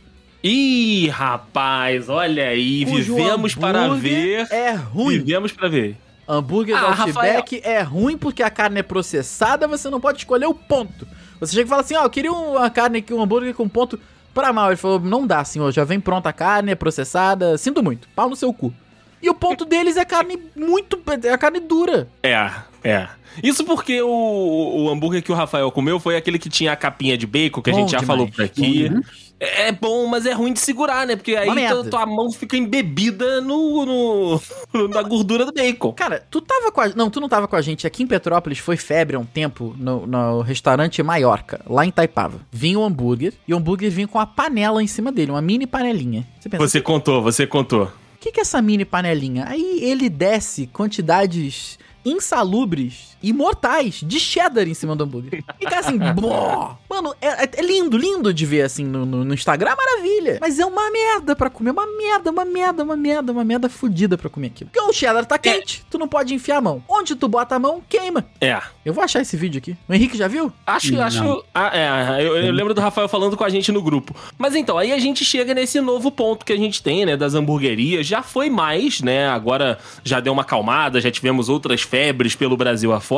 Ih, 0.44 1.08
rapaz, 1.10 2.10
olha 2.10 2.48
aí, 2.48 2.84
cujo 2.84 3.16
vivemos 3.16 3.54
para 3.54 3.88
ver. 3.90 4.48
É 4.50 4.72
ruim. 4.72 5.20
Vivemos 5.20 5.52
para 5.52 5.70
ver. 5.70 5.96
Hambúrguer 6.32 6.78
do 6.80 6.86
Ah, 6.86 7.02
Outback 7.02 7.62
é 7.64 7.82
ruim 7.82 8.18
porque 8.18 8.42
a 8.44 8.50
carne 8.50 8.80
é 8.80 8.84
processada, 8.84 9.68
você 9.68 9.90
não 9.90 10.00
pode 10.00 10.20
escolher 10.20 10.46
o 10.46 10.54
ponto. 10.54 11.08
Você 11.40 11.54
chega 11.56 11.66
e 11.66 11.70
fala 11.70 11.82
assim, 11.82 11.96
ó, 11.96 12.04
eu 12.04 12.10
queria 12.10 12.32
uma 12.32 12.70
carne 12.70 13.00
aqui, 13.00 13.14
um 13.14 13.22
hambúrguer 13.22 13.54
com 13.54 13.68
ponto 13.68 14.00
pra 14.34 14.54
mal. 14.54 14.70
Ele 14.70 14.78
falou, 14.78 15.00
não 15.00 15.26
dá, 15.26 15.44
senhor, 15.44 15.72
já 15.72 15.84
vem 15.84 16.00
pronta 16.00 16.30
a 16.30 16.34
carne, 16.34 16.72
é 16.72 16.76
processada, 16.76 17.58
sinto 17.58 17.84
muito, 17.84 18.08
pau 18.16 18.30
no 18.30 18.36
seu 18.36 18.54
cu. 18.54 18.74
E 19.22 19.30
o 19.30 19.34
ponto 19.36 19.66
deles 19.66 19.98
é 19.98 20.06
carne 20.06 20.40
muito, 20.56 21.00
é 21.24 21.30
a 21.32 21.38
carne 21.38 21.60
dura. 21.60 22.08
É, 22.24 22.50
é. 22.84 23.08
Isso 23.44 23.64
porque 23.64 24.02
o, 24.02 24.10
o 24.10 24.90
hambúrguer 24.90 25.22
que 25.24 25.32
o 25.32 25.36
Rafael 25.36 25.72
comeu 25.72 26.00
foi 26.00 26.16
aquele 26.18 26.40
que 26.40 26.50
tinha 26.50 26.72
a 26.72 26.76
capinha 26.76 27.18
de 27.18 27.28
bacon, 27.28 27.62
que 27.62 27.70
a 27.70 27.74
Bom 27.74 27.80
gente 27.80 27.92
já 27.92 28.00
demais, 28.00 28.08
falou 28.20 28.32
por 28.32 28.44
aqui. 28.44 28.90
bom 28.90 29.02
É 29.44 29.70
é 29.70 29.72
bom, 29.72 30.06
mas 30.06 30.26
é 30.28 30.34
ruim 30.34 30.54
de 30.54 30.60
segurar, 30.60 31.08
né? 31.08 31.16
Porque 31.16 31.36
aí 31.36 31.46
tua, 31.48 31.56
merda. 31.56 31.90
tua 31.90 32.06
mão 32.06 32.32
fica 32.32 32.56
embebida 32.56 33.42
no, 33.42 33.86
no- 33.86 34.42
na 34.90 35.02
gordura 35.02 35.46
do 35.46 35.52
bacon. 35.52 35.94
Cara, 35.94 36.24
tu 36.30 36.40
tava 36.42 36.72
com 36.72 36.80
a... 36.80 36.90
Não, 36.90 37.10
tu 37.10 37.20
não 37.20 37.28
tava 37.28 37.48
com 37.48 37.56
a 37.56 37.62
gente. 37.62 37.88
Aqui 37.88 38.04
em 38.04 38.08
Petrópolis 38.08 38.60
foi 38.60 38.78
febre 38.78 39.16
há 39.16 39.20
um 39.20 39.26
tempo 39.26 39.76
no, 39.80 40.06
no 40.06 40.42
restaurante 40.42 41.02
Maiorca, 41.02 41.60
lá 41.68 41.84
em 41.86 41.92
Taipava. 41.92 42.40
Vinha 42.52 42.78
o 42.78 42.84
hambúrguer 42.84 43.34
e 43.48 43.54
o 43.54 43.58
hambúrguer 43.58 43.90
vinha 43.90 44.08
com 44.08 44.20
a 44.20 44.26
panela 44.28 44.82
em 44.84 44.88
cima 44.88 45.12
dele, 45.12 45.32
uma 45.32 45.42
mini 45.42 45.66
panelinha. 45.66 46.28
Você 46.40 46.48
pensa, 46.48 46.68
Você 46.68 46.80
contou, 46.82 47.22
você 47.24 47.48
contou. 47.48 47.86
O 47.86 48.20
que, 48.20 48.32
que 48.32 48.40
é 48.40 48.44
essa 48.44 48.62
mini 48.62 48.86
panelinha? 48.86 49.46
Aí 49.48 49.80
ele 49.82 50.08
desce 50.08 50.68
quantidades 50.68 51.80
insalubres 52.06 53.11
e 53.22 53.32
mortais 53.34 54.02
de 54.06 54.20
cheddar 54.20 54.68
em 54.68 54.74
cima 54.74 54.96
do 54.96 55.04
hambúrguer. 55.04 55.44
Fica 55.60 55.80
assim, 55.80 55.98
bó. 56.16 56.78
Mano, 56.90 57.14
é, 57.22 57.44
é 57.58 57.62
lindo, 57.62 57.98
lindo 57.98 58.34
de 58.34 58.46
ver 58.46 58.64
assim 58.64 58.84
no, 58.86 59.06
no- 59.06 59.24
no 59.26 59.34
Instagram, 59.34 59.76
maravilha. 59.76 60.38
Mas 60.42 60.60
é 60.60 60.66
uma 60.66 60.90
merda 60.92 61.36
pra 61.36 61.50
comer, 61.50 61.72
uma 61.72 61.86
merda, 61.98 62.32
uma 62.32 62.46
merda, 62.46 62.84
uma 62.84 62.96
merda, 62.98 63.32
uma 63.32 63.44
merda 63.44 63.70
fodida 63.70 64.18
pra 64.18 64.30
comer 64.30 64.48
aquilo. 64.48 64.70
Porque 64.72 64.90
o 64.90 64.94
cheddar 64.94 65.26
tá 65.26 65.38
quente, 65.38 65.86
tu 65.90 65.98
não 65.98 66.08
pode 66.08 66.34
enfiar 66.34 66.58
a 66.58 66.62
mão. 66.62 66.84
Onde 66.88 67.16
tu 67.16 67.28
bota 67.28 67.56
a 67.56 67.60
mão, 67.60 67.82
queima. 67.88 68.26
É. 68.40 68.60
Eu 68.86 68.94
vou 68.94 69.04
achar 69.04 69.22
esse 69.22 69.38
vídeo 69.38 69.60
aqui. 69.60 69.76
O 69.88 69.94
Henrique 69.94 70.18
já 70.18 70.28
viu? 70.28 70.52
Acho, 70.66 70.94
Não. 70.94 71.04
acho. 71.04 71.44
Ah, 71.54 71.72
é, 72.18 72.26
eu, 72.26 72.36
eu 72.38 72.52
lembro 72.52 72.74
do 72.74 72.82
Rafael 72.82 73.08
falando 73.08 73.38
com 73.38 73.44
a 73.44 73.50
gente 73.50 73.72
no 73.72 73.82
grupo. 73.82 74.16
Mas 74.38 74.56
então, 74.56 74.78
aí 74.78 74.92
a 74.92 74.98
gente 75.00 75.24
chega 75.24 75.54
nesse 75.54 75.80
novo 75.80 76.12
ponto 76.12 76.46
que 76.46 76.54
a 76.54 76.58
gente 76.58 76.82
tem, 76.82 77.06
né? 77.06 77.16
Das 77.16 77.36
hamburguerias. 77.36 78.06
Já 78.08 78.22
foi 78.24 78.50
mais, 78.50 79.02
né? 79.02 79.28
Agora 79.30 79.78
já 80.04 80.20
deu 80.20 80.34
uma 80.34 80.42
acalmada, 80.42 81.00
já 81.00 81.12
tivemos 81.12 81.48
outras 81.50 81.82
febres 81.82 82.36
pelo 82.36 82.58
Brasil 82.58 82.92
afora. 82.92 83.11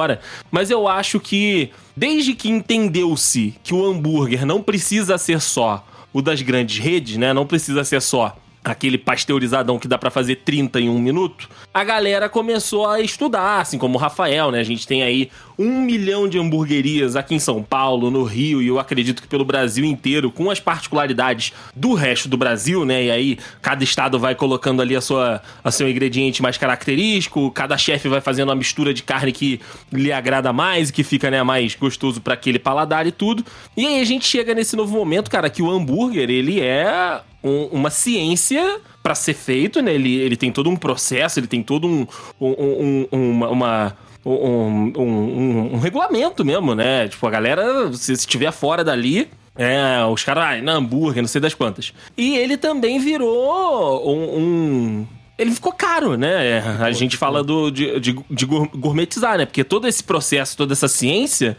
Mas 0.52 0.70
eu 0.70 0.88
acho 0.88 1.20
que, 1.20 1.72
desde 1.96 2.34
que 2.34 2.50
entendeu-se 2.50 3.56
que 3.64 3.74
o 3.74 3.86
hambúrguer 3.86 4.46
não 4.46 4.62
precisa 4.62 5.18
ser 5.18 5.42
só 5.42 5.86
o 6.12 6.22
das 6.22 6.42
grandes 6.42 6.78
redes, 6.78 7.18
né? 7.18 7.34
Não 7.34 7.46
precisa 7.46 7.84
ser 7.84 8.02
só 8.02 8.36
aquele 8.64 8.98
pasteurizadão 8.98 9.78
que 9.78 9.88
dá 9.88 9.98
pra 9.98 10.10
fazer 10.10 10.38
30 10.38 10.80
em 10.80 10.90
um 10.90 11.00
minuto, 11.00 11.50
a 11.74 11.84
galera 11.84 12.30
começou 12.30 12.88
a 12.88 13.02
estudar, 13.02 13.60
assim 13.60 13.78
como 13.78 13.98
o 13.98 14.02
Rafael, 14.02 14.52
né? 14.52 14.60
A 14.60 14.64
gente 14.64 14.88
tem 14.88 15.04
aí 15.04 15.30
um 15.58 15.82
milhão 15.82 16.28
de 16.28 16.40
hamburguerias 16.40 17.16
aqui 17.16 17.36
em 17.36 17.40
São 17.40 17.62
Paulo, 17.62 18.10
no 18.10 18.24
Rio, 18.24 18.62
e 18.62 18.68
eu 18.68 18.80
acredito 18.80 19.22
que 19.22 19.28
pelo 19.28 19.44
Brasil 19.44 19.84
inteiro, 19.84 20.32
com 20.32 20.50
as 20.50 20.60
particularidades 20.60 21.54
do 21.76 21.94
resto 21.94 22.30
do 22.30 22.38
Brasil, 22.38 22.86
né? 22.86 23.06
E 23.06 23.12
aí 23.12 23.38
cada 23.62 23.84
estado 23.84 24.18
vai 24.18 24.34
colocando 24.34 24.82
ali 24.82 24.96
a 24.96 25.02
sua, 25.02 25.42
a 25.64 25.72
seu 25.72 25.90
ingrediente 25.90 26.42
mais 26.42 26.58
característico, 26.58 27.52
cada 27.52 27.78
chefe 27.78 28.08
vai 28.08 28.22
fazendo 28.22 28.50
uma 28.50 28.56
mistura 28.56 28.94
de 28.94 29.04
carne 29.04 29.32
que 29.32 29.60
lhe 29.92 30.12
agrada 30.12 30.54
mais 30.54 30.90
e 30.90 30.94
que 30.94 31.04
fica, 31.04 31.30
né, 31.30 31.44
mais 31.44 31.76
gostoso 31.76 32.22
pra 32.22 32.34
aquele 32.34 32.60
paladar 32.60 33.06
e 33.06 33.12
tudo. 33.12 33.44
E 33.76 33.86
aí 33.86 34.00
a 34.00 34.06
gente 34.06 34.26
chega 34.26 34.54
nesse 34.54 34.76
novo 34.76 34.96
momento, 34.96 35.30
cara, 35.30 35.50
que 35.50 35.62
o 35.62 35.70
hambúrguer, 35.70 36.30
ele 36.30 36.62
é 36.62 37.22
um- 37.44 37.66
uma 37.72 37.90
ciência 37.90 38.80
pra 39.02 39.14
ser 39.16 39.34
feito, 39.34 39.82
né? 39.82 39.94
Ele, 39.94 40.16
ele 40.16 40.38
tem 40.38 40.52
todo 40.52 40.70
um 40.70 40.76
processo, 40.76 41.40
ele 41.40 41.48
tem 41.48 41.62
todo 41.62 41.88
um, 41.88 42.08
um- 42.40 43.08
um- 43.12 43.32
uma, 43.32 43.50
uma- 43.50 43.98
um, 44.26 44.32
um- 44.32 44.94
um- 44.98 45.74
um 45.76 45.80
regulamento 45.80 46.46
mesmo, 46.46 46.74
né? 46.74 47.08
Tipo, 47.10 47.28
a 47.28 47.30
galera, 47.32 47.92
se 47.94 48.14
estiver 48.14 48.52
fora 48.52 48.84
dali, 48.84 49.28
é, 49.56 50.04
os 50.06 50.24
caras, 50.24 50.44
ah, 50.46 50.62
na 50.62 50.74
hambúrguer, 50.74 51.22
não 51.22 51.28
sei 51.28 51.42
das 51.42 51.54
quantas. 51.54 51.94
E 52.18 52.38
ele 52.38 52.56
também 52.58 52.98
virou 53.00 54.10
um, 54.10 55.06
ele 55.38 55.52
ficou 55.52 55.74
caro, 55.74 56.16
né? 56.16 56.60
A 56.80 56.92
gente 56.92 57.18
fala 57.18 57.44
do, 57.44 57.70
de, 57.70 58.00
de, 58.00 58.16
de 58.30 58.46
gour- 58.46 58.70
gourmetizar, 58.74 59.38
né? 59.38 59.46
Porque 59.46 59.64
todo 59.64 59.88
esse 59.88 60.04
processo, 60.04 60.56
toda 60.56 60.72
essa 60.74 60.88
ciência, 60.88 61.58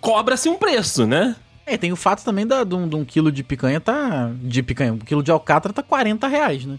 cobra-se 0.00 0.48
um 0.48 0.54
preço, 0.56 1.06
né? 1.06 1.34
É, 1.68 1.76
tem 1.76 1.92
o 1.92 1.96
fato 1.96 2.24
também 2.24 2.46
da, 2.46 2.64
de, 2.64 2.74
um, 2.74 2.88
de 2.88 2.96
um 2.96 3.04
quilo 3.04 3.30
de 3.30 3.42
picanha 3.42 3.78
tá. 3.78 4.30
De 4.40 4.62
picanha, 4.62 4.94
um 4.94 4.98
quilo 4.98 5.22
de 5.22 5.30
alcatra 5.30 5.72
tá 5.72 5.82
40 5.82 6.26
reais, 6.26 6.64
né? 6.64 6.78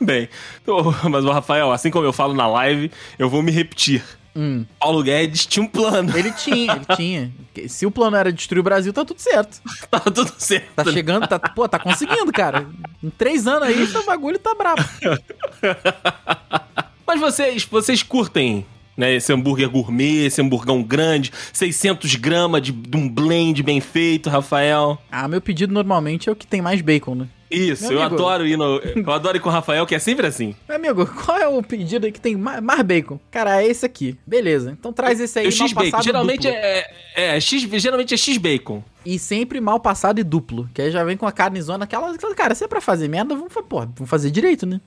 Bem, 0.00 0.28
ô, 0.66 1.08
mas 1.08 1.24
o 1.24 1.30
Rafael, 1.30 1.70
assim 1.70 1.90
como 1.90 2.04
eu 2.04 2.12
falo 2.12 2.34
na 2.34 2.48
live, 2.48 2.90
eu 3.18 3.30
vou 3.30 3.42
me 3.42 3.52
repetir. 3.52 4.02
Hum. 4.34 4.64
Paulo 4.78 5.02
Guedes 5.02 5.46
tinha 5.46 5.64
um 5.64 5.68
plano. 5.68 6.16
Ele 6.16 6.32
tinha, 6.32 6.72
ele 6.72 6.96
tinha. 6.96 7.32
Se 7.68 7.86
o 7.86 7.90
plano 7.90 8.16
era 8.16 8.32
destruir 8.32 8.60
o 8.60 8.62
Brasil, 8.62 8.92
tá 8.92 9.04
tudo 9.04 9.20
certo. 9.20 9.60
tá 9.90 10.00
tudo 10.00 10.32
certo. 10.36 10.74
Tá 10.74 10.84
chegando, 10.84 11.26
tá, 11.26 11.38
pô, 11.38 11.68
tá 11.68 11.78
conseguindo, 11.78 12.32
cara. 12.32 12.66
Em 13.02 13.10
três 13.10 13.46
anos 13.46 13.68
aí, 13.68 13.82
o 13.82 14.06
bagulho 14.06 14.38
tá 14.38 14.54
brabo. 14.54 14.84
Mas 17.06 17.20
vocês, 17.20 17.64
vocês 17.64 18.02
curtem, 18.02 18.66
né? 18.98 19.14
Esse 19.14 19.32
hambúrguer 19.32 19.70
gourmet, 19.70 20.26
esse 20.26 20.42
hamburgão 20.42 20.82
grande, 20.82 21.32
600 21.52 22.16
gramas 22.16 22.60
de, 22.60 22.72
de 22.72 22.96
um 22.96 23.08
blend 23.08 23.62
bem 23.62 23.80
feito, 23.80 24.28
Rafael. 24.28 24.98
Ah, 25.10 25.26
meu 25.28 25.40
pedido 25.40 25.72
normalmente 25.72 26.28
é 26.28 26.32
o 26.32 26.36
que 26.36 26.46
tem 26.46 26.60
mais 26.60 26.82
bacon, 26.82 27.14
né? 27.14 27.28
Isso, 27.50 27.84
Meu 27.84 27.92
eu 27.92 28.02
amigo. 28.02 28.14
adoro 28.16 28.46
ir 28.46 28.58
no. 28.58 28.76
Eu 28.94 29.10
adoro 29.10 29.38
ir 29.38 29.40
com 29.40 29.48
o 29.48 29.52
Rafael, 29.52 29.86
que 29.86 29.94
é 29.94 29.98
sempre 29.98 30.26
assim. 30.26 30.54
Meu 30.68 30.76
amigo, 30.76 31.06
qual 31.24 31.38
é 31.38 31.48
o 31.48 31.62
pedido 31.62 32.04
aí 32.04 32.12
que 32.12 32.20
tem 32.20 32.36
mais, 32.36 32.60
mais 32.62 32.82
bacon? 32.82 33.18
Cara, 33.30 33.62
é 33.62 33.66
esse 33.66 33.86
aqui. 33.86 34.18
Beleza. 34.26 34.76
Então 34.78 34.92
traz 34.92 35.18
esse 35.18 35.38
aí, 35.38 35.46
o 35.48 35.50
X 35.50 35.72
bacon. 35.72 35.90
passado 35.90 36.04
Geralmente 36.04 36.42
duplo. 36.42 36.58
é, 36.58 36.86
é, 37.16 37.40
X, 37.40 37.62
geralmente 37.80 38.12
é 38.12 38.18
X 38.18 38.36
bacon. 38.36 38.84
E 39.06 39.18
sempre 39.18 39.62
mal 39.62 39.80
passado 39.80 40.18
e 40.18 40.22
duplo. 40.22 40.68
Que 40.74 40.82
aí 40.82 40.90
já 40.90 41.02
vem 41.04 41.16
com 41.16 41.26
a 41.26 41.32
carnezona, 41.32 41.84
aquela. 41.84 42.14
Cara, 42.36 42.54
se 42.54 42.64
é 42.64 42.68
pra 42.68 42.82
fazer 42.82 43.08
merda, 43.08 43.34
vamos, 43.34 43.50
porra, 43.66 43.88
vamos 43.96 44.10
fazer 44.10 44.30
direito, 44.30 44.66
né? 44.66 44.78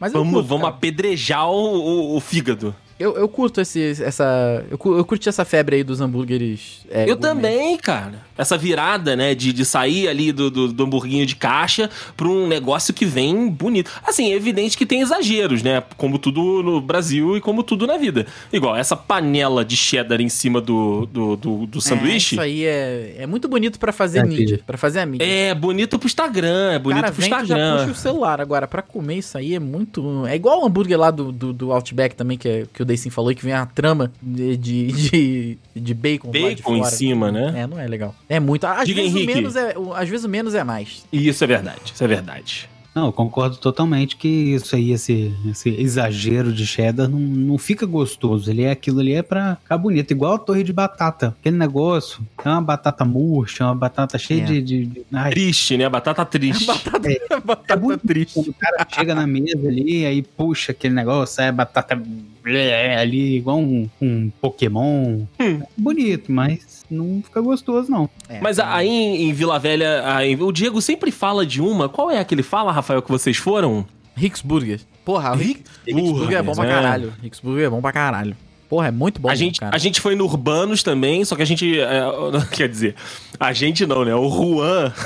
Mas 0.00 0.14
eu 0.14 0.20
Vamos, 0.20 0.32
curto, 0.32 0.48
vamos 0.48 0.64
cara. 0.64 0.76
apedrejar 0.76 1.50
o, 1.50 1.54
o- 1.54 2.16
o 2.16 2.20
fígado. 2.20 2.74
Eu, 2.98 3.16
eu 3.16 3.28
curto 3.28 3.60
esse, 3.60 4.02
essa. 4.02 4.64
Eu, 4.70 4.78
eu 4.96 5.04
curti 5.04 5.28
essa 5.28 5.44
febre 5.44 5.76
aí 5.76 5.84
dos 5.84 6.00
hambúrgueres. 6.00 6.80
é, 6.90 7.02
eu 7.02 7.16
gourmet. 7.16 7.20
também, 7.20 7.76
cara. 7.76 8.26
Essa 8.36 8.56
virada, 8.56 9.16
né, 9.16 9.34
de, 9.34 9.52
de 9.52 9.64
sair 9.64 10.06
ali 10.08 10.30
do, 10.30 10.48
do, 10.50 10.72
do 10.72 10.84
hamburguinho 10.84 11.26
de 11.26 11.34
caixa 11.34 11.90
pra 12.16 12.28
um 12.28 12.46
negócio 12.46 12.94
que 12.94 13.04
vem 13.04 13.48
bonito. 13.48 13.90
Assim, 14.04 14.32
é 14.32 14.36
evidente 14.36 14.76
que 14.78 14.86
tem 14.86 15.00
exageros, 15.00 15.62
né? 15.62 15.82
Como 15.96 16.18
tudo 16.18 16.62
no 16.62 16.80
Brasil 16.80 17.36
e 17.36 17.40
como 17.40 17.62
tudo 17.64 17.86
na 17.86 17.96
vida. 17.96 18.26
Igual, 18.52 18.76
essa 18.76 18.96
panela 18.96 19.64
de 19.64 19.76
cheddar 19.76 20.20
em 20.20 20.28
cima 20.28 20.60
do, 20.60 21.06
do, 21.06 21.36
do, 21.36 21.66
do 21.66 21.78
É, 21.78 21.80
sanduíche. 21.80 22.34
isso 22.36 22.40
aí 22.40 22.64
é, 22.64 23.16
é 23.18 23.26
muito 23.26 23.48
bonito 23.48 23.78
pra 23.78 23.92
fazer 23.92 24.20
É, 24.20 24.24
mídia. 24.24 24.60
Pra 24.66 24.78
fazer 24.78 25.00
a 25.00 25.06
mídia. 25.06 25.24
É 25.26 25.52
bonito 25.54 25.98
pro 25.98 26.06
Instagram, 26.06 26.72
é 26.72 26.78
bonito 26.78 27.00
cara, 27.02 27.12
pro 27.12 27.20
vem 27.22 27.30
que 27.30 27.36
já 27.36 27.42
Instagram. 27.42 27.78
puxa 27.78 27.90
o 27.90 27.94
celular. 27.94 28.40
Agora, 28.40 28.68
pra 28.68 28.82
comer 28.82 29.16
isso 29.18 29.36
aí 29.36 29.54
é 29.54 29.60
muito. 29.60 30.26
É 30.26 30.36
igual 30.36 30.62
o 30.62 30.66
hambúrguer 30.66 30.98
lá 30.98 31.10
do, 31.10 31.32
do, 31.32 31.52
do 31.52 31.72
Outback 31.72 32.14
também, 32.14 32.38
que, 32.38 32.48
é, 32.48 32.66
que 32.72 32.82
o 32.82 32.86
Daysin 32.88 33.10
falou, 33.10 33.34
que 33.34 33.44
vem 33.44 33.52
a 33.52 33.64
trama 33.66 34.12
de, 34.20 34.56
de, 34.56 34.86
de, 34.92 35.58
de 35.76 35.94
bacon. 35.94 36.28
lá 36.28 36.32
de 36.50 36.56
Bacon 36.56 36.76
em 36.76 36.84
cima, 36.84 37.30
né? 37.30 37.52
É, 37.62 37.66
não 37.66 37.78
é 37.78 37.86
legal. 37.86 38.14
É 38.28 38.40
muito. 38.40 38.66
Às, 38.66 38.86
Diga, 38.86 39.00
vezes, 39.00 39.14
o 39.14 39.18
Henrique. 39.18 39.34
menos 39.34 39.56
é, 39.56 39.74
às 39.94 40.08
vezes 40.08 40.24
o 40.24 40.28
menos 40.28 40.54
é 40.54 40.64
mais. 40.64 41.04
Isso 41.12 41.44
é 41.44 41.46
verdade, 41.46 41.80
isso 41.94 42.02
é 42.02 42.06
verdade. 42.06 42.68
Não, 42.98 43.06
eu 43.06 43.12
concordo 43.12 43.56
totalmente 43.58 44.16
que 44.16 44.26
isso 44.26 44.74
aí, 44.74 44.90
esse, 44.90 45.32
esse 45.48 45.68
exagero 45.68 46.52
de 46.52 46.66
cheddar 46.66 47.08
não, 47.08 47.20
não 47.20 47.56
fica 47.56 47.86
gostoso. 47.86 48.50
Ele 48.50 48.62
é 48.62 48.72
aquilo 48.72 48.98
ali 48.98 49.12
é 49.12 49.22
pra 49.22 49.54
ficar 49.54 49.78
bonito, 49.78 50.10
igual 50.10 50.34
a 50.34 50.38
torre 50.38 50.64
de 50.64 50.72
batata. 50.72 51.36
Aquele 51.38 51.56
negócio 51.56 52.26
é 52.44 52.48
uma 52.48 52.60
batata 52.60 53.04
murcha, 53.04 53.64
uma 53.66 53.74
batata 53.76 54.18
cheia 54.18 54.42
É. 54.42 54.46
de, 54.46 54.60
de, 54.62 54.86
de- 54.86 55.02
Ai, 55.12 55.30
Triste, 55.30 55.76
né? 55.76 55.88
Batata 55.88 56.24
triste. 56.24 56.66
Batata, 56.66 57.08
é 57.08 57.20
batata 57.44 57.76
bonito 57.76 58.04
triste. 58.04 58.34
Quando 58.34 58.48
o 58.48 58.54
cara 58.54 58.84
chega 58.92 59.14
na 59.14 59.28
mesa 59.28 59.68
ali, 59.68 60.04
aí 60.04 60.20
puxa 60.20 60.72
aquele 60.72 60.94
negócio, 60.94 61.36
sai 61.36 61.48
a 61.48 61.52
batata 61.52 61.94
blé, 62.42 62.96
ali, 62.96 63.36
igual 63.36 63.58
um, 63.60 63.88
um 64.02 64.28
Pokémon. 64.40 65.20
Hum. 65.38 65.60
Bonito, 65.76 66.32
mas 66.32 66.77
não 66.90 67.22
fica 67.22 67.40
gostoso, 67.40 67.90
não. 67.90 68.08
É, 68.28 68.40
Mas 68.40 68.58
aí 68.58 68.88
em, 68.88 69.28
em 69.28 69.32
Vila 69.32 69.58
Velha, 69.58 70.02
aí, 70.14 70.34
o 70.36 70.52
Diego 70.52 70.80
sempre 70.80 71.10
fala 71.10 71.44
de 71.44 71.60
uma. 71.60 71.88
Qual 71.88 72.10
é 72.10 72.18
a 72.18 72.24
que 72.24 72.34
ele 72.34 72.42
fala, 72.42 72.72
Rafael, 72.72 73.02
que 73.02 73.10
vocês 73.10 73.36
foram? 73.36 73.86
Rick's 74.16 74.42
Burger. 74.42 74.80
Porra, 75.04 75.32
o 75.32 75.36
Rick, 75.36 75.62
Rick's 75.86 76.12
Burger 76.12 76.38
é 76.38 76.42
bom 76.42 76.54
pra 76.54 76.64
é. 76.64 76.68
caralho. 76.68 77.14
Rick's 77.22 77.40
Burger 77.40 77.66
é 77.66 77.70
bom 77.70 77.80
pra 77.80 77.92
caralho. 77.92 78.36
Porra, 78.68 78.88
é 78.88 78.90
muito 78.90 79.18
bom, 79.18 79.30
a, 79.30 79.34
gente, 79.34 79.60
cara. 79.60 79.74
a 79.74 79.78
gente 79.78 79.98
foi 79.98 80.14
no 80.14 80.26
Urbanos 80.26 80.82
também, 80.82 81.24
só 81.24 81.34
que 81.34 81.40
a 81.40 81.44
gente. 81.46 81.80
é, 81.80 82.02
quer 82.52 82.68
dizer, 82.68 82.94
a 83.40 83.52
gente 83.52 83.86
não, 83.86 84.04
né? 84.04 84.14
O 84.14 84.28
Juan. 84.28 84.92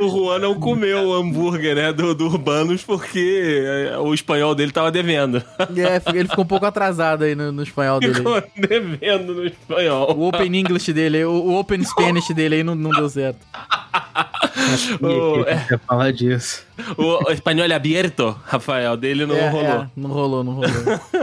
O 0.00 0.08
Juan 0.08 0.38
não 0.38 0.54
comeu 0.54 1.08
o 1.08 1.14
hambúrguer, 1.14 1.74
né? 1.74 1.92
Do, 1.92 2.14
do 2.14 2.26
Urbanos 2.26 2.82
porque 2.82 3.62
é, 3.92 3.98
o 3.98 4.14
espanhol 4.14 4.54
dele 4.54 4.72
tava 4.72 4.90
devendo. 4.90 5.42
É, 5.58 6.00
ele 6.14 6.28
ficou 6.28 6.44
um 6.44 6.46
pouco 6.46 6.66
atrasado 6.66 7.24
aí 7.24 7.34
no, 7.34 7.50
no 7.52 7.62
espanhol 7.62 7.98
dele. 8.00 8.14
Ficou 8.14 8.42
devendo 8.56 9.34
no 9.34 9.46
espanhol. 9.46 10.14
O 10.16 10.28
Open 10.28 10.54
English 10.54 10.92
dele, 10.92 11.24
o, 11.24 11.32
o 11.32 11.58
Open 11.58 11.82
Spanish 11.84 12.28
dele 12.28 12.56
aí 12.56 12.64
não, 12.64 12.74
não 12.74 12.90
deu 12.90 13.08
certo. 13.08 13.40
O, 15.00 15.44
queria 15.44 15.80
falar 15.86 16.12
disso. 16.12 16.64
o 16.96 17.30
espanhol 17.30 17.72
aberto, 17.72 18.36
Rafael, 18.44 18.96
dele 18.96 19.15
não 19.24 19.36
É, 19.36 19.48
rolou. 19.48 19.66
é, 19.66 19.86
não 19.96 20.10
rolou, 20.10 20.42
não 20.44 20.52
rolou. 20.54 20.70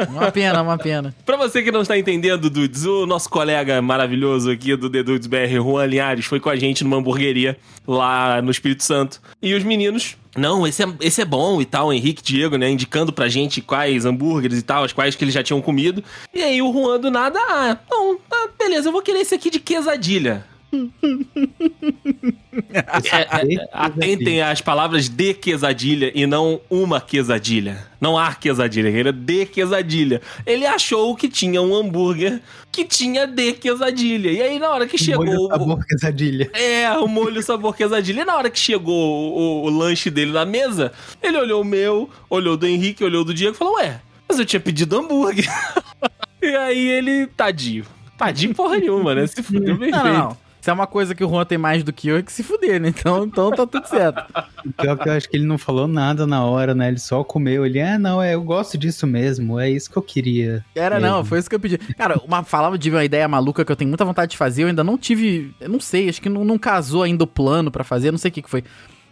Uma 0.09 0.31
pena, 0.31 0.61
uma 0.61 0.77
pena. 0.77 1.13
Pra 1.25 1.35
você 1.35 1.61
que 1.61 1.71
não 1.71 1.81
está 1.81 1.97
entendendo, 1.97 2.49
Dudes, 2.49 2.85
o 2.85 3.05
nosso 3.05 3.29
colega 3.29 3.81
maravilhoso 3.81 4.49
aqui 4.49 4.73
do 4.77 4.89
The 4.89 5.03
Dudes 5.03 5.27
BR, 5.27 5.53
Juan 5.55 5.85
Linhares, 5.85 6.25
foi 6.25 6.39
com 6.39 6.49
a 6.49 6.55
gente 6.55 6.83
numa 6.83 6.97
hamburgueria 6.97 7.57
lá 7.85 8.41
no 8.41 8.49
Espírito 8.49 8.83
Santo. 8.83 9.21
E 9.41 9.53
os 9.53 9.63
meninos, 9.63 10.15
não, 10.37 10.65
esse 10.65 10.81
é, 10.81 10.87
esse 11.01 11.21
é 11.21 11.25
bom 11.25 11.61
e 11.61 11.65
tal, 11.65 11.91
Henrique 11.91 12.23
Diego, 12.23 12.57
né, 12.57 12.69
indicando 12.69 13.11
pra 13.11 13.27
gente 13.27 13.59
quais 13.61 14.05
hambúrgueres 14.05 14.57
e 14.57 14.63
tal, 14.63 14.83
as 14.85 14.93
quais 14.93 15.15
que 15.15 15.23
eles 15.23 15.33
já 15.33 15.43
tinham 15.43 15.61
comido. 15.61 16.01
E 16.33 16.41
aí 16.41 16.61
o 16.61 16.71
Juan 16.71 16.99
do 16.99 17.11
nada, 17.11 17.37
ah, 17.39 17.77
não, 17.91 18.15
tá, 18.17 18.47
beleza, 18.57 18.87
eu 18.87 18.93
vou 18.93 19.01
querer 19.01 19.19
esse 19.19 19.35
aqui 19.35 19.49
de 19.49 19.59
quesadilha. 19.59 20.45
É, 23.11 23.55
é, 23.55 23.67
atentem 23.71 24.41
às 24.41 24.61
palavras 24.61 25.07
de 25.09 25.33
quesadilha 25.33 26.11
e 26.13 26.25
não 26.25 26.59
uma 26.69 26.99
quesadilha. 27.01 27.85
Não 27.99 28.17
há 28.17 28.33
quesadilha, 28.35 28.89
ele 28.89 29.09
é 29.09 29.11
de 29.11 29.45
quesadilha. 29.45 30.21
Ele 30.45 30.65
achou 30.65 31.15
que 31.15 31.29
tinha 31.29 31.61
um 31.61 31.75
hambúrguer 31.75 32.41
que 32.71 32.83
tinha 32.85 33.25
de 33.25 33.53
quesadilha. 33.53 34.31
E 34.31 34.41
aí, 34.41 34.59
na 34.59 34.69
hora 34.71 34.87
que 34.87 34.97
chegou. 34.97 35.25
Molho 35.25 35.41
o- 35.41 35.47
sabor 35.47 35.85
quesadilha. 35.85 36.49
é, 36.53 36.89
o 36.97 37.07
molho 37.07 37.41
sabor 37.43 37.75
quesadilha. 37.75 38.21
E 38.21 38.25
na 38.25 38.35
hora 38.35 38.49
que 38.49 38.59
chegou 38.59 39.33
o, 39.37 39.65
o 39.65 39.69
lanche 39.69 40.09
dele 40.09 40.31
na 40.31 40.45
mesa, 40.45 40.91
ele 41.21 41.37
olhou 41.37 41.61
o 41.61 41.65
meu, 41.65 42.09
olhou 42.29 42.57
do 42.57 42.67
Henrique, 42.67 43.03
olhou 43.03 43.23
do 43.23 43.33
Diego 43.33 43.55
e 43.55 43.57
falou: 43.57 43.75
Ué, 43.75 43.99
mas 44.27 44.39
eu 44.39 44.45
tinha 44.45 44.59
pedido 44.59 44.97
hambúrguer. 44.97 45.45
e 46.41 46.47
aí 46.47 46.87
ele, 46.89 47.27
tadinho. 47.27 47.85
Tadinho 48.17 48.53
porra 48.53 48.77
nenhuma, 48.77 49.15
né? 49.15 49.25
Se 49.27 49.41
fudeu 49.41 49.77
bem 49.77 49.89
Não, 49.91 50.01
feito. 50.01 50.13
não, 50.13 50.23
não. 50.29 50.42
Se 50.63 50.69
é 50.69 50.73
uma 50.73 50.87
coisa 50.87 51.13
que 51.13 51.21
o 51.21 51.27
Juan 51.27 51.43
tem 51.43 51.57
mais 51.57 51.83
do 51.83 51.91
que 51.91 52.07
eu, 52.07 52.15
é 52.15 52.23
que 52.23 52.31
se 52.31 52.41
fuder, 52.41 52.79
né? 52.79 52.87
Então, 52.87 53.25
então 53.25 53.51
tá 53.51 53.67
tudo 53.67 53.85
certo. 53.85 54.23
Pior 54.77 54.97
que 54.97 55.09
eu 55.09 55.11
acho 55.11 55.29
que 55.29 55.35
ele 55.35 55.45
não 55.45 55.57
falou 55.57 55.89
nada 55.89 56.25
na 56.25 56.45
hora, 56.45 56.73
né? 56.73 56.87
Ele 56.87 56.99
só 56.99 57.21
comeu. 57.21 57.65
Ele, 57.65 57.81
ah, 57.81 57.99
não, 57.99 58.23
é, 58.23 58.33
eu 58.33 58.41
gosto 58.41 58.77
disso 58.77 59.05
mesmo. 59.05 59.59
É 59.59 59.69
isso 59.69 59.91
que 59.91 59.97
eu 59.97 60.01
queria. 60.01 60.63
Era 60.73 61.01
Mesmo. 61.01 61.17
não, 61.17 61.25
foi 61.25 61.39
isso 61.39 61.49
que 61.49 61.55
eu 61.55 61.59
pedi. 61.59 61.77
Cara, 61.77 62.17
uma 62.25 62.45
falava 62.45 62.77
de 62.77 62.89
uma 62.89 63.03
ideia 63.03 63.27
maluca 63.27 63.65
que 63.65 63.73
eu 63.73 63.75
tenho 63.75 63.89
muita 63.89 64.05
vontade 64.05 64.31
de 64.31 64.37
fazer, 64.37 64.63
eu 64.63 64.67
ainda 64.69 64.85
não 64.85 64.97
tive, 64.97 65.53
eu 65.59 65.67
não 65.67 65.81
sei, 65.81 66.07
acho 66.07 66.21
que 66.21 66.29
não, 66.29 66.45
não 66.45 66.57
casou 66.57 67.03
ainda 67.03 67.25
o 67.25 67.27
plano 67.27 67.69
pra 67.69 67.83
fazer, 67.83 68.11
não 68.11 68.17
sei 68.17 68.29
o 68.29 68.33
que 68.33 68.41
que 68.41 68.49
foi. 68.49 68.63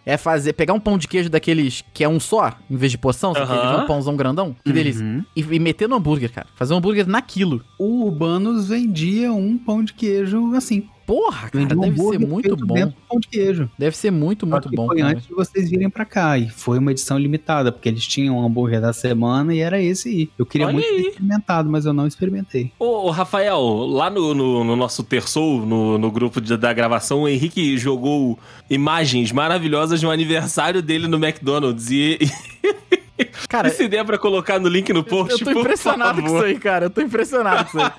É 0.05 0.15
fazer, 0.15 0.53
pegar 0.53 0.73
um 0.73 0.79
pão 0.79 0.97
de 0.97 1.05
queijo 1.05 1.29
daqueles 1.29 1.83
que 1.93 2.01
é 2.01 2.07
um 2.07 2.19
só, 2.19 2.53
em 2.69 2.77
vez 2.77 2.93
de 2.93 2.97
porção, 2.97 3.33
sabe? 3.33 3.51
Aquele 3.51 3.83
um 3.83 3.87
pãozão 3.87 4.15
grandão, 4.15 4.55
que 4.63 4.71
delícia. 4.71 5.03
Uhum. 5.03 5.25
E, 5.35 5.41
e 5.41 5.59
meter 5.59 5.89
no 5.89 5.97
hambúrguer, 5.97 6.31
cara. 6.31 6.47
Fazer 6.55 6.73
um 6.73 6.77
hambúrguer 6.77 7.05
naquilo. 7.05 7.61
O 7.77 8.05
Urbanos 8.05 8.69
vendia 8.69 9.33
um 9.33 9.57
pão 9.57 9.83
de 9.83 9.91
queijo 9.91 10.55
assim. 10.55 10.87
Porra, 11.11 11.49
cara, 11.49 11.75
um 11.75 11.81
deve 11.81 11.97
ser 11.97 12.19
muito 12.19 12.55
bom. 12.55 12.73
dentro 12.73 12.91
do 12.95 13.01
pão 13.09 13.19
de 13.19 13.27
queijo. 13.27 13.69
Deve 13.77 13.97
ser 13.97 14.11
muito, 14.11 14.47
muito 14.47 14.69
bom, 14.69 14.87
foi 14.87 14.99
cara. 14.99 15.09
antes 15.11 15.27
de 15.27 15.33
vocês 15.33 15.69
virem 15.69 15.89
pra 15.89 16.05
cá. 16.05 16.37
E 16.37 16.47
foi 16.49 16.79
uma 16.79 16.89
edição 16.91 17.17
limitada, 17.19 17.69
porque 17.69 17.89
eles 17.89 18.07
tinham 18.07 18.37
um 18.37 18.45
hambúrguer 18.45 18.79
da 18.79 18.93
semana 18.93 19.53
e 19.53 19.59
era 19.59 19.81
esse 19.81 20.07
aí. 20.07 20.29
Eu 20.39 20.45
queria 20.45 20.67
Olha 20.67 20.75
muito 20.75 20.87
aí. 20.87 21.01
ter 21.03 21.09
experimentado, 21.09 21.69
mas 21.69 21.85
eu 21.85 21.91
não 21.91 22.07
experimentei. 22.07 22.71
Ô, 22.79 23.07
ô, 23.07 23.11
Rafael, 23.11 23.59
lá 23.61 24.09
no, 24.09 24.33
no, 24.33 24.63
no 24.63 24.75
nosso 24.77 25.03
terçou, 25.03 25.65
no, 25.65 25.97
no 25.97 26.09
grupo 26.09 26.39
de- 26.39 26.55
da 26.55 26.71
gravação, 26.71 27.23
o 27.23 27.27
Henrique 27.27 27.77
jogou 27.77 28.39
imagens 28.69 29.33
maravilhosas 29.33 29.99
de 29.99 30.07
um 30.07 30.11
aniversário 30.11 30.81
dele 30.81 31.09
no 31.09 31.17
McDonald's. 31.17 31.91
E, 31.91 32.19
Cara, 33.51 33.67
e 33.67 33.71
se 33.71 33.85
der 33.89 34.05
pra 34.05 34.17
colocar 34.17 34.61
no 34.61 34.69
link 34.69 34.93
no 34.93 35.03
post, 35.03 35.33
eu 35.33 35.53
tô 35.53 35.59
impressionado 35.59 36.21
com 36.21 36.27
isso 36.27 36.45
aí, 36.45 36.57
cara. 36.57 36.85
Eu 36.85 36.89
tô 36.89 37.01
impressionado 37.01 37.69
com 37.69 37.79
isso 37.79 37.91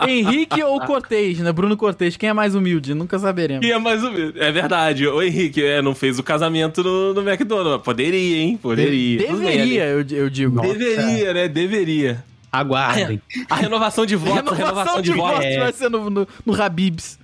aí. 0.00 0.08
Henrique 0.10 0.62
ou 0.62 0.80
Cortez, 0.80 1.40
né? 1.40 1.52
Bruno 1.52 1.76
Cortez, 1.76 2.16
quem 2.16 2.30
é 2.30 2.32
mais 2.32 2.54
humilde? 2.54 2.94
Nunca 2.94 3.18
saberemos. 3.18 3.66
E 3.66 3.70
é 3.70 3.76
mais 3.76 4.02
menos. 4.02 4.34
É 4.36 4.50
verdade. 4.50 5.06
O 5.06 5.22
Henrique 5.22 5.62
é, 5.62 5.82
não 5.82 5.94
fez 5.94 6.18
o 6.18 6.22
casamento 6.22 6.82
no, 6.82 7.12
no 7.12 7.20
McDonald's. 7.20 7.84
Poderia, 7.84 8.38
hein? 8.38 8.56
Poderia. 8.56 9.18
Bem, 9.18 9.36
Deveria, 9.36 9.84
eu, 9.84 10.06
eu 10.10 10.30
digo. 10.30 10.58
ali. 10.58 10.72
Deveria, 10.72 11.34
né? 11.34 11.46
Deveria. 11.46 12.24
Aguardem. 12.50 13.20
A 13.50 13.56
renovação 13.56 14.06
de 14.06 14.16
voto, 14.16 14.54
Renovação 14.54 15.02
de 15.02 15.12
votos 15.12 15.44
voto. 15.44 15.60
vai 15.60 15.72
ser 15.74 15.90
no, 15.90 16.08
no, 16.08 16.26
no 16.46 16.62
Habibs. 16.62 17.18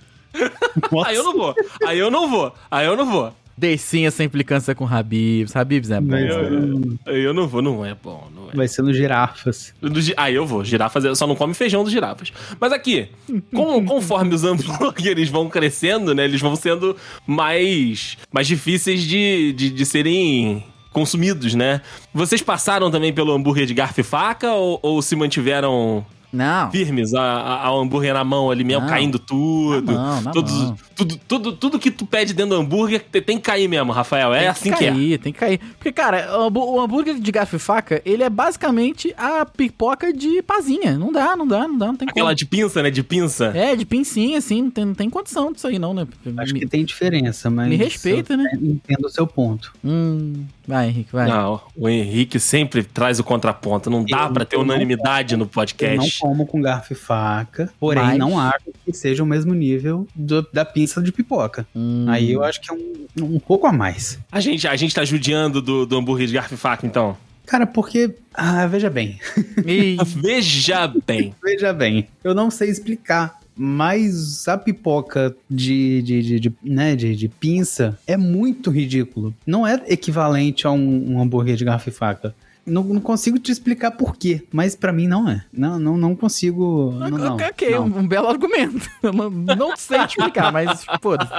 Aí 1.03 1.15
eu 1.15 1.23
não 1.23 1.33
vou. 1.33 1.55
Aí 1.83 1.97
eu 1.97 2.11
não 2.11 2.29
vou. 2.29 2.53
Aí 2.69 2.85
eu 2.85 2.95
não 2.95 3.07
vou. 3.07 3.33
Deixem 3.57 4.05
essa 4.05 4.23
implicância 4.23 4.75
com 4.75 4.85
Habibs. 4.85 5.55
Habibs 5.55 5.89
é 5.89 5.99
bom. 5.99 6.15
Eu, 6.15 6.31
ser, 6.43 6.51
no- 6.51 6.97
eu 7.07 7.33
não 7.33 7.47
vou, 7.47 7.61
não 7.61 7.83
é 7.83 7.95
bom, 7.95 8.27
não 8.35 8.51
é. 8.51 8.55
vai 8.55 8.67
ser 8.67 8.83
no 8.83 8.93
girafas. 8.93 9.73
Do 9.81 9.99
ah, 10.15 10.29
eu 10.31 10.45
vou. 10.45 10.63
Girafas 10.63 11.17
só 11.17 11.25
não 11.25 11.35
come 11.35 11.55
feijão 11.55 11.83
dos 11.83 11.91
girafas. 11.91 12.31
Mas 12.59 12.71
aqui, 12.71 13.09
com- 13.51 13.83
conforme 13.83 14.35
os 14.35 14.43
hambúrgueres 14.43 15.29
vão 15.31 15.49
crescendo, 15.49 16.13
né? 16.13 16.25
Eles 16.25 16.39
vão 16.39 16.55
sendo 16.55 16.95
mais, 17.25 18.15
mais 18.31 18.45
difíceis 18.47 19.01
de, 19.01 19.53
de, 19.53 19.69
de 19.71 19.85
serem 19.85 20.63
consumidos, 20.93 21.53
né? 21.55 21.81
Vocês 22.13 22.41
passaram 22.41 22.89
também 22.91 23.11
pelo 23.13 23.31
hambúrguer 23.33 23.65
de 23.65 23.73
garfo 23.73 23.99
e 24.01 24.03
faca 24.03 24.51
ou, 24.53 24.79
ou 24.83 25.01
se 25.01 25.15
mantiveram 25.15 26.05
Não. 26.31 26.69
firmes 26.71 27.13
a- 27.13 27.21
a- 27.21 27.65
ao 27.65 27.79
hambúrguer 27.79 28.13
na 28.13 28.23
mão 28.23 28.51
ali 28.51 28.63
mesmo, 28.63 28.81
Não. 28.81 28.89
caindo 28.89 29.17
tudo? 29.17 29.91
Na 29.91 29.99
mão, 29.99 30.21
na 30.21 30.31
Todos- 30.31 30.53
mão. 30.53 30.77
Tudo, 30.95 31.17
tudo, 31.27 31.53
tudo 31.53 31.79
que 31.79 31.91
tu 31.91 32.05
pede 32.07 32.33
dentro 32.33 32.55
do 32.55 32.61
hambúrguer 32.61 33.03
tem 33.11 33.21
tem 33.21 33.37
que 33.37 33.43
cair 33.43 33.67
mesmo, 33.67 33.91
Rafael. 33.91 34.33
É 34.33 34.47
assim 34.47 34.71
que 34.73 34.83
é. 34.83 34.89
cair, 34.91 35.17
Tem 35.19 35.31
que 35.33 35.39
cair. 35.39 35.59
Porque, 35.77 35.91
cara, 35.91 36.37
o 36.39 36.43
hambú- 36.47 36.65
o 36.75 36.81
hambúrguer 36.81 37.19
de 37.19 37.31
garfo 37.31 37.55
e 37.55 37.59
faca, 37.59 38.01
ele 38.05 38.23
é 38.23 38.29
basicamente 38.29 39.13
a 39.17 39.45
pipoca 39.45 40.11
de 40.11 40.41
pazinha. 40.41 40.97
Não 40.97 41.11
dá, 41.11 41.35
não 41.35 41.47
dá, 41.47 41.67
não 41.67 41.77
dá, 41.77 41.85
não 41.87 41.95
tem 41.95 42.07
Aquela 42.09 42.27
como. 42.29 42.35
de 42.35 42.45
pinça, 42.45 42.81
né? 42.81 42.89
De 42.89 43.03
pinça. 43.03 43.51
É, 43.55 43.75
de 43.75 43.85
pincinha, 43.85 44.37
assim, 44.39 44.63
não 44.63 44.71
tem, 44.71 44.85
não 44.85 44.93
tem 44.95 45.09
condição 45.09 45.51
disso 45.51 45.67
aí 45.67 45.77
não, 45.77 45.93
né? 45.93 46.07
Acho 46.37 46.53
me, 46.53 46.59
que 46.61 46.65
tem 46.67 46.83
diferença, 46.83 47.49
mas. 47.49 47.69
me 47.69 47.75
respeita, 47.75 48.35
né? 48.35 48.49
eu 48.53 48.71
Entendo 48.71 49.05
o 49.05 49.09
seu 49.09 49.27
ponto. 49.27 49.71
Hum, 49.85 50.45
vai, 50.67 50.87
Henrique, 50.87 51.09
vai. 51.13 51.27
Não, 51.27 51.61
o 51.75 51.87
Henrique 51.87 52.39
sempre 52.39 52.83
traz 52.83 53.19
o 53.19 53.23
contraponto. 53.23 53.89
Não 53.89 54.03
dá 54.03 54.23
Eu 54.25 54.33
pra 54.33 54.45
ter 54.45 54.55
não 54.57 54.63
unanimidade 54.63 55.35
no 55.35 55.43
Eu 55.43 55.45
não 55.45 55.47
podcast. 55.47 56.19
Como 56.29 56.45
com 56.45 56.61
garfo 56.61 56.93
e 56.93 56.95
faca, 56.95 57.69
porém 57.79 58.03
Mas- 58.03 58.17
não 58.17 58.39
acho 58.39 58.65
que 58.85 58.93
seja 58.93 59.23
o 59.23 59.25
mesmo 59.25 59.53
nível 59.53 60.07
do- 60.15 60.45
da 60.51 60.65
pinça 60.65 61.01
de 61.01 61.11
pipoca. 61.11 61.65
Hum. 61.75 62.05
Aí 62.07 62.31
eu 62.31 62.43
acho 62.43 62.59
que 62.61 62.69
é 62.71 62.73
um, 62.73 62.95
um 63.35 63.39
pouco 63.39 63.65
a 63.67 63.71
mais. 63.71 64.19
A 64.31 64.39
gente, 64.39 64.67
a 64.67 64.75
gente 64.75 64.93
tá 64.93 65.03
judiando 65.05 65.61
do, 65.61 65.85
do 65.85 65.97
hambúrguer 65.97 66.27
de 66.27 66.33
garfo 66.33 66.53
e 66.53 66.57
faca, 66.57 66.85
então. 66.85 67.15
Cara, 67.45 67.65
porque. 67.65 68.13
Ah, 68.33 68.67
veja 68.67 68.89
bem. 68.89 69.19
Veja 70.21 70.93
bem. 71.05 71.33
Veja 71.43 71.73
bem. 71.73 72.07
Eu 72.23 72.35
não 72.35 72.51
sei 72.51 72.69
explicar. 72.69 73.39
Mas 73.59 74.47
a 74.47 74.55
pipoca 74.55 75.35
de, 75.49 76.01
de, 76.03 76.21
de, 76.21 76.39
de, 76.39 76.53
né, 76.63 76.95
de, 76.95 77.15
de 77.15 77.27
pinça 77.27 77.97
é 78.05 78.15
muito 78.15 78.69
ridículo. 78.69 79.33
Não 79.47 79.65
é 79.65 79.81
equivalente 79.87 80.67
a 80.67 80.71
um, 80.71 81.13
um 81.13 81.19
hambúrguer 81.21 81.55
de 81.55 81.65
garfo 81.65 81.89
e 81.89 81.91
faca. 81.91 82.35
Não, 82.67 82.83
não 82.83 82.99
consigo 82.99 83.39
te 83.39 83.49
explicar 83.51 83.91
por 83.91 84.17
quê, 84.17 84.43
mas 84.51 84.75
pra 84.75 84.91
mim 84.91 85.07
não 85.07 85.27
é. 85.29 85.43
Não, 85.53 85.79
não, 85.79 85.97
não 85.97 86.13
consigo. 86.15 86.91
Não, 86.99 87.09
não, 87.09 87.35
ok, 87.37 87.69
não. 87.71 87.85
Um, 87.85 87.99
um 87.99 88.07
belo 88.07 88.27
argumento. 88.27 88.89
Eu 89.01 89.13
não, 89.13 89.29
não 89.29 89.77
sei 89.77 89.99
te 90.05 90.09
explicar, 90.19 90.51
mas 90.51 90.85
foda-se. 91.01 91.31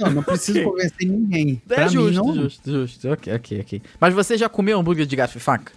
Não, 0.00 0.10
não 0.12 0.22
preciso 0.22 0.60
Ok. 0.60 0.70
convencer 0.70 1.08
ninguém. 1.08 1.60
É 1.68 1.74
pra 1.74 1.88
justo, 1.88 2.08
mim 2.08 2.14
não. 2.16 2.30
é. 2.30 2.42
justo, 2.44 2.70
justo. 2.70 3.08
Ok, 3.12 3.34
ok, 3.34 3.60
ok. 3.62 3.82
Mas 4.00 4.14
você 4.14 4.38
já 4.38 4.48
comeu 4.48 4.78
hambúrguer 4.78 5.06
de 5.06 5.16
garfo 5.16 5.36
e 5.38 5.40
faca? 5.40 5.72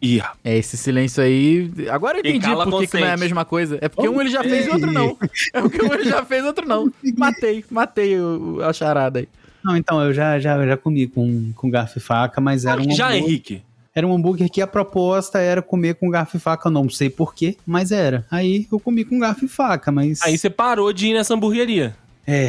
Ih, 0.00 0.22
É, 0.44 0.56
esse 0.58 0.76
silêncio 0.76 1.22
aí. 1.22 1.70
Agora 1.90 2.18
eu 2.18 2.20
entendi 2.20 2.46
por 2.46 2.80
que 2.80 2.86
que 2.88 3.00
não 3.00 3.06
é 3.06 3.12
a 3.12 3.16
mesma 3.16 3.44
coisa. 3.44 3.78
É 3.80 3.88
porque 3.88 4.08
um 4.08 4.20
ele 4.20 4.30
já 4.30 4.42
fez 4.42 4.66
e 4.66 4.70
outro 4.70 4.92
não. 4.92 5.16
É 5.52 5.60
porque 5.60 5.82
um 5.82 5.92
ele 5.94 6.04
já 6.04 6.24
fez 6.24 6.44
e 6.44 6.46
outro 6.46 6.68
não. 6.68 6.92
Matei, 7.16 7.64
matei 7.70 8.18
o, 8.20 8.56
o- 8.58 8.62
a 8.62 8.72
charada 8.72 9.20
aí. 9.20 9.28
Não, 9.64 9.76
então, 9.76 10.00
eu 10.02 10.12
já, 10.12 10.38
já, 10.38 10.64
já 10.66 10.76
comi 10.76 11.06
com, 11.06 11.52
com 11.56 11.70
garfo 11.70 11.98
e 11.98 12.00
faca, 12.00 12.40
mas 12.40 12.64
era 12.66 12.80
um, 12.80 12.90
já, 12.94 13.06
hambúrguer, 13.08 13.24
Henrique. 13.28 13.62
era 13.94 14.06
um 14.06 14.14
hambúrguer 14.14 14.50
que 14.50 14.60
a 14.60 14.66
proposta 14.66 15.38
era 15.38 15.62
comer 15.62 15.94
com 15.94 16.10
garfo 16.10 16.36
e 16.36 16.40
faca. 16.40 16.68
Eu 16.68 16.72
não 16.72 16.88
sei 16.90 17.08
porquê, 17.08 17.56
mas 17.66 17.90
era. 17.90 18.26
Aí 18.30 18.66
eu 18.70 18.78
comi 18.78 19.04
com 19.04 19.18
garfo 19.18 19.44
e 19.44 19.48
faca, 19.48 19.90
mas. 19.90 20.20
Aí 20.22 20.36
você 20.36 20.50
parou 20.50 20.92
de 20.92 21.06
ir 21.08 21.14
nessa 21.14 21.32
hamburgueria. 21.34 21.96
É, 22.26 22.46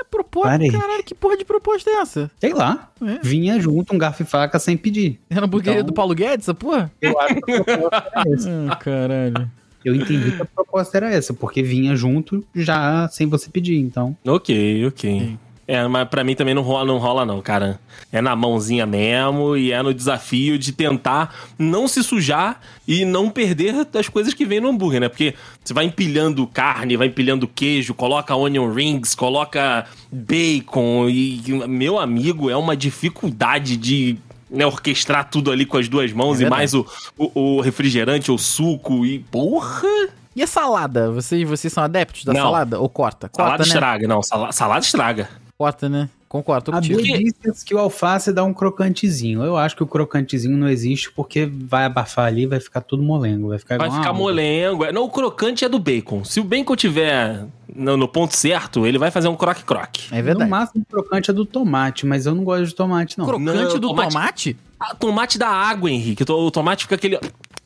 É 0.00 0.04
proposta, 0.10 0.48
Parei. 0.50 0.68
caralho, 0.70 1.04
que 1.04 1.14
porra 1.14 1.36
de 1.36 1.44
proposta 1.44 1.88
é 1.90 1.94
essa? 2.00 2.28
sei 2.40 2.52
lá. 2.52 2.90
É. 3.00 3.18
Vinha 3.22 3.60
junto 3.60 3.94
um 3.94 3.98
garfo 3.98 4.22
e 4.22 4.26
faca 4.26 4.58
sem 4.58 4.76
pedir. 4.76 5.20
Era 5.30 5.44
hamburgueria 5.46 5.78
Então- 5.80 5.86
do 5.86 5.92
Paulo 5.92 6.14
Guedes, 6.14 6.44
essa 6.44 6.54
porra? 6.54 6.90
Eu 7.00 7.18
acho 7.20 7.34
que 7.40 7.52
a 7.52 7.64
proposta 7.64 8.10
era 8.14 8.34
essa. 8.34 8.66
Ah, 8.70 8.76
caralho. 8.76 9.50
Eu 9.84 9.94
entendi 9.96 10.30
que 10.36 10.42
a 10.42 10.44
proposta 10.44 10.96
era 10.96 11.10
essa, 11.12 11.32
porque 11.34 11.60
vinha 11.62 11.94
junto 11.96 12.44
já 12.54 13.08
sem 13.08 13.26
você 13.28 13.48
pedir, 13.50 13.78
então. 13.78 14.16
Ok, 14.26 14.86
ok. 14.86 15.36
É, 15.72 15.88
mas 15.88 16.06
pra 16.08 16.22
mim 16.22 16.34
também 16.34 16.52
não 16.54 16.60
rola, 16.62 16.84
não 16.84 16.98
rola, 16.98 17.24
não, 17.24 17.40
cara. 17.40 17.80
É 18.12 18.20
na 18.20 18.36
mãozinha 18.36 18.84
mesmo 18.84 19.56
e 19.56 19.72
é 19.72 19.82
no 19.82 19.94
desafio 19.94 20.58
de 20.58 20.70
tentar 20.72 21.34
não 21.58 21.88
se 21.88 22.02
sujar 22.02 22.60
e 22.86 23.06
não 23.06 23.30
perder 23.30 23.86
das 23.86 24.06
coisas 24.08 24.34
que 24.34 24.44
vem 24.44 24.60
no 24.60 24.68
hambúrguer, 24.68 25.00
né? 25.00 25.08
Porque 25.08 25.34
você 25.64 25.72
vai 25.72 25.86
empilhando 25.86 26.46
carne, 26.46 26.96
vai 26.96 27.06
empilhando 27.06 27.48
queijo, 27.48 27.94
coloca 27.94 28.36
onion 28.36 28.70
rings, 28.70 29.14
coloca 29.14 29.86
bacon 30.10 31.08
e, 31.08 31.40
meu 31.66 31.98
amigo, 31.98 32.50
é 32.50 32.56
uma 32.56 32.76
dificuldade 32.76 33.76
de 33.78 34.18
né, 34.50 34.66
orquestrar 34.66 35.30
tudo 35.30 35.50
ali 35.50 35.64
com 35.64 35.78
as 35.78 35.88
duas 35.88 36.12
mãos 36.12 36.38
É 36.38 36.44
e 36.44 36.50
mais 36.50 36.74
o, 36.74 36.86
o, 37.16 37.56
o 37.56 37.60
refrigerante, 37.62 38.30
o 38.30 38.36
suco 38.36 39.06
e 39.06 39.20
porra! 39.20 39.88
E 40.36 40.42
a 40.42 40.46
salada? 40.46 41.10
Vocês, 41.10 41.48
vocês 41.48 41.72
são 41.72 41.82
adeptos 41.82 42.24
da 42.24 42.32
Não. 42.34 42.40
salada? 42.42 42.78
Ou 42.80 42.88
corta? 42.88 43.28
Corta, 43.28 43.42
Salada 43.42 43.62
né? 43.64 43.68
estraga, 43.68 44.08
não, 44.08 44.22
sala- 44.22 44.52
salada 44.52 44.84
estraga. 44.84 45.28
Corta, 45.58 45.88
né? 45.88 46.08
Concordo, 46.28 46.74
A. 46.74 46.80
Bia 46.80 46.96
disse 47.18 47.62
que 47.62 47.74
o 47.74 47.78
alface 47.78 48.32
dá 48.32 48.42
um 48.42 48.54
crocantezinho. 48.54 49.42
Eu 49.42 49.54
acho 49.58 49.76
que 49.76 49.82
o 49.82 49.86
crocantezinho 49.86 50.56
não 50.56 50.66
existe 50.66 51.12
porque 51.12 51.44
vai 51.44 51.84
abafar 51.84 52.24
ali, 52.24 52.46
vai 52.46 52.58
ficar 52.58 52.80
tudo 52.80 53.02
molengo, 53.02 53.48
vai 53.48 53.58
ficar 53.58 53.76
Vai 53.76 53.90
ficar 53.90 54.14
molengo. 54.14 54.90
Não, 54.92 55.04
o 55.04 55.10
crocante 55.10 55.62
é 55.62 55.68
do 55.68 55.78
bacon. 55.78 56.24
Se 56.24 56.40
o 56.40 56.44
bacon 56.44 56.74
tiver 56.74 57.44
no, 57.74 57.98
no 57.98 58.08
ponto 58.08 58.34
certo, 58.34 58.86
ele 58.86 58.96
vai 58.96 59.10
fazer 59.10 59.28
um 59.28 59.36
croque-croque. 59.36 60.08
É 60.10 60.22
verdade. 60.22 60.48
No 60.50 60.56
máximo, 60.56 60.82
o 60.88 60.90
crocante 60.90 61.30
é 61.30 61.34
do 61.34 61.44
tomate, 61.44 62.06
mas 62.06 62.24
eu 62.24 62.34
não 62.34 62.44
gosto 62.44 62.64
de 62.64 62.74
tomate, 62.74 63.18
não. 63.18 63.26
Crocante 63.26 63.52
Não, 63.52 63.68
do 63.78 63.88
tomate- 63.88 64.12
tomate? 64.14 64.56
Ah, 64.84 64.94
tomate 64.96 65.38
dá 65.38 65.48
água, 65.48 65.88
Henrique. 65.88 66.24
O 66.28 66.50
tomate 66.50 66.84
fica 66.84 66.96
aquele. 66.96 67.18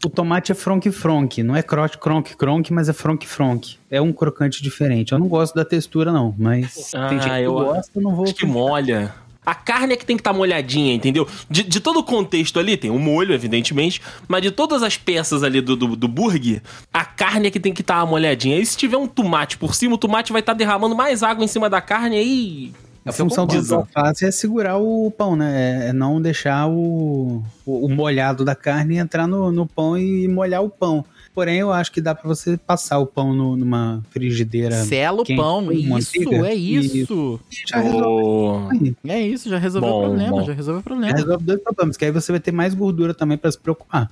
O 0.04 0.10
tomate 0.10 0.52
é 0.52 0.54
fronk-fronk, 0.54 1.42
não 1.42 1.56
é 1.56 1.62
croque 1.62 1.96
cronk 1.96 2.36
cronk, 2.36 2.70
mas 2.72 2.88
é 2.90 2.92
fronk-fronk. 2.92 3.78
É 3.90 4.00
um 4.00 4.12
crocante 4.12 4.62
diferente. 4.62 5.12
Eu 5.12 5.18
não 5.18 5.26
gosto 5.26 5.54
da 5.54 5.64
textura, 5.64 6.12
não, 6.12 6.34
mas 6.38 6.94
Ah, 6.94 7.08
tem 7.08 7.18
gente 7.20 7.32
que 7.32 7.42
eu 7.42 7.54
gosta, 7.54 8.00
não 8.00 8.14
vou... 8.14 8.24
Acho 8.24 8.34
que 8.34 8.44
molha. 8.44 9.14
A 9.44 9.54
carne 9.54 9.94
é 9.94 9.96
que 9.96 10.04
tem 10.04 10.16
que 10.16 10.20
estar 10.20 10.32
molhadinha, 10.32 10.92
entendeu? 10.92 11.26
De, 11.48 11.62
de 11.62 11.80
todo 11.80 12.00
o 12.00 12.02
contexto 12.04 12.58
ali, 12.58 12.76
tem 12.76 12.90
o 12.90 12.98
molho, 12.98 13.32
evidentemente, 13.32 14.02
mas 14.28 14.42
de 14.42 14.50
todas 14.50 14.82
as 14.82 14.96
peças 14.98 15.42
ali 15.44 15.60
do, 15.60 15.76
do, 15.76 15.94
do 15.96 16.08
burger, 16.08 16.60
a 16.92 17.04
carne 17.04 17.46
é 17.46 17.50
que 17.50 17.60
tem 17.60 17.72
que 17.72 17.80
estar 17.80 18.04
molhadinha. 18.04 18.58
E 18.58 18.66
se 18.66 18.76
tiver 18.76 18.96
um 18.96 19.06
tomate 19.06 19.56
por 19.56 19.74
cima, 19.74 19.94
o 19.94 19.98
tomate 19.98 20.32
vai 20.32 20.40
estar 20.40 20.52
derramando 20.52 20.96
mais 20.96 21.22
água 21.22 21.44
em 21.44 21.48
cima 21.48 21.70
da 21.70 21.80
carne 21.80 22.16
aí. 22.16 22.72
A 23.06 23.10
Isso 23.10 23.22
eu 23.22 23.26
função 23.28 23.46
do 23.46 23.52
concordo. 23.54 23.74
alface 23.76 24.24
é 24.24 24.30
segurar 24.32 24.78
o 24.78 25.10
pão, 25.12 25.36
né? 25.36 25.84
É- 25.86 25.88
É 25.88 25.92
não 25.92 26.20
deixar 26.20 26.66
o, 26.68 27.42
o, 27.64 27.86
o 27.86 27.88
molhado 27.88 28.44
da 28.44 28.54
carne 28.56 28.96
entrar 28.96 29.26
no, 29.28 29.52
no 29.52 29.64
pão 29.66 29.96
e 29.96 30.26
molhar 30.26 30.62
o 30.62 30.68
pão. 30.68 31.04
Porém, 31.32 31.58
eu 31.58 31.70
acho 31.70 31.92
que 31.92 32.00
dá 32.00 32.14
pra 32.14 32.26
você 32.26 32.56
passar 32.56 32.98
o 32.98 33.06
pão 33.06 33.32
no- 33.34 33.56
numa 33.56 34.02
frigideira. 34.10 34.74
Sela 34.84 35.20
o 35.20 35.24
quente 35.24 35.36
pão. 35.38 35.70
Isso, 35.70 36.16
é 36.44 36.54
isso. 36.54 37.38
e 37.52 37.68
Já 37.68 37.78
resolve, 37.80 38.96
Oh. 39.04 39.08
É 39.08 39.20
isso, 39.20 39.48
já 39.50 39.58
resolveu 39.58 39.90
Bom, 39.90 39.98
o 39.98 40.04
problema, 40.06 40.30
bom. 40.30 40.44
já 40.44 40.52
resolveu 40.54 40.80
o 40.80 40.82
Já 40.82 40.84
problema. 40.84 41.16
resolve 41.18 41.44
dois 41.44 41.60
problemas, 41.62 41.96
que 41.96 42.04
aí 42.06 42.10
você 42.10 42.32
vai 42.32 42.40
ter 42.40 42.52
mais 42.52 42.74
gordura 42.74 43.12
também 43.14 43.36
pra 43.38 43.52
se 43.52 43.58
preocupar. 43.58 44.10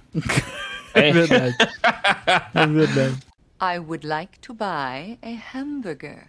É 0.95 1.13
verdade. 1.13 1.57
É 2.55 2.67
verdade. 2.67 3.17
I 3.61 3.79
would 3.79 4.07
like 4.07 4.39
to 4.41 4.53
buy 4.55 5.19
a 5.23 5.57
hamburger. 5.57 6.27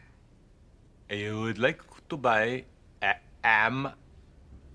I 1.12 1.30
would 1.32 1.60
like 1.62 1.80
to 2.08 2.18
buy 2.18 2.64
a 3.02 3.16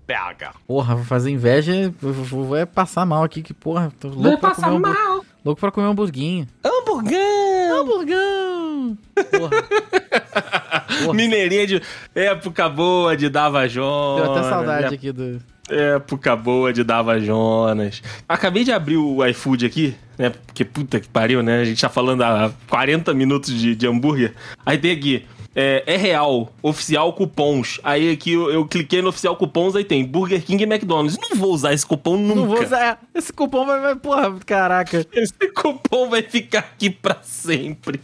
hamburger. 0.07 0.51
Porra, 0.67 0.95
vou 0.95 1.05
fazer 1.05 1.31
inveja, 1.31 1.93
vou, 2.01 2.13
vou- 2.13 2.55
é 2.55 2.65
passar 2.65 3.05
mal 3.05 3.23
aqui, 3.23 3.41
que 3.41 3.53
porra, 3.53 3.91
tô 3.99 4.09
louco 4.09 4.39
pra 4.39 4.51
comer 4.55 4.67
um 4.71 4.75
hambúrguer. 4.77 5.21
Louco 5.43 5.59
pra 5.59 5.71
comer 5.71 5.87
um 5.87 5.91
hamburguinho. 5.91 6.47
Hamburgão! 6.63 7.81
Hamburgão! 7.81 8.97
Porra. 9.15 9.61
Porra. 11.03 11.13
Mineirinha 11.13 11.65
de 11.65 11.81
época 12.13 12.69
boa 12.69 13.15
de 13.17 13.27
Dava 13.29 13.61
Deu 13.61 13.69
Jonas. 13.69 14.29
até 14.37 14.49
saudade 14.49 14.81
né? 14.89 14.95
aqui 14.95 15.11
do. 15.11 15.41
Época 15.69 16.35
boa 16.35 16.71
de 16.73 16.83
Dava 16.83 17.19
Jonas. 17.19 18.03
Acabei 18.27 18.63
de 18.63 18.71
abrir 18.71 18.97
o 18.97 19.25
iFood 19.25 19.65
aqui, 19.65 19.95
né? 20.17 20.29
Porque 20.29 20.63
puta 20.65 20.99
que 20.99 21.07
pariu, 21.07 21.41
né? 21.41 21.61
A 21.61 21.65
gente 21.65 21.81
tá 21.81 21.89
falando 21.89 22.21
há 22.23 22.51
40 22.69 23.13
minutos 23.13 23.51
de, 23.53 23.75
de 23.75 23.87
hambúrguer. 23.87 24.33
Aí 24.65 24.77
tem 24.77 24.91
aqui. 24.91 25.25
É, 25.53 25.83
é 25.85 25.97
real, 25.97 26.51
oficial 26.61 27.11
cupons. 27.13 27.79
Aí 27.83 28.11
aqui 28.11 28.31
eu, 28.33 28.49
eu 28.51 28.65
cliquei 28.65 29.01
no 29.01 29.09
oficial 29.09 29.35
cupons, 29.35 29.75
aí 29.75 29.83
tem 29.83 30.05
Burger 30.05 30.41
King 30.41 30.63
e 30.63 30.65
McDonald's. 30.65 31.17
Não 31.17 31.35
vou 31.37 31.51
usar 31.53 31.73
esse 31.73 31.85
cupom 31.85 32.15
nunca. 32.17 32.35
Não 32.35 32.47
vou 32.47 32.63
usar. 32.63 32.99
Esse 33.13 33.33
cupom 33.33 33.65
vai, 33.65 33.81
vai. 33.81 33.95
Porra, 33.95 34.33
caraca. 34.45 35.05
Esse 35.13 35.33
cupom 35.53 36.09
vai 36.09 36.21
ficar 36.21 36.59
aqui 36.59 36.89
pra 36.89 37.17
sempre. 37.21 37.99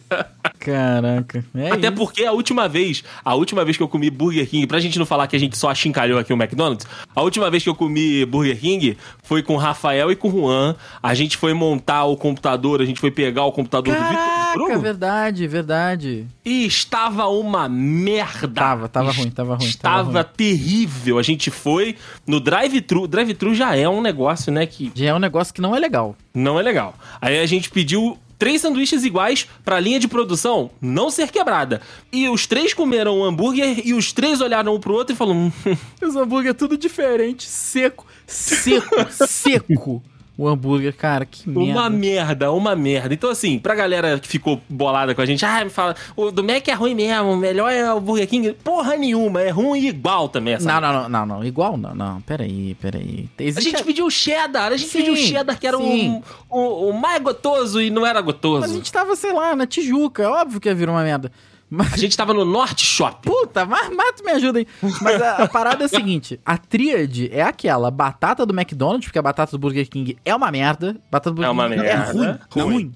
Caraca. 0.59 1.45
É 1.55 1.71
Até 1.71 1.87
isso. 1.87 1.95
porque 1.95 2.25
a 2.25 2.31
última 2.31 2.67
vez, 2.67 3.03
a 3.23 3.35
última 3.35 3.63
vez 3.63 3.77
que 3.77 3.83
eu 3.83 3.87
comi 3.87 4.09
Burger 4.09 4.47
King, 4.49 4.67
pra 4.67 4.79
gente 4.79 4.99
não 4.99 5.05
falar 5.05 5.27
que 5.27 5.35
a 5.35 5.39
gente 5.39 5.57
só 5.57 5.69
achincalhou 5.69 6.19
aqui 6.19 6.33
o 6.33 6.35
McDonald's, 6.35 6.85
a 7.15 7.21
última 7.21 7.49
vez 7.49 7.63
que 7.63 7.69
eu 7.69 7.75
comi 7.75 8.25
Burger 8.25 8.59
King 8.59 8.97
foi 9.23 9.41
com 9.41 9.53
o 9.55 9.57
Rafael 9.57 10.11
e 10.11 10.15
com 10.15 10.27
o 10.27 10.31
Juan. 10.31 10.75
A 11.01 11.13
gente 11.13 11.37
foi 11.37 11.53
montar 11.53 12.05
o 12.05 12.17
computador, 12.17 12.81
a 12.81 12.85
gente 12.85 12.99
foi 12.99 13.11
pegar 13.11 13.45
o 13.45 13.51
computador 13.51 13.95
do 13.95 14.01
Vitor 14.01 14.17
Caraca, 14.17 14.79
verdade, 14.79 15.47
verdade. 15.47 16.25
e 16.43 16.65
estava 16.65 17.27
uma 17.39 17.67
merda. 17.69 18.47
Tava, 18.47 18.87
tava 18.89 19.11
ruim, 19.11 19.29
tava 19.31 19.55
ruim, 19.55 19.71
tava 19.73 20.21
ruim. 20.21 20.25
terrível. 20.35 21.17
A 21.19 21.23
gente 21.23 21.49
foi 21.51 21.95
no 22.25 22.39
drive-thru. 22.39 23.07
Drive-thru 23.07 23.53
já 23.55 23.75
é 23.75 23.87
um 23.87 24.01
negócio, 24.01 24.51
né, 24.51 24.65
que 24.65 24.91
Já 24.95 25.07
é 25.07 25.13
um 25.13 25.19
negócio 25.19 25.53
que 25.53 25.61
não 25.61 25.75
é 25.75 25.79
legal. 25.79 26.15
não 26.33 26.59
é 26.59 26.63
legal. 26.63 26.95
Aí 27.21 27.39
a 27.39 27.45
gente 27.45 27.69
pediu 27.69 28.17
três 28.39 28.61
sanduíches 28.61 29.03
iguais 29.03 29.47
pra 29.65 29.79
linha 29.79 29.99
de 29.99 30.07
produção 30.07 30.69
não 30.79 31.09
ser 31.09 31.31
quebrada. 31.31 31.81
E 32.11 32.29
os 32.29 32.45
três 32.45 32.73
comeram 32.73 33.19
o 33.19 33.23
hambúrguer 33.23 33.81
e 33.85 33.93
os 33.93 34.13
três 34.13 34.41
olharam 34.41 34.75
um 34.75 34.79
pro 34.79 34.93
outro 34.93 35.13
e 35.13 35.17
falaram: 35.17 35.51
"Hum, 35.65 35.77
Os 36.01 36.15
hambúrguer 36.15 36.53
tudo 36.53 36.77
diferente, 36.77 37.47
seco, 37.47 38.05
seco, 38.27 38.95
seco. 39.27 40.03
O 40.37 40.47
hambúrguer, 40.47 40.95
cara, 40.95 41.25
que 41.25 41.49
merda. 41.49 41.79
Uma 41.79 41.89
merda, 41.89 42.51
uma 42.51 42.75
merda. 42.75 43.11
Então, 43.11 43.29
assim, 43.31 43.57
pra 43.57 43.73
galera 43.73 44.19
que 44.19 44.27
ficou 44.27 44.61
bolada 44.69 45.15
com 45.15 45.21
a 45.21 45.25
gente, 45.25 45.43
ah, 45.43 45.63
me 45.63 45.71
fala, 45.71 45.95
o 46.15 46.29
do 46.29 46.43
Mac 46.43 46.67
é 46.67 46.73
ruim 46.73 46.93
mesmo, 46.93 47.31
o 47.31 47.37
melhor 47.37 47.71
é 47.71 47.91
o 47.91 47.99
Burger 47.99 48.27
King. 48.27 48.53
Porra 48.63 48.95
nenhuma, 48.95 49.41
é 49.41 49.49
ruim 49.49 49.87
igual 49.87 50.29
também 50.29 50.53
essa 50.53 50.71
Não, 50.71 50.79
não, 50.79 50.93
não, 50.93 51.09
não, 51.09 51.25
não. 51.25 51.43
Igual 51.43 51.75
não, 51.75 51.95
não. 51.95 52.21
Peraí, 52.21 52.75
peraí. 52.79 53.27
A 53.39 53.43
Existe 53.43 53.71
gente 53.71 53.83
pediu 53.83 54.07
cheddar, 54.11 54.71
a 54.71 54.77
gente 54.77 54.89
Sim, 54.89 54.99
pediu 54.99 55.15
cheddar 55.15 55.59
que 55.59 55.65
era 55.65 55.79
o, 55.79 56.23
o, 56.49 56.89
o 56.89 56.93
mais 56.93 57.19
gotoso 57.21 57.81
e 57.81 57.89
não 57.89 58.05
era 58.05 58.21
gotoso. 58.21 58.61
Mas 58.61 58.71
a 58.71 58.75
gente 58.75 58.91
tava, 58.91 59.15
sei 59.15 59.33
lá, 59.33 59.55
na 59.55 59.65
Tijuca. 59.65 60.29
Óbvio 60.29 60.59
que 60.59 60.69
ia 60.69 60.75
vir 60.75 60.87
uma 60.87 61.01
merda. 61.03 61.31
Mas, 61.69 61.93
A 61.93 61.97
gente 61.97 62.15
tava 62.15 62.33
no 62.33 62.45
Norte 62.45 62.85
Shopping. 62.85 63.29
puta, 63.29 63.65
mas, 63.65 63.89
mas 63.93 64.15
tu 64.15 64.23
me 64.23 64.31
ajuda 64.31 64.59
aí. 64.59 64.67
Mas 65.01 65.21
a, 65.21 65.43
a 65.43 65.47
parada 65.49 65.83
é 65.83 65.85
a 65.85 65.89
seguinte: 65.89 66.39
a 66.45 66.57
tríade 66.57 67.29
é 67.33 67.41
aquela 67.41 67.91
batata 67.91 68.45
do 68.45 68.53
McDonald's, 68.57 69.05
porque 69.07 69.19
a 69.19 69.21
batata 69.21 69.51
do 69.51 69.59
Burger 69.59 69.87
King 69.89 70.17
é 70.23 70.33
uma 70.33 70.49
merda. 70.49 70.95
Batata 71.11 71.31
do 71.31 71.35
Burger 71.35 71.49
É 71.49 71.51
uma 71.51 71.67
King 71.69 71.79
é 71.79 71.83
merda. 71.83 72.11
ruim. 72.13 72.25
É 72.27 72.61
Ruim. 72.61 72.73
ruim. 72.73 72.93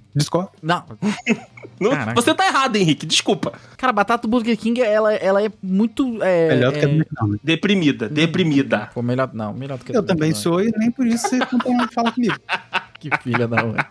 Não. 0.61 0.83
Não- 1.79 1.91
Caraca. 1.91 2.13
você 2.21 2.33
tá 2.33 2.45
errado, 2.47 2.75
Henrique, 2.75 3.05
desculpa. 3.05 3.53
Cara, 3.75 3.89
a 3.89 3.93
batata 3.93 4.21
do 4.27 4.27
Burger 4.29 4.55
King, 4.57 4.81
ela, 4.81 5.13
ela 5.15 5.43
é 5.43 5.51
muito. 5.61 6.21
É, 6.23 6.47
Melhor 6.49 6.71
do 6.71 6.79
que 6.79 6.85
a 6.85 6.87
é... 6.87 6.91
do 6.91 6.95
McDonald's. 6.97 7.39
Deprimida, 7.43 8.07
deprimida. 8.09 8.89
Pô, 8.93 9.01
melhor, 9.01 9.29
não, 9.33 9.53
melhor 9.53 9.77
do 9.77 9.83
que 9.85 9.91
a 9.91 9.95
Eu 9.95 10.01
do 10.01 10.07
também 10.07 10.29
McDonald's. 10.29 10.41
sou 10.71 10.77
e 10.77 10.79
nem 10.79 10.91
por 10.91 11.05
isso 11.07 11.27
você 11.27 11.39
não 11.39 11.59
tem 11.59 11.73
nada 11.75 11.87
que 11.89 11.93
falar 11.93 12.11
comigo. 12.13 12.35
Que 13.01 13.09
filha 13.23 13.47
da 13.47 13.63
mãe. 13.65 13.83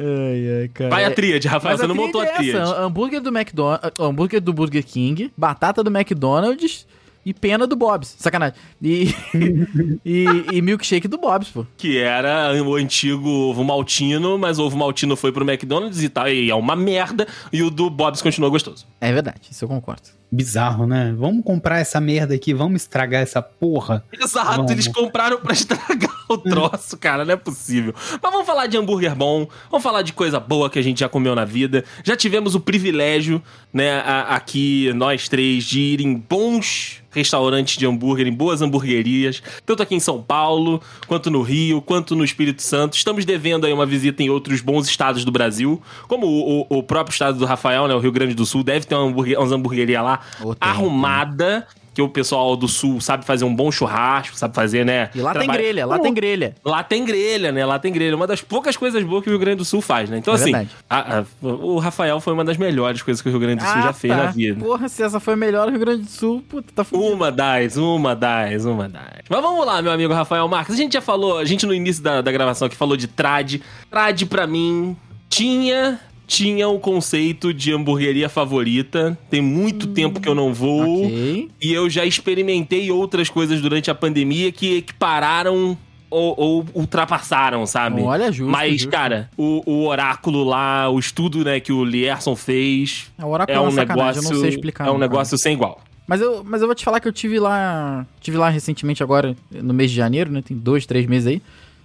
Ai, 0.00 0.62
ai, 0.62 0.68
cara. 0.68 0.90
Vai 0.90 1.04
a 1.04 1.10
tríade, 1.10 1.46
Rafael, 1.46 1.72
Mas 1.74 1.80
você 1.80 1.86
não 1.86 1.94
montou 1.94 2.20
a 2.20 2.26
tríade 2.26 2.58
é 2.58 2.62
essa, 2.62 2.80
hambúrguer 2.80 3.20
do 3.20 3.28
McDonald's, 3.28 3.92
hambúrguer 3.98 4.40
do 4.40 4.52
Burger 4.52 4.84
King, 4.84 5.30
batata 5.36 5.84
do 5.84 5.90
McDonald's 5.90 6.86
e 7.24 7.34
pena 7.34 7.66
do 7.66 7.76
Bob's. 7.76 8.14
Sacanagem. 8.18 8.56
E, 8.80 9.14
e, 10.04 10.24
e 10.52 10.62
milkshake 10.62 11.06
do 11.06 11.18
Bob's, 11.18 11.48
pô. 11.48 11.66
Que 11.76 11.98
era 11.98 12.52
o 12.62 12.74
antigo 12.74 13.28
ovo 13.28 13.62
maltino, 13.62 14.38
mas 14.38 14.58
o 14.58 14.64
ovo 14.64 14.76
maltino 14.76 15.16
foi 15.16 15.30
pro 15.30 15.48
McDonald's 15.48 16.02
e 16.02 16.08
tal, 16.08 16.28
e 16.28 16.50
é 16.50 16.54
uma 16.54 16.74
merda, 16.74 17.26
e 17.52 17.62
o 17.62 17.70
do 17.70 17.90
Bob's 17.90 18.22
continua 18.22 18.48
gostoso. 18.48 18.86
É 19.00 19.12
verdade, 19.12 19.40
isso 19.50 19.64
eu 19.64 19.68
concordo. 19.68 20.19
Bizarro, 20.32 20.86
né? 20.86 21.12
Vamos 21.18 21.44
comprar 21.44 21.80
essa 21.80 22.00
merda 22.00 22.34
aqui, 22.34 22.54
vamos 22.54 22.82
estragar 22.82 23.20
essa 23.20 23.42
porra. 23.42 24.04
Exato, 24.12 24.56
Vamos. 24.58 24.70
eles 24.70 24.86
compraram 24.86 25.38
pra 25.40 25.52
estragar 25.54 26.10
o 26.28 26.38
troço, 26.38 26.96
cara, 26.96 27.24
não 27.24 27.32
é 27.34 27.36
possível. 27.36 27.92
Mas 28.22 28.32
vamos 28.32 28.46
falar 28.46 28.68
de 28.68 28.76
hambúrguer 28.76 29.14
bom, 29.16 29.48
vamos 29.70 29.82
falar 29.82 30.02
de 30.02 30.12
coisa 30.12 30.38
boa 30.38 30.70
que 30.70 30.78
a 30.78 30.82
gente 30.82 31.00
já 31.00 31.08
comeu 31.08 31.34
na 31.34 31.44
vida. 31.44 31.84
Já 32.04 32.14
tivemos 32.16 32.54
o 32.54 32.60
privilégio, 32.60 33.42
né, 33.72 33.94
a- 34.00 34.36
aqui, 34.36 34.92
nós 34.94 35.28
três, 35.28 35.64
de 35.64 35.80
ir 35.80 36.00
em 36.00 36.14
bons 36.14 37.02
restaurantes 37.12 37.76
de 37.76 37.84
hambúrguer, 37.84 38.28
em 38.28 38.32
boas 38.32 38.62
hamburguerias, 38.62 39.42
tanto 39.66 39.82
aqui 39.82 39.96
em 39.96 40.00
São 40.00 40.22
Paulo, 40.22 40.80
quanto 41.08 41.28
no 41.28 41.42
Rio, 41.42 41.82
quanto 41.82 42.14
no 42.14 42.22
Espírito 42.22 42.62
Santo. 42.62 42.94
Estamos 42.96 43.24
devendo 43.24 43.66
aí 43.66 43.72
uma 43.72 43.84
visita 43.84 44.22
em 44.22 44.30
outros 44.30 44.60
bons 44.60 44.86
estados 44.86 45.24
do 45.24 45.32
Brasil, 45.32 45.82
como 46.06 46.28
o, 46.28 46.60
o- 46.70 46.78
o 46.78 46.82
próprio 46.84 47.12
estado 47.12 47.36
do 47.36 47.44
Rafael, 47.44 47.88
né, 47.88 47.94
o 47.94 47.98
Rio 47.98 48.12
Grande 48.12 48.34
do 48.34 48.46
Sul, 48.46 48.62
deve 48.62 48.86
ter 48.86 48.94
uma 48.94 49.06
umas 49.10 49.50
hamburguerias 49.50 50.04
lá 50.04 50.19
Tem, 50.38 50.54
arrumada, 50.60 51.66
que 51.92 52.00
o 52.00 52.08
pessoal 52.08 52.54
do 52.56 52.68
Sul 52.68 53.00
sabe 53.00 53.24
fazer 53.24 53.44
um 53.44 53.52
bom 53.54 53.70
churrasco, 53.72 54.36
sabe 54.36 54.54
fazer, 54.54 54.84
né? 54.86 55.10
E 55.12 55.20
lá 55.20 55.32
tem 55.32 55.40
trabalha- 55.42 55.58
grelha, 55.58 55.86
lá 55.86 55.98
tem 55.98 56.14
grelha. 56.14 56.54
Lá 56.64 56.84
tem 56.84 57.04
grelha, 57.04 57.50
né? 57.50 57.66
Lá 57.66 57.78
tem 57.80 57.92
grelha. 57.92 58.14
Uma 58.14 58.28
das 58.28 58.40
poucas 58.40 58.76
coisas 58.76 59.02
boas 59.02 59.24
que 59.24 59.28
o 59.28 59.32
Rio 59.32 59.40
Grande 59.40 59.56
do 59.56 59.64
Sul 59.64 59.80
faz, 59.80 60.08
né? 60.08 60.18
Então, 60.18 60.32
É 60.32 60.36
assim, 60.36 60.54
a- 60.88 61.18
a- 61.18 61.24
o 61.42 61.78
Rafael 61.80 62.20
foi 62.20 62.32
uma 62.32 62.44
das 62.44 62.56
melhores 62.56 63.02
coisas 63.02 63.20
que 63.20 63.28
o 63.28 63.32
Rio 63.32 63.40
Grande 63.40 63.64
do 63.64 63.68
Sul 63.68 63.82
já 63.82 63.92
fez 63.92 64.14
tá. 64.14 64.24
na 64.24 64.30
vida. 64.30 64.64
Porra, 64.64 64.88
se 64.88 65.02
essa 65.02 65.18
foi 65.18 65.34
melhor, 65.34 65.66
o 65.66 65.70
Rio 65.72 65.80
Grande 65.80 66.02
do 66.04 66.10
Sul, 66.10 66.44
puta, 66.48 66.68
tá 66.72 66.84
fudido. 66.84 67.12
Uma 67.12 67.32
das, 67.32 67.76
uma 67.76 68.14
das, 68.14 68.64
uma 68.64 68.88
das. 68.88 69.02
Mas 69.28 69.40
vamos 69.42 69.66
lá, 69.66 69.82
meu 69.82 69.90
amigo 69.90 70.14
Rafael 70.14 70.46
Marques. 70.46 70.74
A 70.74 70.78
gente 70.78 70.92
já 70.92 71.00
falou, 71.00 71.38
a 71.38 71.44
gente 71.44 71.66
no 71.66 71.74
início 71.74 72.02
da, 72.04 72.20
da 72.22 72.30
gravação 72.30 72.66
aqui 72.66 72.76
falou 72.76 72.96
de 72.96 73.08
trad. 73.08 73.60
Trad, 73.90 74.22
pra 74.26 74.46
mim, 74.46 74.96
tinha. 75.28 75.98
Tinha 76.30 76.68
o 76.68 76.78
conceito 76.78 77.52
de 77.52 77.72
hamburgueria 77.72 78.28
favorita. 78.28 79.18
Tem 79.28 79.42
muito 79.42 79.88
tempo 79.88 80.20
que 80.20 80.28
eu 80.28 80.34
não 80.34 80.54
vou. 80.54 81.06
Ok. 81.06 81.48
E 81.60 81.72
eu 81.72 81.90
já 81.90 82.04
experimentei 82.04 82.88
outras 82.92 83.28
coisas 83.28 83.60
durante 83.60 83.90
a 83.90 83.94
pandemia 83.96 84.52
que 84.52 84.76
equipararam 84.76 85.76
ou, 86.08 86.34
ou 86.38 86.66
ultrapassaram, 86.72 87.66
sabe? 87.66 88.00
Olha, 88.02 88.30
justo, 88.30 88.48
Mas, 88.48 88.74
justo. 88.74 88.90
cara, 88.90 89.28
o, 89.36 89.60
o 89.68 89.86
oráculo 89.88 90.44
lá, 90.44 90.88
o 90.88 91.00
estudo 91.00 91.44
né, 91.44 91.58
que 91.58 91.72
o 91.72 91.84
Lierson 91.84 92.36
fez. 92.36 93.10
A 93.18 93.26
Oráculo 93.26 93.58
É 93.58 93.60
um 93.60 93.70
sacanagem, 93.72 94.06
negócio. 94.22 94.28
eu 94.28 94.34
não 94.34 94.40
sei 94.40 94.48
explicar. 94.50 94.84
é 94.84 94.90
um 94.90 94.92
cara. 94.94 94.98
negócio 95.08 95.36
sem 95.36 95.54
igual. 95.54 95.80
Mas 96.06 96.20
eu, 96.20 96.44
mas 96.44 96.60
eu 96.60 96.68
vou 96.68 96.74
te 96.76 96.84
falar 96.84 97.00
que 97.00 97.08
eu 97.08 97.12
tive 97.12 97.40
lá. 97.40 98.06
Tive 98.20 98.36
lá 98.36 98.48
recentemente 98.48 99.02
agora, 99.02 99.36
no 99.50 99.74
mês 99.74 99.90
de 99.90 99.96
janeiro, 99.96 100.30
né? 100.30 100.42
Tem 100.42 100.56
dois, 100.56 100.86
três 100.86 101.06
meses 101.06 101.26
aí. 101.26 101.42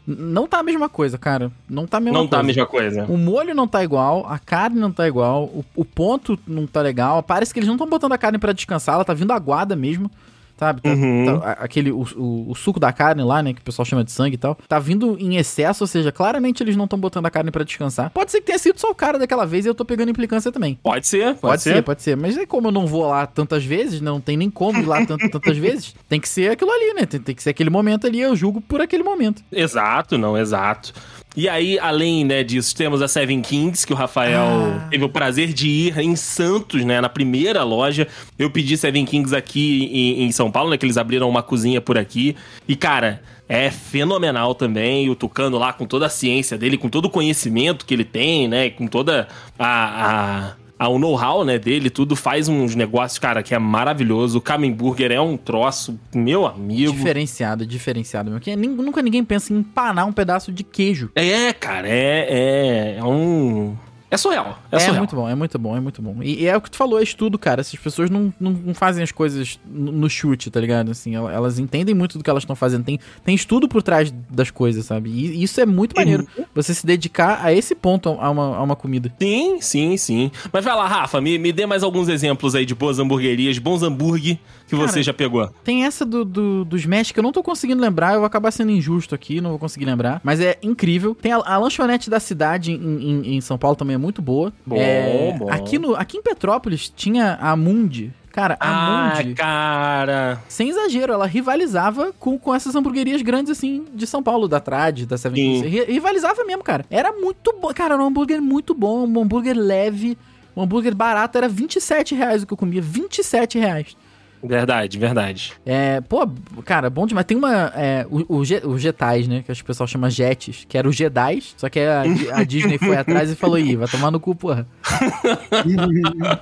Não 0.08 0.48
tá 0.48 0.60
a 0.60 0.64
mesma 0.64 0.88
coisa, 0.88 1.18
cara. 1.18 1.52
Não 1.68 1.88
tá 1.88 1.98
a 1.98 2.00
mesma 2.00 2.20
não 2.20 2.28
tá 2.28 2.38
coisa. 2.38 2.44
a 2.44 2.46
mesma 2.46 2.66
coisa. 2.66 3.06
O 3.06 3.18
molho 3.18 3.56
não 3.56 3.68
tá 3.68 3.84
igual, 3.84 4.26
a 4.28 4.38
carne 4.38 4.80
não 4.80 4.92
tá 4.92 5.08
igual, 5.08 5.46
o, 5.46 5.66
o 5.76 5.84
ponto 5.84 6.38
não 6.48 6.68
tá 6.68 6.82
legal. 6.82 7.24
Parece 7.24 7.54
que 7.54 7.60
eles 7.60 7.68
não 7.68 7.76
estão 7.76 7.90
botando 7.90 8.14
a 8.14 8.18
carne 8.18 8.38
pra 8.38 8.54
descansar, 8.54 8.96
ela 8.96 9.06
tá 9.06 9.14
vindo 9.14 9.32
aguada 9.32 9.76
mesmo. 9.76 10.10
Sabe? 10.58 10.82
Tá- 10.82 10.90
Uhum. 10.90 11.26
tá- 11.42 11.52
aquele, 11.60 11.92
o, 11.92 12.06
o- 12.16 12.52
o 12.52 12.56
suco 12.56 12.80
da 12.80 12.94
carne 12.94 13.22
lá, 13.24 13.44
né? 13.44 13.54
Que 13.54 13.60
o 13.60 13.64
pessoal 13.64 13.86
chama 13.86 14.04
de 14.06 14.12
sangue 14.12 14.36
e 14.36 14.38
tal. 14.38 14.58
Tá 14.68 14.80
vindo 14.80 15.18
em 15.20 15.36
excesso, 15.36 15.84
ou 15.84 15.88
seja, 15.88 16.12
claramente 16.14 16.64
eles 16.64 16.78
não 16.78 16.86
estão 16.86 16.98
botando 16.98 17.26
a 17.26 17.30
carne 17.30 17.52
pra 17.52 17.64
descansar. 17.64 18.10
Pode 18.12 18.32
ser 18.32 18.40
que 18.40 18.46
tenha 18.48 18.58
sido 18.58 18.80
só 18.80 18.90
o 18.90 18.96
cara 18.96 19.20
daquela 19.20 19.46
vez 19.46 19.66
e 19.66 19.68
eu 19.70 19.76
tô 19.76 19.84
pegando 19.84 20.10
implicância 20.12 20.52
também. 20.54 20.80
Pode 20.82 21.08
ser, 21.08 21.36
pode, 21.36 21.40
Pode, 21.42 21.62
ser. 21.62 21.74
ser. 21.76 21.82
pode 21.82 22.02
ser. 22.02 22.16
Mas 22.16 22.38
é 22.38 22.46
como 22.46 22.68
eu 22.68 22.72
não 22.72 22.88
vou 22.88 23.06
lá 23.08 23.26
tantas 23.28 23.66
vezes, 23.66 24.00
não 24.00 24.22
tem 24.22 24.38
nem 24.38 24.50
como 24.50 24.80
ir 24.80 24.86
lá 24.86 25.06
tant- 25.06 25.20
tantas 25.30 25.58
vezes. 25.58 25.94
Tem 26.08 26.20
que 26.22 26.30
ser 26.30 26.52
aquilo 26.52 26.72
ali, 26.72 26.94
né? 26.94 27.06
Tem, 27.06 27.20
tem 27.20 27.36
que 27.36 27.44
ser 27.44 27.50
aquele 27.50 27.70
momento 27.70 28.08
ali, 28.08 28.22
eu 28.22 28.34
julgo 28.36 28.62
por 28.62 28.80
aquele 28.80 29.04
momento. 29.04 29.44
Exato, 29.52 30.18
não, 30.18 30.38
exato. 30.38 30.94
E 31.38 31.50
aí, 31.50 31.78
além 31.80 32.24
né, 32.24 32.44
disso, 32.44 32.74
temos 32.76 33.02
a 33.02 33.08
Seven 33.08 33.42
Kings, 33.42 33.86
que 33.86 33.92
o 33.92 33.96
Rafael 33.96 34.42
Ah. 34.42 34.88
teve 34.90 35.04
o 35.04 35.10
prazer 35.10 35.52
de 35.52 35.68
ir 35.68 35.98
em 36.00 36.16
Santos, 36.16 36.86
né? 36.86 37.02
Na 37.02 37.10
primeira 37.10 37.62
loja. 37.64 38.08
Eu 38.40 38.50
pedi 38.50 38.78
Seven 38.78 39.04
Kings 39.06 39.36
aqui 39.36 39.90
em, 39.92 40.24
em 40.24 40.32
São 40.32 40.50
Paulo, 40.50 40.70
né? 40.70 40.78
Que 40.78 40.86
eles 40.86 40.98
abriram 40.98 41.30
uma 41.30 41.44
cozinha 41.44 41.82
por 41.82 41.98
aqui. 41.98 42.36
E, 42.68 42.76
cara, 42.76 43.22
é 43.50 43.70
fenomenal 43.70 44.56
também. 44.56 45.10
O 45.10 45.16
Tucano 45.16 45.58
lá, 45.58 45.74
com 45.74 45.86
toda 45.86 46.06
a 46.06 46.10
ciência 46.10 46.58
dele, 46.58 46.78
com 46.78 46.88
todo 46.90 47.06
o 47.06 47.10
conhecimento 47.10 47.86
que 47.86 47.94
ele 47.94 48.06
tem, 48.06 48.48
né? 48.48 48.70
Com 48.70 48.88
toda 48.88 49.28
a. 49.60 49.66
a 49.68 50.46
a- 50.52 50.65
o 50.80 51.00
know-how, 51.00 51.44
né, 51.46 51.58
dele, 51.58 51.90
tudo 51.90 52.16
faz 52.16 52.48
uns 52.50 52.76
negócios, 52.76 53.18
cara, 53.18 53.42
que 53.42 53.56
é 53.56 53.60
maravilhoso. 53.60 54.38
O 54.38 54.42
Kamen 54.42 54.72
Burger 54.74 55.12
é 55.12 55.22
um 55.22 55.38
troço, 55.38 55.98
meu 56.14 56.46
amigo. 56.46 56.92
Diferenciado, 56.92 57.66
diferenciado. 57.66 58.30
Meu. 58.30 58.40
Que 58.40 58.56
nem- 58.56 58.70
nunca 58.70 59.02
ninguém 59.02 59.24
pensa 59.24 59.54
em 59.54 59.58
empanar 59.58 60.06
um 60.06 60.12
pedaço 60.14 60.52
de 60.52 60.64
queijo. 60.64 61.10
É, 61.16 61.54
cara, 61.54 61.88
é, 61.88 62.28
é, 62.30 62.98
é 63.00 63.04
um. 63.04 63.76
É 64.10 64.18
surreal. 64.18 64.60
É, 64.72 64.76
É, 64.76 64.80
surreal. 64.80 64.98
muito 65.00 65.16
bom, 65.16 65.28
é 65.30 65.36
muito 65.36 65.60
bom, 65.60 65.76
é 65.76 65.80
muito 65.80 66.02
bom. 66.02 66.18
E, 66.22 66.44
e 66.44 66.48
é 66.48 66.56
o 66.56 66.62
que 66.62 66.70
tu 66.70 66.78
falou, 66.78 67.00
é 67.00 67.04
estudo, 67.04 67.38
cara. 67.40 67.62
Essas 67.62 67.80
pessoas 67.80 68.10
não, 68.10 68.34
não, 68.40 68.52
não 68.52 68.74
fazem 68.74 69.04
as 69.04 69.12
coisas 69.12 69.60
no, 69.66 69.92
no 69.92 70.10
chute, 70.10 70.50
tá 70.52 70.60
ligado? 70.60 70.92
Assim, 70.92 71.16
el- 71.16 71.30
elas 71.30 71.58
entendem 71.60 71.96
muito 71.96 72.18
do 72.18 72.24
que 72.24 72.30
elas 72.30 72.44
estão 72.44 72.56
fazendo. 72.56 72.84
Tem, 72.86 73.00
tem 73.24 73.34
estudo 73.36 73.68
por 73.68 73.82
trás 73.82 74.14
das 74.30 74.52
coisas, 74.52 74.86
sabe? 74.86 75.10
E 75.10 75.42
isso 75.44 75.60
é 75.60 75.66
muito 75.66 75.96
maneiro. 75.96 76.28
Você 76.54 76.74
se 76.74 76.86
dedicar 76.86 77.40
a 77.44 77.52
esse 77.52 77.74
ponto 77.76 78.10
a 78.10 78.30
uma, 78.30 78.56
a 78.58 78.62
uma 78.62 78.76
comida. 78.76 79.12
Sim, 79.20 79.60
sim, 79.60 79.98
sim. 79.98 80.32
Mas 80.54 80.64
vai 80.64 80.76
lá, 80.76 80.88
Rafa, 80.88 81.20
me, 81.20 81.38
me 81.40 81.52
dê 81.52 81.66
mais 81.66 81.82
alguns 81.84 82.08
exemplos 82.08 82.54
aí 82.56 82.66
de 82.66 82.76
boas 82.76 83.00
hamburguerias, 83.00 83.58
bons 83.58 83.82
hambúrguer 83.82 84.38
que 84.76 84.82
Cara, 84.86 84.94
você 84.94 85.04
já 85.04 85.14
pegou. 85.14 85.50
Tem 85.64 85.86
essa 85.86 86.06
do, 86.06 86.24
do, 86.26 86.66
do 86.66 86.76
Smash 86.78 87.12
que 87.12 87.20
eu 87.20 87.24
não 87.24 87.32
tô 87.32 87.42
conseguindo 87.44 87.82
lembrar, 87.82 88.14
eu 88.14 88.20
vou 88.20 88.28
acabar 88.28 88.52
sendo 88.52 88.72
injusto 88.72 89.14
aqui, 89.16 89.42
não 89.42 89.52
vou 89.52 89.60
conseguir 89.60 89.86
lembrar. 89.86 90.22
Mas 90.24 90.40
é 90.40 90.58
incrível. 90.64 91.16
Tem 91.16 91.32
a, 91.32 91.38
a 91.38 91.58
lanchonete 91.58 92.10
da 92.10 92.20
cidade 92.20 92.72
em, 92.72 92.76
em, 92.78 93.36
em 93.36 93.42
São 93.42 93.58
Paulo 93.58 93.76
também 93.76 93.96
é 93.96 93.98
muito 93.98 94.22
boa. 94.22 94.52
Bom, 94.66 94.76
É, 94.78 95.36
bom. 95.38 95.50
Aqui, 95.52 95.78
no, 95.80 95.96
aqui 95.96 96.18
em 96.18 96.22
Petrópolis 96.22 96.90
tinha 96.96 97.38
a 97.42 97.56
Mundi. 97.56 98.12
Cara, 98.32 98.58
a 98.60 98.68
Ah, 98.68 99.14
Mundi, 99.16 99.34
cara. 99.34 100.42
sem 100.50 100.68
exagero, 100.70 101.14
ela 101.14 101.26
rivalizava 101.26 102.12
com, 102.20 102.38
com 102.38 102.54
essas 102.54 102.76
hamburguerias 102.76 103.22
grandes 103.22 103.50
assim 103.50 103.86
de 103.94 104.06
São 104.06 104.22
Paulo, 104.22 104.46
da 104.50 104.60
Trad, 104.60 105.06
da 105.06 105.18
Seven 105.18 105.62
Rivalizava 105.88 106.44
mesmo, 106.44 106.62
cara. 106.62 106.86
Era 106.90 107.14
muito 107.14 107.56
bom. 107.62 107.74
Cara, 107.74 107.94
era 107.94 108.04
um 108.04 108.08
hambúrguer 108.08 108.42
muito 108.42 108.74
bom, 108.74 109.08
um 109.08 109.22
hambúrguer 109.22 109.56
leve. 109.58 110.18
O 110.54 110.62
hambúrguer 110.62 110.94
barato 110.94 111.38
era 111.38 111.48
27 111.48 112.14
reais 112.16 112.44
o 112.44 112.48
que 112.48 112.52
eu 112.54 112.58
comia. 112.58 112.82
27 112.82 113.58
reais. 113.58 113.96
Verdade, 114.44 115.00
verdade. 115.00 115.54
É, 115.66 116.02
pô, 116.02 116.28
cara, 116.64 116.90
bom 116.90 117.08
demais. 117.08 117.26
Tem 117.26 117.36
uma. 117.38 117.72
É, 117.76 118.06
o, 118.10 118.38
o, 118.38 118.40
o 118.40 118.78
Jetais, 118.78 119.28
né? 119.28 119.44
Que 119.44 119.52
acho 119.52 119.62
que 119.62 119.66
o 119.66 119.68
pessoal 119.68 119.88
chama 119.88 120.10
Jetes, 120.10 120.66
que 120.68 120.78
era 120.78 120.88
o 120.88 120.92
Jedais, 120.92 121.54
só 121.58 121.68
que 121.70 121.80
a, 121.80 122.04
a 122.34 122.44
Disney 122.44 122.78
foi 122.78 122.96
atrás 122.96 123.32
e 123.32 123.36
falou: 123.36 123.58
ih, 123.58 123.76
vai 123.76 123.88
tomar 123.88 124.12
no 124.12 124.20
cu, 124.20 124.36
porra. 124.36 124.68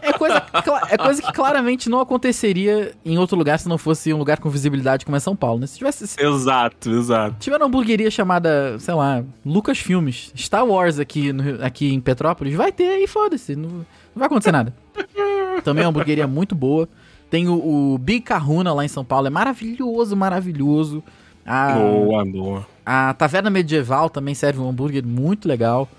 É 0.02 0.14
coisa, 0.14 0.44
é 0.90 0.98
coisa 0.98 1.22
que 1.22 1.32
claramente 1.32 1.90
não 1.90 2.00
aconteceria 2.00 2.92
em 3.06 3.18
outro 3.18 3.38
lugar 3.38 3.60
se 3.60 3.70
não 3.70 3.78
fosse 3.78 4.14
um 4.14 4.18
lugar 4.18 4.40
com 4.40 4.50
visibilidade 4.50 5.06
como 5.06 5.16
é 5.16 5.20
São 5.20 5.36
Paulo, 5.36 5.60
né? 5.60 5.68
Se 5.68 5.78
tivesse. 5.78 6.08
Se 6.08 6.22
Exato, 6.22 6.92
exato. 6.92 7.36
tiver 7.40 7.58
uma 7.58 7.66
hamburgueria 7.66 8.12
chamada, 8.12 8.78
sei 8.80 8.94
lá, 8.94 9.24
Lucas 9.46 9.80
Filmes, 9.80 10.32
Star 10.36 10.66
Wars 10.66 11.00
aqui, 11.00 11.32
no 11.32 11.64
aqui 11.64 11.94
em 11.94 12.00
Petrópolis, 12.02 12.54
vai 12.54 12.72
ter 12.72 12.98
e 13.00 13.08
foda-se. 13.08 13.56
Não, 13.56 13.70
não 13.70 13.86
vai 14.16 14.26
acontecer 14.26 14.52
nada. 14.52 14.74
Também 15.64 15.84
é 15.84 15.88
uma 15.88 15.92
hamburgueria 15.92 16.28
muito 16.28 16.54
boa. 16.56 16.88
Tem 17.34 17.48
o, 17.48 17.94
o 17.94 17.98
Big 17.98 18.20
Kahuna 18.22 18.72
lá 18.76 18.86
em 18.86 18.88
São 18.88 19.04
Paulo, 19.04 19.26
é 19.26 19.30
maravilhoso, 19.32 20.16
maravilhoso. 20.16 21.04
A, 21.44 21.74
Boa, 21.74 22.24
boa. 22.24 22.68
a 22.86 23.12
Taverna 23.16 23.50
Medieval 23.50 24.08
também 24.08 24.36
serve 24.36 24.60
um 24.62 24.70
hambúrguer 24.70 25.04
muito 25.04 25.48
legal. 25.48 25.90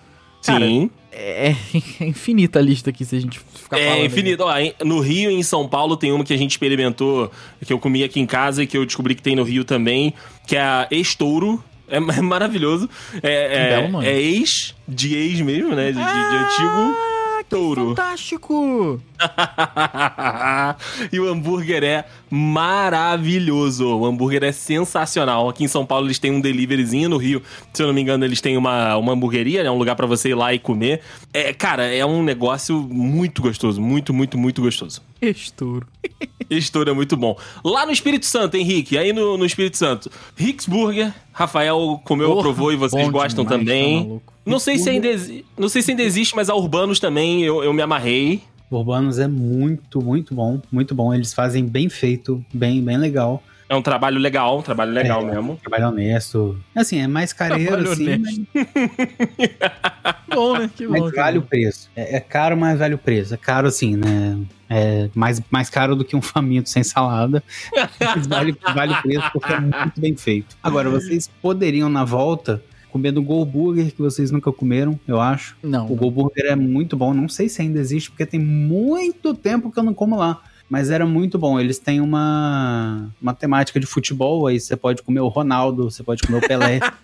Cara, 0.46 0.64
Sim. 0.64 0.88
É, 1.10 1.48
é 1.50 1.56
infinita 2.06 2.60
a 2.60 2.62
lista 2.62 2.90
aqui 2.90 3.04
se 3.04 3.16
a 3.16 3.20
gente 3.20 3.40
ficar 3.40 3.76
falando. 3.78 3.96
É 3.98 4.04
infinito. 4.04 4.44
Ó, 4.44 4.56
em- 4.56 4.74
no 4.84 5.00
Rio 5.00 5.28
e 5.28 5.34
em 5.34 5.42
São 5.42 5.66
Paulo 5.68 5.96
tem 5.96 6.12
uma 6.12 6.22
que 6.22 6.32
a 6.32 6.38
gente 6.38 6.52
experimentou, 6.52 7.28
que 7.66 7.72
eu 7.72 7.80
comi 7.80 8.04
aqui 8.04 8.20
em 8.20 8.26
casa 8.26 8.62
e 8.62 8.66
que 8.68 8.78
eu 8.78 8.86
descobri 8.86 9.16
que 9.16 9.22
tem 9.22 9.34
no 9.34 9.42
Rio 9.42 9.64
também, 9.64 10.14
que 10.46 10.54
é 10.54 10.60
a 10.62 10.86
Estouro. 10.92 11.60
É, 11.88 11.96
é 12.16 12.20
maravilhoso. 12.22 12.88
É, 13.24 13.56
é, 13.56 13.68
belo 13.80 13.88
nome. 13.92 14.06
é 14.06 14.16
ex, 14.16 14.72
de 14.86 15.16
ex 15.16 15.40
mesmo, 15.40 15.74
né? 15.74 15.86
De, 15.90 15.98
de- 15.98 16.04
de 16.04 16.36
antigo 16.36 16.94
Ah, 16.96 17.13
touro. 17.54 17.88
fantástico! 17.88 19.00
e 21.12 21.20
o 21.20 21.28
hambúrguer 21.28 21.84
é 21.84 22.04
maravilhoso. 22.34 23.86
O 23.86 24.04
hambúrguer 24.04 24.42
é 24.42 24.50
sensacional. 24.50 25.48
Aqui 25.48 25.62
em 25.62 25.68
São 25.68 25.86
Paulo 25.86 26.06
eles 26.06 26.18
têm 26.18 26.32
um 26.32 26.40
deliveryzinho, 26.40 27.08
no 27.08 27.16
Rio, 27.16 27.40
se 27.72 27.80
eu 27.82 27.86
não 27.86 27.94
me 27.94 28.00
engano, 28.00 28.24
eles 28.24 28.40
têm 28.40 28.56
uma, 28.56 28.96
uma 28.96 29.12
hamburgueria, 29.12 29.62
né? 29.62 29.70
Um 29.70 29.78
lugar 29.78 29.94
pra 29.94 30.06
você 30.06 30.30
ir 30.30 30.34
lá 30.34 30.52
e 30.52 30.58
comer. 30.58 31.00
É, 31.32 31.52
cara, 31.52 31.84
é 31.84 32.04
um 32.04 32.22
negócio 32.24 32.80
muito 32.80 33.40
gostoso. 33.40 33.80
Muito, 33.80 34.12
muito, 34.12 34.36
muito 34.36 34.60
gostoso. 34.60 35.00
Estouro. 35.22 35.86
Estouro 36.50 36.90
é 36.90 36.92
muito 36.92 37.16
bom. 37.16 37.38
Lá 37.64 37.86
no 37.86 37.92
Espírito 37.92 38.26
Santo, 38.26 38.56
Henrique, 38.56 38.98
aí 38.98 39.12
no, 39.12 39.38
no 39.38 39.46
Espírito 39.46 39.76
Santo, 39.76 40.10
Rick's 40.36 40.66
Burger, 40.66 41.14
Rafael 41.32 42.00
comeu, 42.04 42.28
Porra, 42.28 42.42
provou 42.42 42.72
e 42.72 42.76
vocês 42.76 43.08
gostam 43.08 43.44
demais, 43.44 43.58
tá 43.58 43.64
também. 43.64 43.96
maluco. 44.06 44.32
não 44.44 44.58
sei 44.58 44.76
se 44.78 44.90
ainda 44.90 45.08
não 45.56 45.68
sei 45.68 45.82
se 45.82 45.92
ainda 45.92 46.02
existe, 46.02 46.34
mas 46.34 46.50
a 46.50 46.54
Urbanos 46.54 46.98
também 46.98 47.42
eu, 47.42 47.62
eu 47.62 47.72
me 47.72 47.80
amarrei. 47.82 48.42
Urbanos 48.76 49.18
é 49.18 49.26
muito, 49.28 50.02
muito 50.02 50.34
bom. 50.34 50.60
Muito 50.70 50.94
bom. 50.94 51.12
Eles 51.14 51.32
fazem 51.34 51.64
bem 51.66 51.88
feito, 51.88 52.44
bem, 52.52 52.82
bem 52.82 52.96
legal. 52.96 53.42
É 53.66 53.74
um 53.74 53.80
trabalho 53.82 54.18
legal, 54.18 54.58
um 54.58 54.62
trabalho 54.62 54.92
legal 54.92 55.22
É. 55.22 55.24
mesmo. 55.34 55.56
Trabalho 55.56 55.88
honesto. 55.88 56.60
Assim, 56.74 56.98
é 57.00 57.06
mais 57.06 57.32
careiro, 57.32 57.90
assim, 57.90 58.18
mas, 58.18 58.38
bom, 60.34 60.58
né? 60.58 60.70
Que 60.76 60.86
bom. 60.86 61.00
mas 61.00 61.12
vale 61.14 61.38
o 61.38 61.42
preço. 61.42 61.90
É, 61.96 62.16
é 62.16 62.20
caro, 62.20 62.56
mas 62.56 62.78
vale 62.78 62.94
o 62.94 62.98
preço. 62.98 63.32
É 63.32 63.36
caro, 63.36 63.66
assim, 63.66 63.96
né? 63.96 64.38
É 64.68 65.08
mais, 65.14 65.40
mais 65.50 65.70
caro 65.70 65.96
do 65.96 66.04
que 66.04 66.14
um 66.16 66.22
faminto 66.22 66.68
sem 66.68 66.82
salada. 66.82 67.42
Mas 68.00 68.26
vale, 68.26 68.56
vale 68.74 68.92
o 68.94 69.02
preço 69.02 69.30
porque 69.32 69.52
é 69.52 69.60
muito 69.60 70.00
bem 70.00 70.16
feito. 70.16 70.56
Agora, 70.62 70.88
vocês 70.90 71.28
poderiam, 71.40 71.88
na 71.88 72.02
volta, 72.04 72.62
comer 72.94 73.10
do 73.10 73.20
Go 73.20 73.44
Burger, 73.44 73.92
que 73.92 74.00
vocês 74.00 74.30
nunca 74.30 74.52
comeram, 74.52 74.98
eu 75.08 75.20
acho. 75.20 75.56
Não. 75.60 75.90
O 75.90 75.96
Go 75.96 76.08
Burger 76.12 76.44
é 76.46 76.54
muito 76.54 76.96
bom. 76.96 77.12
Não 77.12 77.28
sei 77.28 77.48
se 77.48 77.60
ainda 77.60 77.80
existe, 77.80 78.08
porque 78.08 78.24
tem 78.24 78.38
muito 78.38 79.34
tempo 79.34 79.68
que 79.72 79.76
eu 79.76 79.82
não 79.82 79.92
como 79.92 80.16
lá. 80.16 80.40
Mas 80.70 80.90
era 80.90 81.04
muito 81.04 81.36
bom. 81.36 81.58
Eles 81.58 81.80
têm 81.80 82.00
uma, 82.00 83.10
uma 83.20 83.34
temática 83.34 83.80
de 83.80 83.86
futebol. 83.86 84.46
Aí 84.46 84.60
você 84.60 84.76
pode 84.76 85.02
comer 85.02 85.18
o 85.20 85.26
Ronaldo, 85.26 85.90
você 85.90 86.04
pode 86.04 86.22
comer 86.22 86.38
o 86.38 86.40
Pelé, 86.40 86.78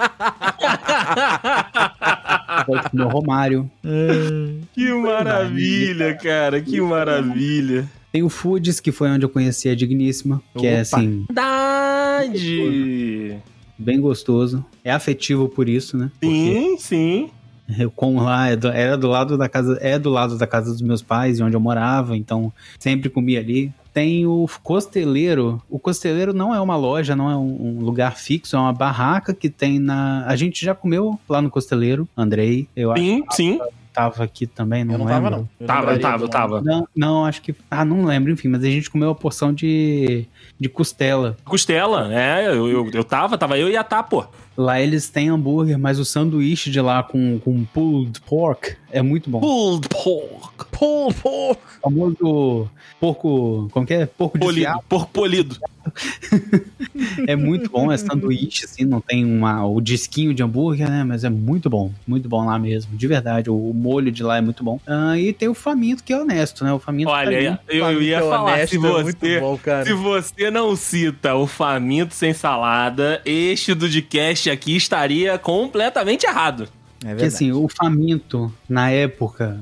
você 2.55 2.64
pode 2.66 2.91
comer 2.91 3.05
o 3.05 3.09
Romário. 3.09 3.68
Que 4.72 4.93
maravilha, 4.93 6.14
cara, 6.14 6.61
que 6.61 6.80
maravilha. 6.80 7.84
Tem 8.12 8.22
o 8.22 8.28
Foods, 8.28 8.78
que 8.80 8.93
foi 8.93 9.09
onde 9.09 9.24
eu 9.24 9.28
conheci 9.28 9.68
a 9.68 9.74
Digníssima, 9.74 10.41
que 10.57 10.66
é 10.66 10.72
Opa. 10.72 10.80
assim, 10.82 11.24
Verdade. 11.28 13.10
Bem 13.81 14.01
gostoso. 14.01 14.64
É 14.85 14.91
afetivo 14.93 15.49
por 15.49 15.68
isso, 15.68 15.97
né? 15.97 16.11
Sim, 16.22 16.76
sim. 16.78 17.31
Eu 17.78 17.89
como 17.91 18.20
lá, 18.20 18.49
é 18.49 18.57
do- 18.57 18.66
era 18.68 18.97
do 18.99 19.07
lado 19.09 19.39
da 19.39 19.49
casa, 19.49 19.78
é 19.81 19.97
do 19.97 20.11
lado 20.11 20.37
da 20.37 20.45
casa 20.47 20.72
dos 20.72 20.83
meus 20.83 21.03
pais, 21.03 21.39
e 21.39 21.43
onde 21.43 21.55
eu 21.55 21.61
morava, 21.61 22.16
então 22.16 22.53
sempre 22.81 23.09
comia 23.09 23.39
ali. 23.39 23.72
Tem 23.95 24.26
o 24.26 24.45
Costeleiro. 24.62 25.62
O 25.70 25.78
Costeleiro 25.78 26.33
não 26.33 26.53
é 26.55 26.61
uma 26.61 26.76
loja, 26.76 27.14
não 27.14 27.31
é 27.31 27.37
um, 27.37 27.78
um 27.78 27.85
lugar 27.85 28.16
fixo, 28.16 28.57
é 28.57 28.59
uma 28.59 28.72
barraca 28.72 29.33
que 29.33 29.49
tem 29.49 29.78
na. 29.78 30.24
A 30.26 30.35
gente 30.35 30.64
já 30.64 30.74
comeu 30.74 31.18
lá 31.28 31.41
no 31.41 31.49
Costeleiro, 31.51 32.09
Andrei. 32.16 32.66
Eu 32.74 32.91
acho 32.91 33.03
Sim, 33.03 33.24
sim. 33.31 33.61
Tava 34.09 34.25
aqui 34.25 34.47
também, 34.47 34.85
não, 34.85 34.95
Eu 34.95 34.99
não 34.99 35.07
lembro. 35.07 35.23
tava, 35.23 35.37
não. 35.37 35.49
Eu 35.61 35.67
Tava, 35.67 35.81
lembraria 35.93 36.03
tava, 36.03 36.19
nome. 36.19 36.31
tava. 36.31 36.61
Não, 36.63 36.89
não, 36.97 37.25
acho 37.25 37.43
que. 37.43 37.55
Ah, 37.71 37.85
não 37.85 38.05
lembro, 38.05 38.33
enfim, 38.33 38.49
mas 38.49 38.63
a 38.63 38.67
gente 38.67 38.89
comeu 38.91 39.09
uma 39.09 39.15
porção 39.15 39.53
de, 39.53 40.27
de 40.59 40.69
costela. 40.69 41.37
Costela, 41.45 42.13
é, 42.13 42.47
eu, 42.49 42.69
eu, 42.69 42.91
eu 42.93 43.05
tava, 43.05 43.37
tava 43.37 43.59
eu 43.59 43.69
e 43.69 43.77
a 43.77 43.85
Tá, 43.85 44.03
pô. 44.03 44.25
Lá 44.57 44.81
eles 44.81 45.09
têm 45.09 45.31
hambúrguer, 45.31 45.79
mas 45.79 45.99
o 45.99 46.05
sanduíche 46.05 46.71
de 46.71 46.81
lá 46.81 47.03
com, 47.03 47.39
com 47.39 47.65
pulled 47.65 48.21
pork 48.23 48.77
é 48.91 49.01
muito 49.01 49.31
bom. 49.31 49.41
Pulled 49.41 49.89
pork. 49.89 50.67
Pô, 50.71 51.13
pô. 51.23 51.53
O 51.53 51.57
famoso 51.83 52.71
porco. 53.01 53.69
Como 53.73 53.87
que 53.87 53.95
é? 53.95 54.07
Porco 54.07 54.39
de 54.39 54.45
Polido, 54.45 54.67
fiado. 54.67 54.85
porco 54.89 55.11
polido. 55.13 55.57
É 57.27 57.35
muito 57.35 57.71
bom, 57.71 57.91
é 57.91 57.97
sanduíche, 57.97 58.65
assim, 58.65 58.85
não 58.85 59.01
tem 59.01 59.25
uma, 59.25 59.67
o 59.67 59.81
disquinho 59.81 60.35
de 60.35 60.43
hambúrguer, 60.43 60.89
né? 60.89 61.05
Mas 61.05 61.25
é 61.25 61.31
muito 61.31 61.71
bom, 61.71 61.91
muito 62.07 62.29
bom 62.29 62.45
lá 62.45 62.59
mesmo, 62.59 62.97
de 62.97 63.07
verdade. 63.07 63.51
O, 63.51 63.73
molho 63.73 64.13
de 64.13 64.23
lá 64.23 64.37
é 64.37 64.41
muito 64.41 64.63
bom. 64.63 64.79
Ah, 64.87 65.19
e 65.19 65.33
tem 65.33 65.49
o 65.49 65.55
faminto, 65.55 66.05
que 66.05 66.13
é 66.13 66.19
honesto, 66.21 66.65
né? 66.65 66.73
O 66.73 66.79
faminto. 66.79 67.11
Olha, 67.11 67.61
eu, 67.69 67.87
eu 67.87 68.03
ia 68.03 68.19
Faminto 68.19 68.37
falar, 68.37 68.53
honesto 68.53 68.71
se 68.71 68.77
é 68.77 68.81
você, 68.81 69.03
muito 69.03 69.41
bom, 69.41 69.59
cara. 69.59 69.85
se 69.87 69.93
você 69.93 70.51
não 70.51 70.77
cita 70.77 71.35
o 71.35 71.47
faminto 71.47 72.15
sem 72.15 72.33
salada, 72.33 73.23
este 73.25 73.75
do 73.75 73.89
podcast 74.41 74.51
aqui 74.51 74.76
estaria 74.76 75.38
completamente 75.38 76.24
errado. 76.24 76.68
É 77.05 77.14
que 77.14 77.24
assim, 77.24 77.53
o 77.53 77.68
faminto, 77.68 78.53
na 78.68 78.91
época 78.91 79.61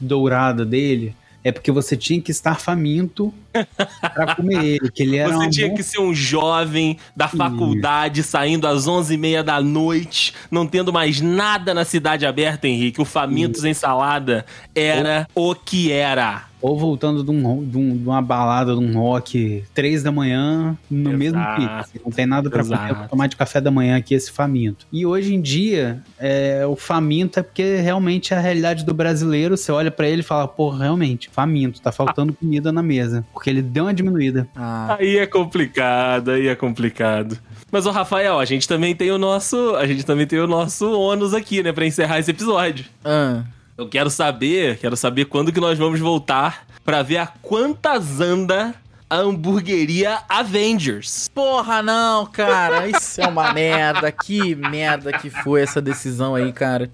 dourada 0.00 0.64
dele, 0.64 1.14
é 1.44 1.52
porque 1.52 1.70
você 1.70 1.96
tinha 1.96 2.20
que 2.20 2.30
estar 2.30 2.58
faminto 2.60 3.32
pra 4.14 4.34
comer 4.34 4.64
ele, 4.64 4.90
que 4.90 5.02
ele 5.02 5.16
era 5.16 5.28
Você 5.30 5.34
uma 5.36 5.50
tinha 5.50 5.66
boa- 5.66 5.76
que 5.76 5.82
ser 5.82 6.00
um 6.00 6.14
jovem 6.14 6.96
da 7.14 7.28
faculdade, 7.28 8.22
saindo 8.22 8.66
às 8.66 8.86
11h30 8.86 9.42
da 9.42 9.60
noite, 9.60 10.32
não 10.50 10.66
tendo 10.66 10.92
mais 10.92 11.20
nada 11.20 11.72
na 11.74 11.84
cidade 11.84 12.26
aberta, 12.26 12.66
Henrique. 12.68 13.00
O 13.00 13.04
faminto 13.04 13.58
sem 13.58 13.74
salada 13.74 14.44
era 14.74 15.26
o 15.34 15.54
que 15.54 15.90
era. 15.92 16.44
Ou 16.58 16.76
voltando 16.76 17.22
de, 17.22 17.30
um, 17.30 17.62
de, 17.64 17.76
um- 17.76 17.96
de 17.96 18.08
uma 18.08 18.20
balada, 18.22 18.72
de 18.74 18.80
um 18.80 18.98
rock, 18.98 19.62
três 19.74 20.02
da 20.02 20.10
manhã, 20.10 20.76
no 20.90 21.10
Exato. 21.10 21.16
mesmo 21.18 21.56
pico. 21.56 21.72
assim, 21.74 21.98
não 22.04 22.10
tem 22.10 22.26
nada 22.26 22.48
pra 22.48 22.64
comer, 22.64 22.94
pra 22.94 23.08
tomar 23.08 23.26
de 23.26 23.36
café 23.36 23.60
da 23.60 23.70
manhã 23.70 23.96
aqui, 23.98 24.14
esse 24.14 24.32
faminto. 24.32 24.86
E 24.90 25.04
hoje 25.04 25.34
em 25.34 25.40
dia, 25.40 26.02
é, 26.18 26.64
o 26.66 26.74
faminto 26.74 27.38
é 27.38 27.42
porque 27.42 27.76
realmente 27.76 28.32
é 28.32 28.38
a 28.38 28.40
realidade 28.40 28.84
do 28.84 28.94
brasileiro. 28.94 29.54
Você 29.56 29.70
olha 29.70 29.90
pra 29.90 30.08
ele 30.08 30.22
e 30.22 30.24
fala, 30.24 30.48
pô, 30.48 30.70
realmente, 30.70 31.28
faminto, 31.30 31.80
tá 31.80 31.92
faltando 31.92 32.32
comida 32.32 32.72
na 32.72 32.82
mesa. 32.82 33.24
Porque 33.34 33.45
ele 33.50 33.62
deu 33.62 33.84
uma 33.84 33.94
diminuída. 33.94 34.48
Ah, 34.54 34.96
Aí 34.98 35.18
é 35.18 35.26
complicado, 35.26 36.30
aí 36.32 36.48
é 36.48 36.54
complicado. 36.54 37.38
Mas, 37.70 37.84
ô 37.86 37.90
Rafael, 37.90 38.38
a 38.38 38.44
gente 38.44 38.66
também 38.68 38.94
tem 38.94 39.10
o 39.10 39.18
nosso. 39.18 39.74
A 39.76 39.86
gente 39.86 40.04
também 40.04 40.26
tem 40.26 40.38
o 40.38 40.46
nosso 40.46 40.90
ônus 40.98 41.34
aqui, 41.34 41.62
né, 41.62 41.72
pra 41.72 41.84
encerrar 41.86 42.18
esse 42.18 42.30
episódio. 42.30 42.84
ah. 43.04 43.42
Eu 43.78 43.86
quero 43.86 44.08
saber, 44.08 44.78
quero 44.78 44.96
saber 44.96 45.26
quando 45.26 45.52
que 45.52 45.60
nós 45.60 45.76
vamos 45.78 46.00
voltar 46.00 46.66
pra 46.82 47.02
ver 47.02 47.18
a 47.18 47.26
quantas 47.26 48.22
anda 48.22 48.74
a 49.10 49.16
hamburgueria 49.18 50.20
Avengers. 50.30 51.28
Porra, 51.34 51.82
não, 51.82 52.24
cara. 52.24 52.88
Isso 52.88 53.20
é 53.20 53.26
uma 53.28 53.52
merda. 53.54 54.10
Que 54.10 54.54
merda 54.54 55.12
que 55.12 55.28
foi 55.28 55.60
essa 55.60 55.82
decisão 55.82 56.34
aí, 56.34 56.54
cara. 56.54 56.90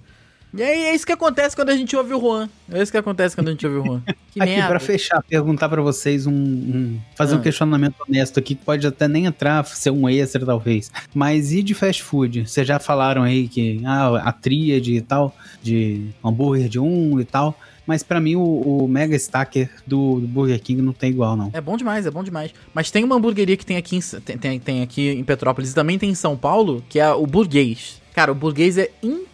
E 0.55 0.63
aí, 0.63 0.85
é 0.85 0.95
isso 0.95 1.07
que 1.07 1.13
acontece 1.13 1.57
quando 1.57 1.71
a 1.71 1.77
gente 1.77 1.97
ouve 1.97 2.13
o 2.13 2.21
Juan. 2.21 2.49
É 2.71 2.83
isso 2.83 2.93
que 2.93 2.99
acontece 2.99 3.35
quando 3.35 3.49
a 3.49 3.51
gente 3.53 3.67
ouve 3.67 3.79
o 3.79 3.85
Juan. 3.85 4.03
Que 4.33 4.41
aqui, 4.41 4.51
merda. 4.53 4.69
pra 4.71 4.81
fechar, 4.81 5.23
perguntar 5.23 5.69
pra 5.69 5.83
vocês 5.83 6.27
um. 6.27 6.33
um- 6.33 6.99
fazer 7.15 7.35
Ah. 7.35 7.39
um 7.39 7.43
questionamento 7.43 7.95
honesto 8.09 8.39
aqui, 8.39 8.55
que 8.55 8.65
pode 8.65 8.87
até 8.87 9.07
nem 9.07 9.27
entrar, 9.27 9.63
ser 9.67 9.91
um 9.91 10.09
extra 10.09 10.45
talvez. 10.47 10.91
Mas 11.15 11.53
e 11.53 11.63
de 11.63 11.75
fast 11.75 12.03
food? 12.03 12.47
Vocês 12.49 12.67
já 12.67 12.79
falaram 12.79 13.23
aí 13.23 13.47
que 13.47 13.83
ah, 13.85 14.23
a 14.25 14.33
tríade 14.33 14.95
e 14.95 15.01
tal, 15.03 15.35
de 15.63 16.07
hambúrguer 16.25 16.67
de 16.69 16.79
um 16.79 17.21
e 17.21 17.25
tal. 17.27 17.59
Mas 17.87 18.03
pra 18.03 18.21
mim 18.21 18.37
o, 18.37 18.43
o 18.85 18.89
Mega 18.89 19.15
Stacker 19.17 19.69
do, 19.87 20.21
do 20.21 20.27
Burger 20.27 20.59
King 20.63 20.81
não 20.81 20.93
tem 20.95 21.11
igual, 21.11 21.37
não. 21.37 21.51
É 21.53 21.61
bom 21.61 21.77
demais, 21.77 22.07
é 22.07 22.11
bom 22.11 22.23
demais. 22.25 22.53
Mas 22.73 22.91
tem 22.91 23.05
uma 23.05 23.17
hamburgueria 23.17 23.57
que 23.57 23.67
tem 23.67 23.77
aqui 23.77 23.97
em, 23.97 24.01
tem, 24.01 24.39
tem, 24.39 24.61
tem 24.61 24.83
aqui 24.83 25.11
em 25.11 25.25
Petrópolis 25.25 25.73
e 25.73 25.75
também 25.75 25.99
tem 25.99 26.09
em 26.11 26.15
São 26.15 26.37
Paulo, 26.39 26.83
que 26.89 26.99
é 26.99 27.11
o 27.13 27.27
Burguês. 27.27 28.01
Cara, 28.15 28.33
o 28.33 28.35
Burguês 28.35 28.79
é 28.79 28.89
incrível. 29.03 29.32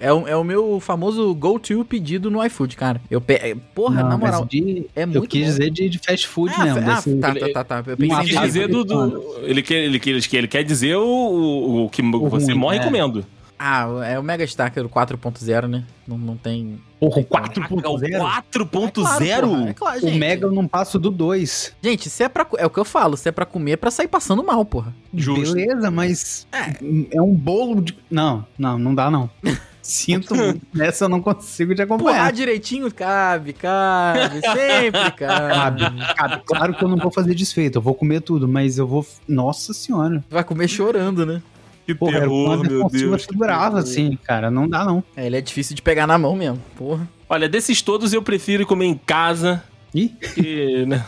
É 0.00 0.12
o, 0.12 0.26
é 0.28 0.36
o 0.36 0.42
meu 0.44 0.80
famoso 0.80 1.34
go-to 1.34 1.84
pedido 1.84 2.30
no 2.30 2.44
iFood, 2.44 2.76
cara. 2.76 3.00
Eu 3.10 3.20
pe... 3.20 3.56
Porra, 3.74 4.02
Não, 4.02 4.08
na 4.10 4.16
moral. 4.18 4.44
de- 4.44 4.86
é 4.94 5.04
eu 5.04 5.08
muito 5.08 5.28
quis 5.28 5.42
bom. 5.44 5.46
dizer 5.52 5.70
de, 5.70 5.88
de 5.88 5.98
fast 5.98 6.26
food 6.28 6.52
Ah, 6.56 6.64
mesmo. 6.64 6.80
ah, 6.80 6.94
desse- 6.96 7.16
tá, 7.16 7.34
tá, 7.34 7.48
tá, 7.64 7.82
tá. 7.82 7.90
Eu 7.90 7.96
pensei 7.96 8.24
Quis 8.24 8.40
dizer 8.40 8.68
do, 8.68 8.84
do- 8.84 9.38
ele, 9.42 9.62
quer, 9.62 9.84
ele, 9.84 9.98
quer, 10.00 10.10
ele 10.38 10.48
quer 10.48 10.64
dizer 10.64 10.96
o, 10.96 11.04
o, 11.06 11.84
o 11.84 11.88
que 11.90 12.02
você 12.02 12.52
ruim, 12.52 12.58
morre 12.58 12.78
é. 12.78 12.84
comendo. 12.84 13.24
Ah, 13.58 13.86
é 14.04 14.18
o 14.18 14.22
Mega 14.22 14.44
Stacker 14.44 14.84
4.0, 14.88 15.68
né? 15.68 15.84
Não, 16.06 16.18
não 16.18 16.36
tem. 16.36 16.80
Porra, 16.98 17.20
o 17.20 17.24
Caraca, 17.24 17.60
o 17.60 17.82
4.0? 17.82 18.42
4.0? 18.52 19.40
porra, 19.40 19.70
é 19.70 19.74
claro, 19.74 19.98
O 19.98 20.00
gente. 20.00 20.18
Mega 20.18 20.46
eu 20.46 20.52
não 20.52 20.66
passo 20.66 20.98
do 20.98 21.10
2. 21.10 21.74
Gente, 21.82 22.10
se 22.10 22.22
é 22.22 22.28
pra. 22.28 22.46
É 22.58 22.66
o 22.66 22.70
que 22.70 22.78
eu 22.78 22.84
falo, 22.84 23.16
se 23.16 23.28
é 23.28 23.32
pra 23.32 23.46
comer, 23.46 23.72
é 23.72 23.76
pra 23.76 23.90
sair 23.90 24.08
passando 24.08 24.42
mal, 24.42 24.64
porra. 24.64 24.94
Justo. 25.12 25.54
Beleza, 25.54 25.90
mas 25.90 26.46
é. 26.52 27.22
um 27.22 27.34
bolo 27.34 27.80
de. 27.80 27.96
Não, 28.10 28.44
não, 28.58 28.78
não 28.78 28.94
dá 28.94 29.10
não. 29.10 29.30
Sinto 29.84 30.34
muito. 30.34 30.66
Nessa 30.72 31.04
eu 31.04 31.10
não 31.10 31.20
consigo 31.20 31.74
te 31.74 31.84
Porrar 31.84 31.98
acompanhar. 32.00 32.32
direitinho, 32.32 32.90
cabe, 32.92 33.52
cabe, 33.52 34.40
sempre 34.40 35.10
cabe. 35.12 35.82
Cabe, 35.82 36.14
cabe. 36.14 36.42
Claro 36.46 36.74
que 36.74 36.82
eu 36.82 36.88
não 36.88 36.96
vou 36.96 37.10
fazer 37.10 37.34
desfeito, 37.34 37.76
eu 37.78 37.82
vou 37.82 37.94
comer 37.94 38.22
tudo, 38.22 38.48
mas 38.48 38.78
eu 38.78 38.86
vou. 38.86 39.06
Nossa 39.28 39.74
senhora. 39.74 40.24
Vai 40.30 40.42
comer 40.42 40.68
chorando, 40.68 41.26
né? 41.26 41.42
Que 41.86 41.94
Porra, 41.94 42.12
era 42.16 42.20
terror, 42.22 42.46
uma 42.46 42.56
meu 42.64 42.88
Deus. 42.88 43.22
segurava 43.24 43.78
assim, 43.78 44.18
cara. 44.24 44.50
Não 44.50 44.68
dá 44.68 44.84
não. 44.84 45.02
É, 45.16 45.26
ele 45.26 45.36
é 45.36 45.40
difícil 45.40 45.76
de 45.76 45.82
pegar 45.82 46.06
na 46.06 46.16
mão 46.18 46.34
mesmo, 46.34 46.60
porra. 46.76 47.08
Olha, 47.28 47.48
desses 47.48 47.82
todos 47.82 48.12
eu 48.12 48.22
prefiro 48.22 48.66
comer 48.66 48.86
em 48.86 48.94
casa. 48.94 49.62
Ih, 49.94 50.08
Que, 50.08 50.86
né? 50.86 51.04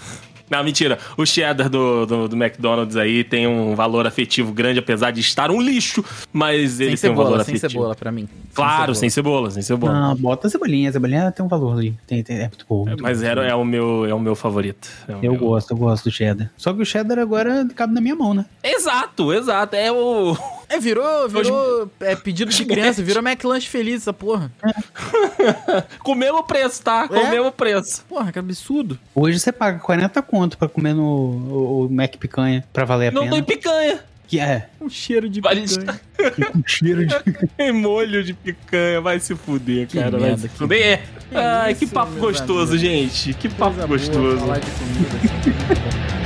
Não, 0.48 0.62
mentira. 0.62 0.96
O 1.16 1.26
cheddar 1.26 1.68
do, 1.68 2.06
do, 2.06 2.28
do 2.28 2.36
McDonald's 2.36 2.96
aí 2.96 3.24
tem 3.24 3.48
um 3.48 3.74
valor 3.74 4.06
afetivo 4.06 4.52
grande, 4.52 4.78
apesar 4.78 5.10
de 5.10 5.20
estar 5.20 5.50
um 5.50 5.60
lixo, 5.60 6.04
mas 6.32 6.78
ele 6.78 6.96
sem 6.96 7.08
tem 7.08 7.10
um 7.10 7.16
valor 7.20 7.30
cebola, 7.30 7.44
sem 7.44 7.54
afetivo. 7.56 7.72
cebola 7.80 7.94
pra 7.96 8.12
mim. 8.12 8.28
Claro, 8.54 8.94
sem 8.94 9.10
cebola, 9.10 9.50
sem 9.50 9.60
cebola. 9.62 9.92
não, 9.92 10.14
bota 10.14 10.46
a 10.46 10.50
cebolinha. 10.50 10.88
A 10.88 10.92
cebolinha 10.92 11.32
tem 11.32 11.44
um 11.44 11.48
valor 11.48 11.76
ali. 11.76 11.96
Tem, 12.06 12.22
tem- 12.22 12.36
é 12.36 12.40
muito 12.48 12.64
bom. 12.68 12.84
muito 12.86 13.02
Mas 13.02 13.22
bom. 13.22 13.26
era, 13.26 13.44
é, 13.44 13.54
o 13.56 13.64
meu, 13.64 14.06
é 14.06 14.14
o 14.14 14.20
meu 14.20 14.36
favorito. 14.36 14.88
É 15.08 15.12
o 15.14 15.18
Eu 15.20 15.32
meu- 15.32 15.36
gosto, 15.36 15.72
eu 15.72 15.76
gosto 15.76 16.04
do 16.04 16.12
cheddar. 16.12 16.48
Só 16.56 16.72
que 16.72 16.80
o 16.80 16.86
cheddar 16.86 17.18
agora 17.18 17.66
cabe 17.74 17.92
na 17.92 18.00
minha 18.00 18.14
mão, 18.14 18.32
né? 18.32 18.46
Exato, 18.62 19.32
exato. 19.32 19.74
É 19.74 19.90
o. 19.90 20.36
É, 20.68 20.78
virou, 20.80 21.28
virou 21.28 21.90
é, 22.00 22.16
pedido 22.16 22.50
de 22.50 22.64
criança, 22.64 23.02
virou 23.02 23.22
McLanche 23.22 23.68
feliz 23.68 24.02
essa 24.02 24.12
porra. 24.12 24.50
Com 26.02 26.12
o 26.12 26.14
mesmo 26.16 26.42
preço, 26.42 26.82
tá? 26.82 27.06
Com 27.06 27.14
o 27.14 27.18
É? 27.18 27.30
mesmo 27.30 27.52
preço. 27.52 28.04
Porra, 28.08 28.32
que 28.32 28.38
absurdo. 28.38 28.98
Hoje 29.14 29.38
você 29.38 29.52
paga 29.52 29.78
40 29.78 30.20
conto 30.22 30.58
pra 30.58 30.68
comer 30.68 30.92
no 30.94 31.04
o, 31.04 31.86
o 31.86 31.90
Mac 31.90 32.16
picanha 32.16 32.64
pra 32.72 32.84
valer 32.84 33.08
a 33.08 33.10
Não 33.12 33.22
pena. 33.22 33.34
tem 33.34 33.42
picanha. 33.44 34.00
Que 34.28 34.40
é 34.40 34.68
Um 34.80 34.88
cheiro 34.88 35.28
de 35.28 35.40
Vale- 35.40 35.60
picanha. 35.68 36.00
com 36.52 36.62
cheiro 36.66 37.06
de 37.06 37.14
molho 37.72 38.24
de 38.24 38.34
picanha. 38.34 39.00
Vai 39.00 39.20
se 39.20 39.36
fuder, 39.36 39.86
Que 39.86 39.98
cara. 39.98 40.10
vai 40.10 40.20
merda, 40.20 40.38
se 40.42 40.48
que- 40.48 40.56
fuder. 40.58 40.84
É. 40.84 40.96
Que 41.30 41.36
Ai, 41.36 41.74
que 41.76 41.86
papo 41.86 42.12
gostoso, 42.16 42.72
amigos. 42.72 42.80
gente. 42.80 43.34
Que 43.34 43.48
papo 43.48 43.76
Coisa 43.86 44.10
boa, 44.12 44.34
gostoso. 44.34 44.46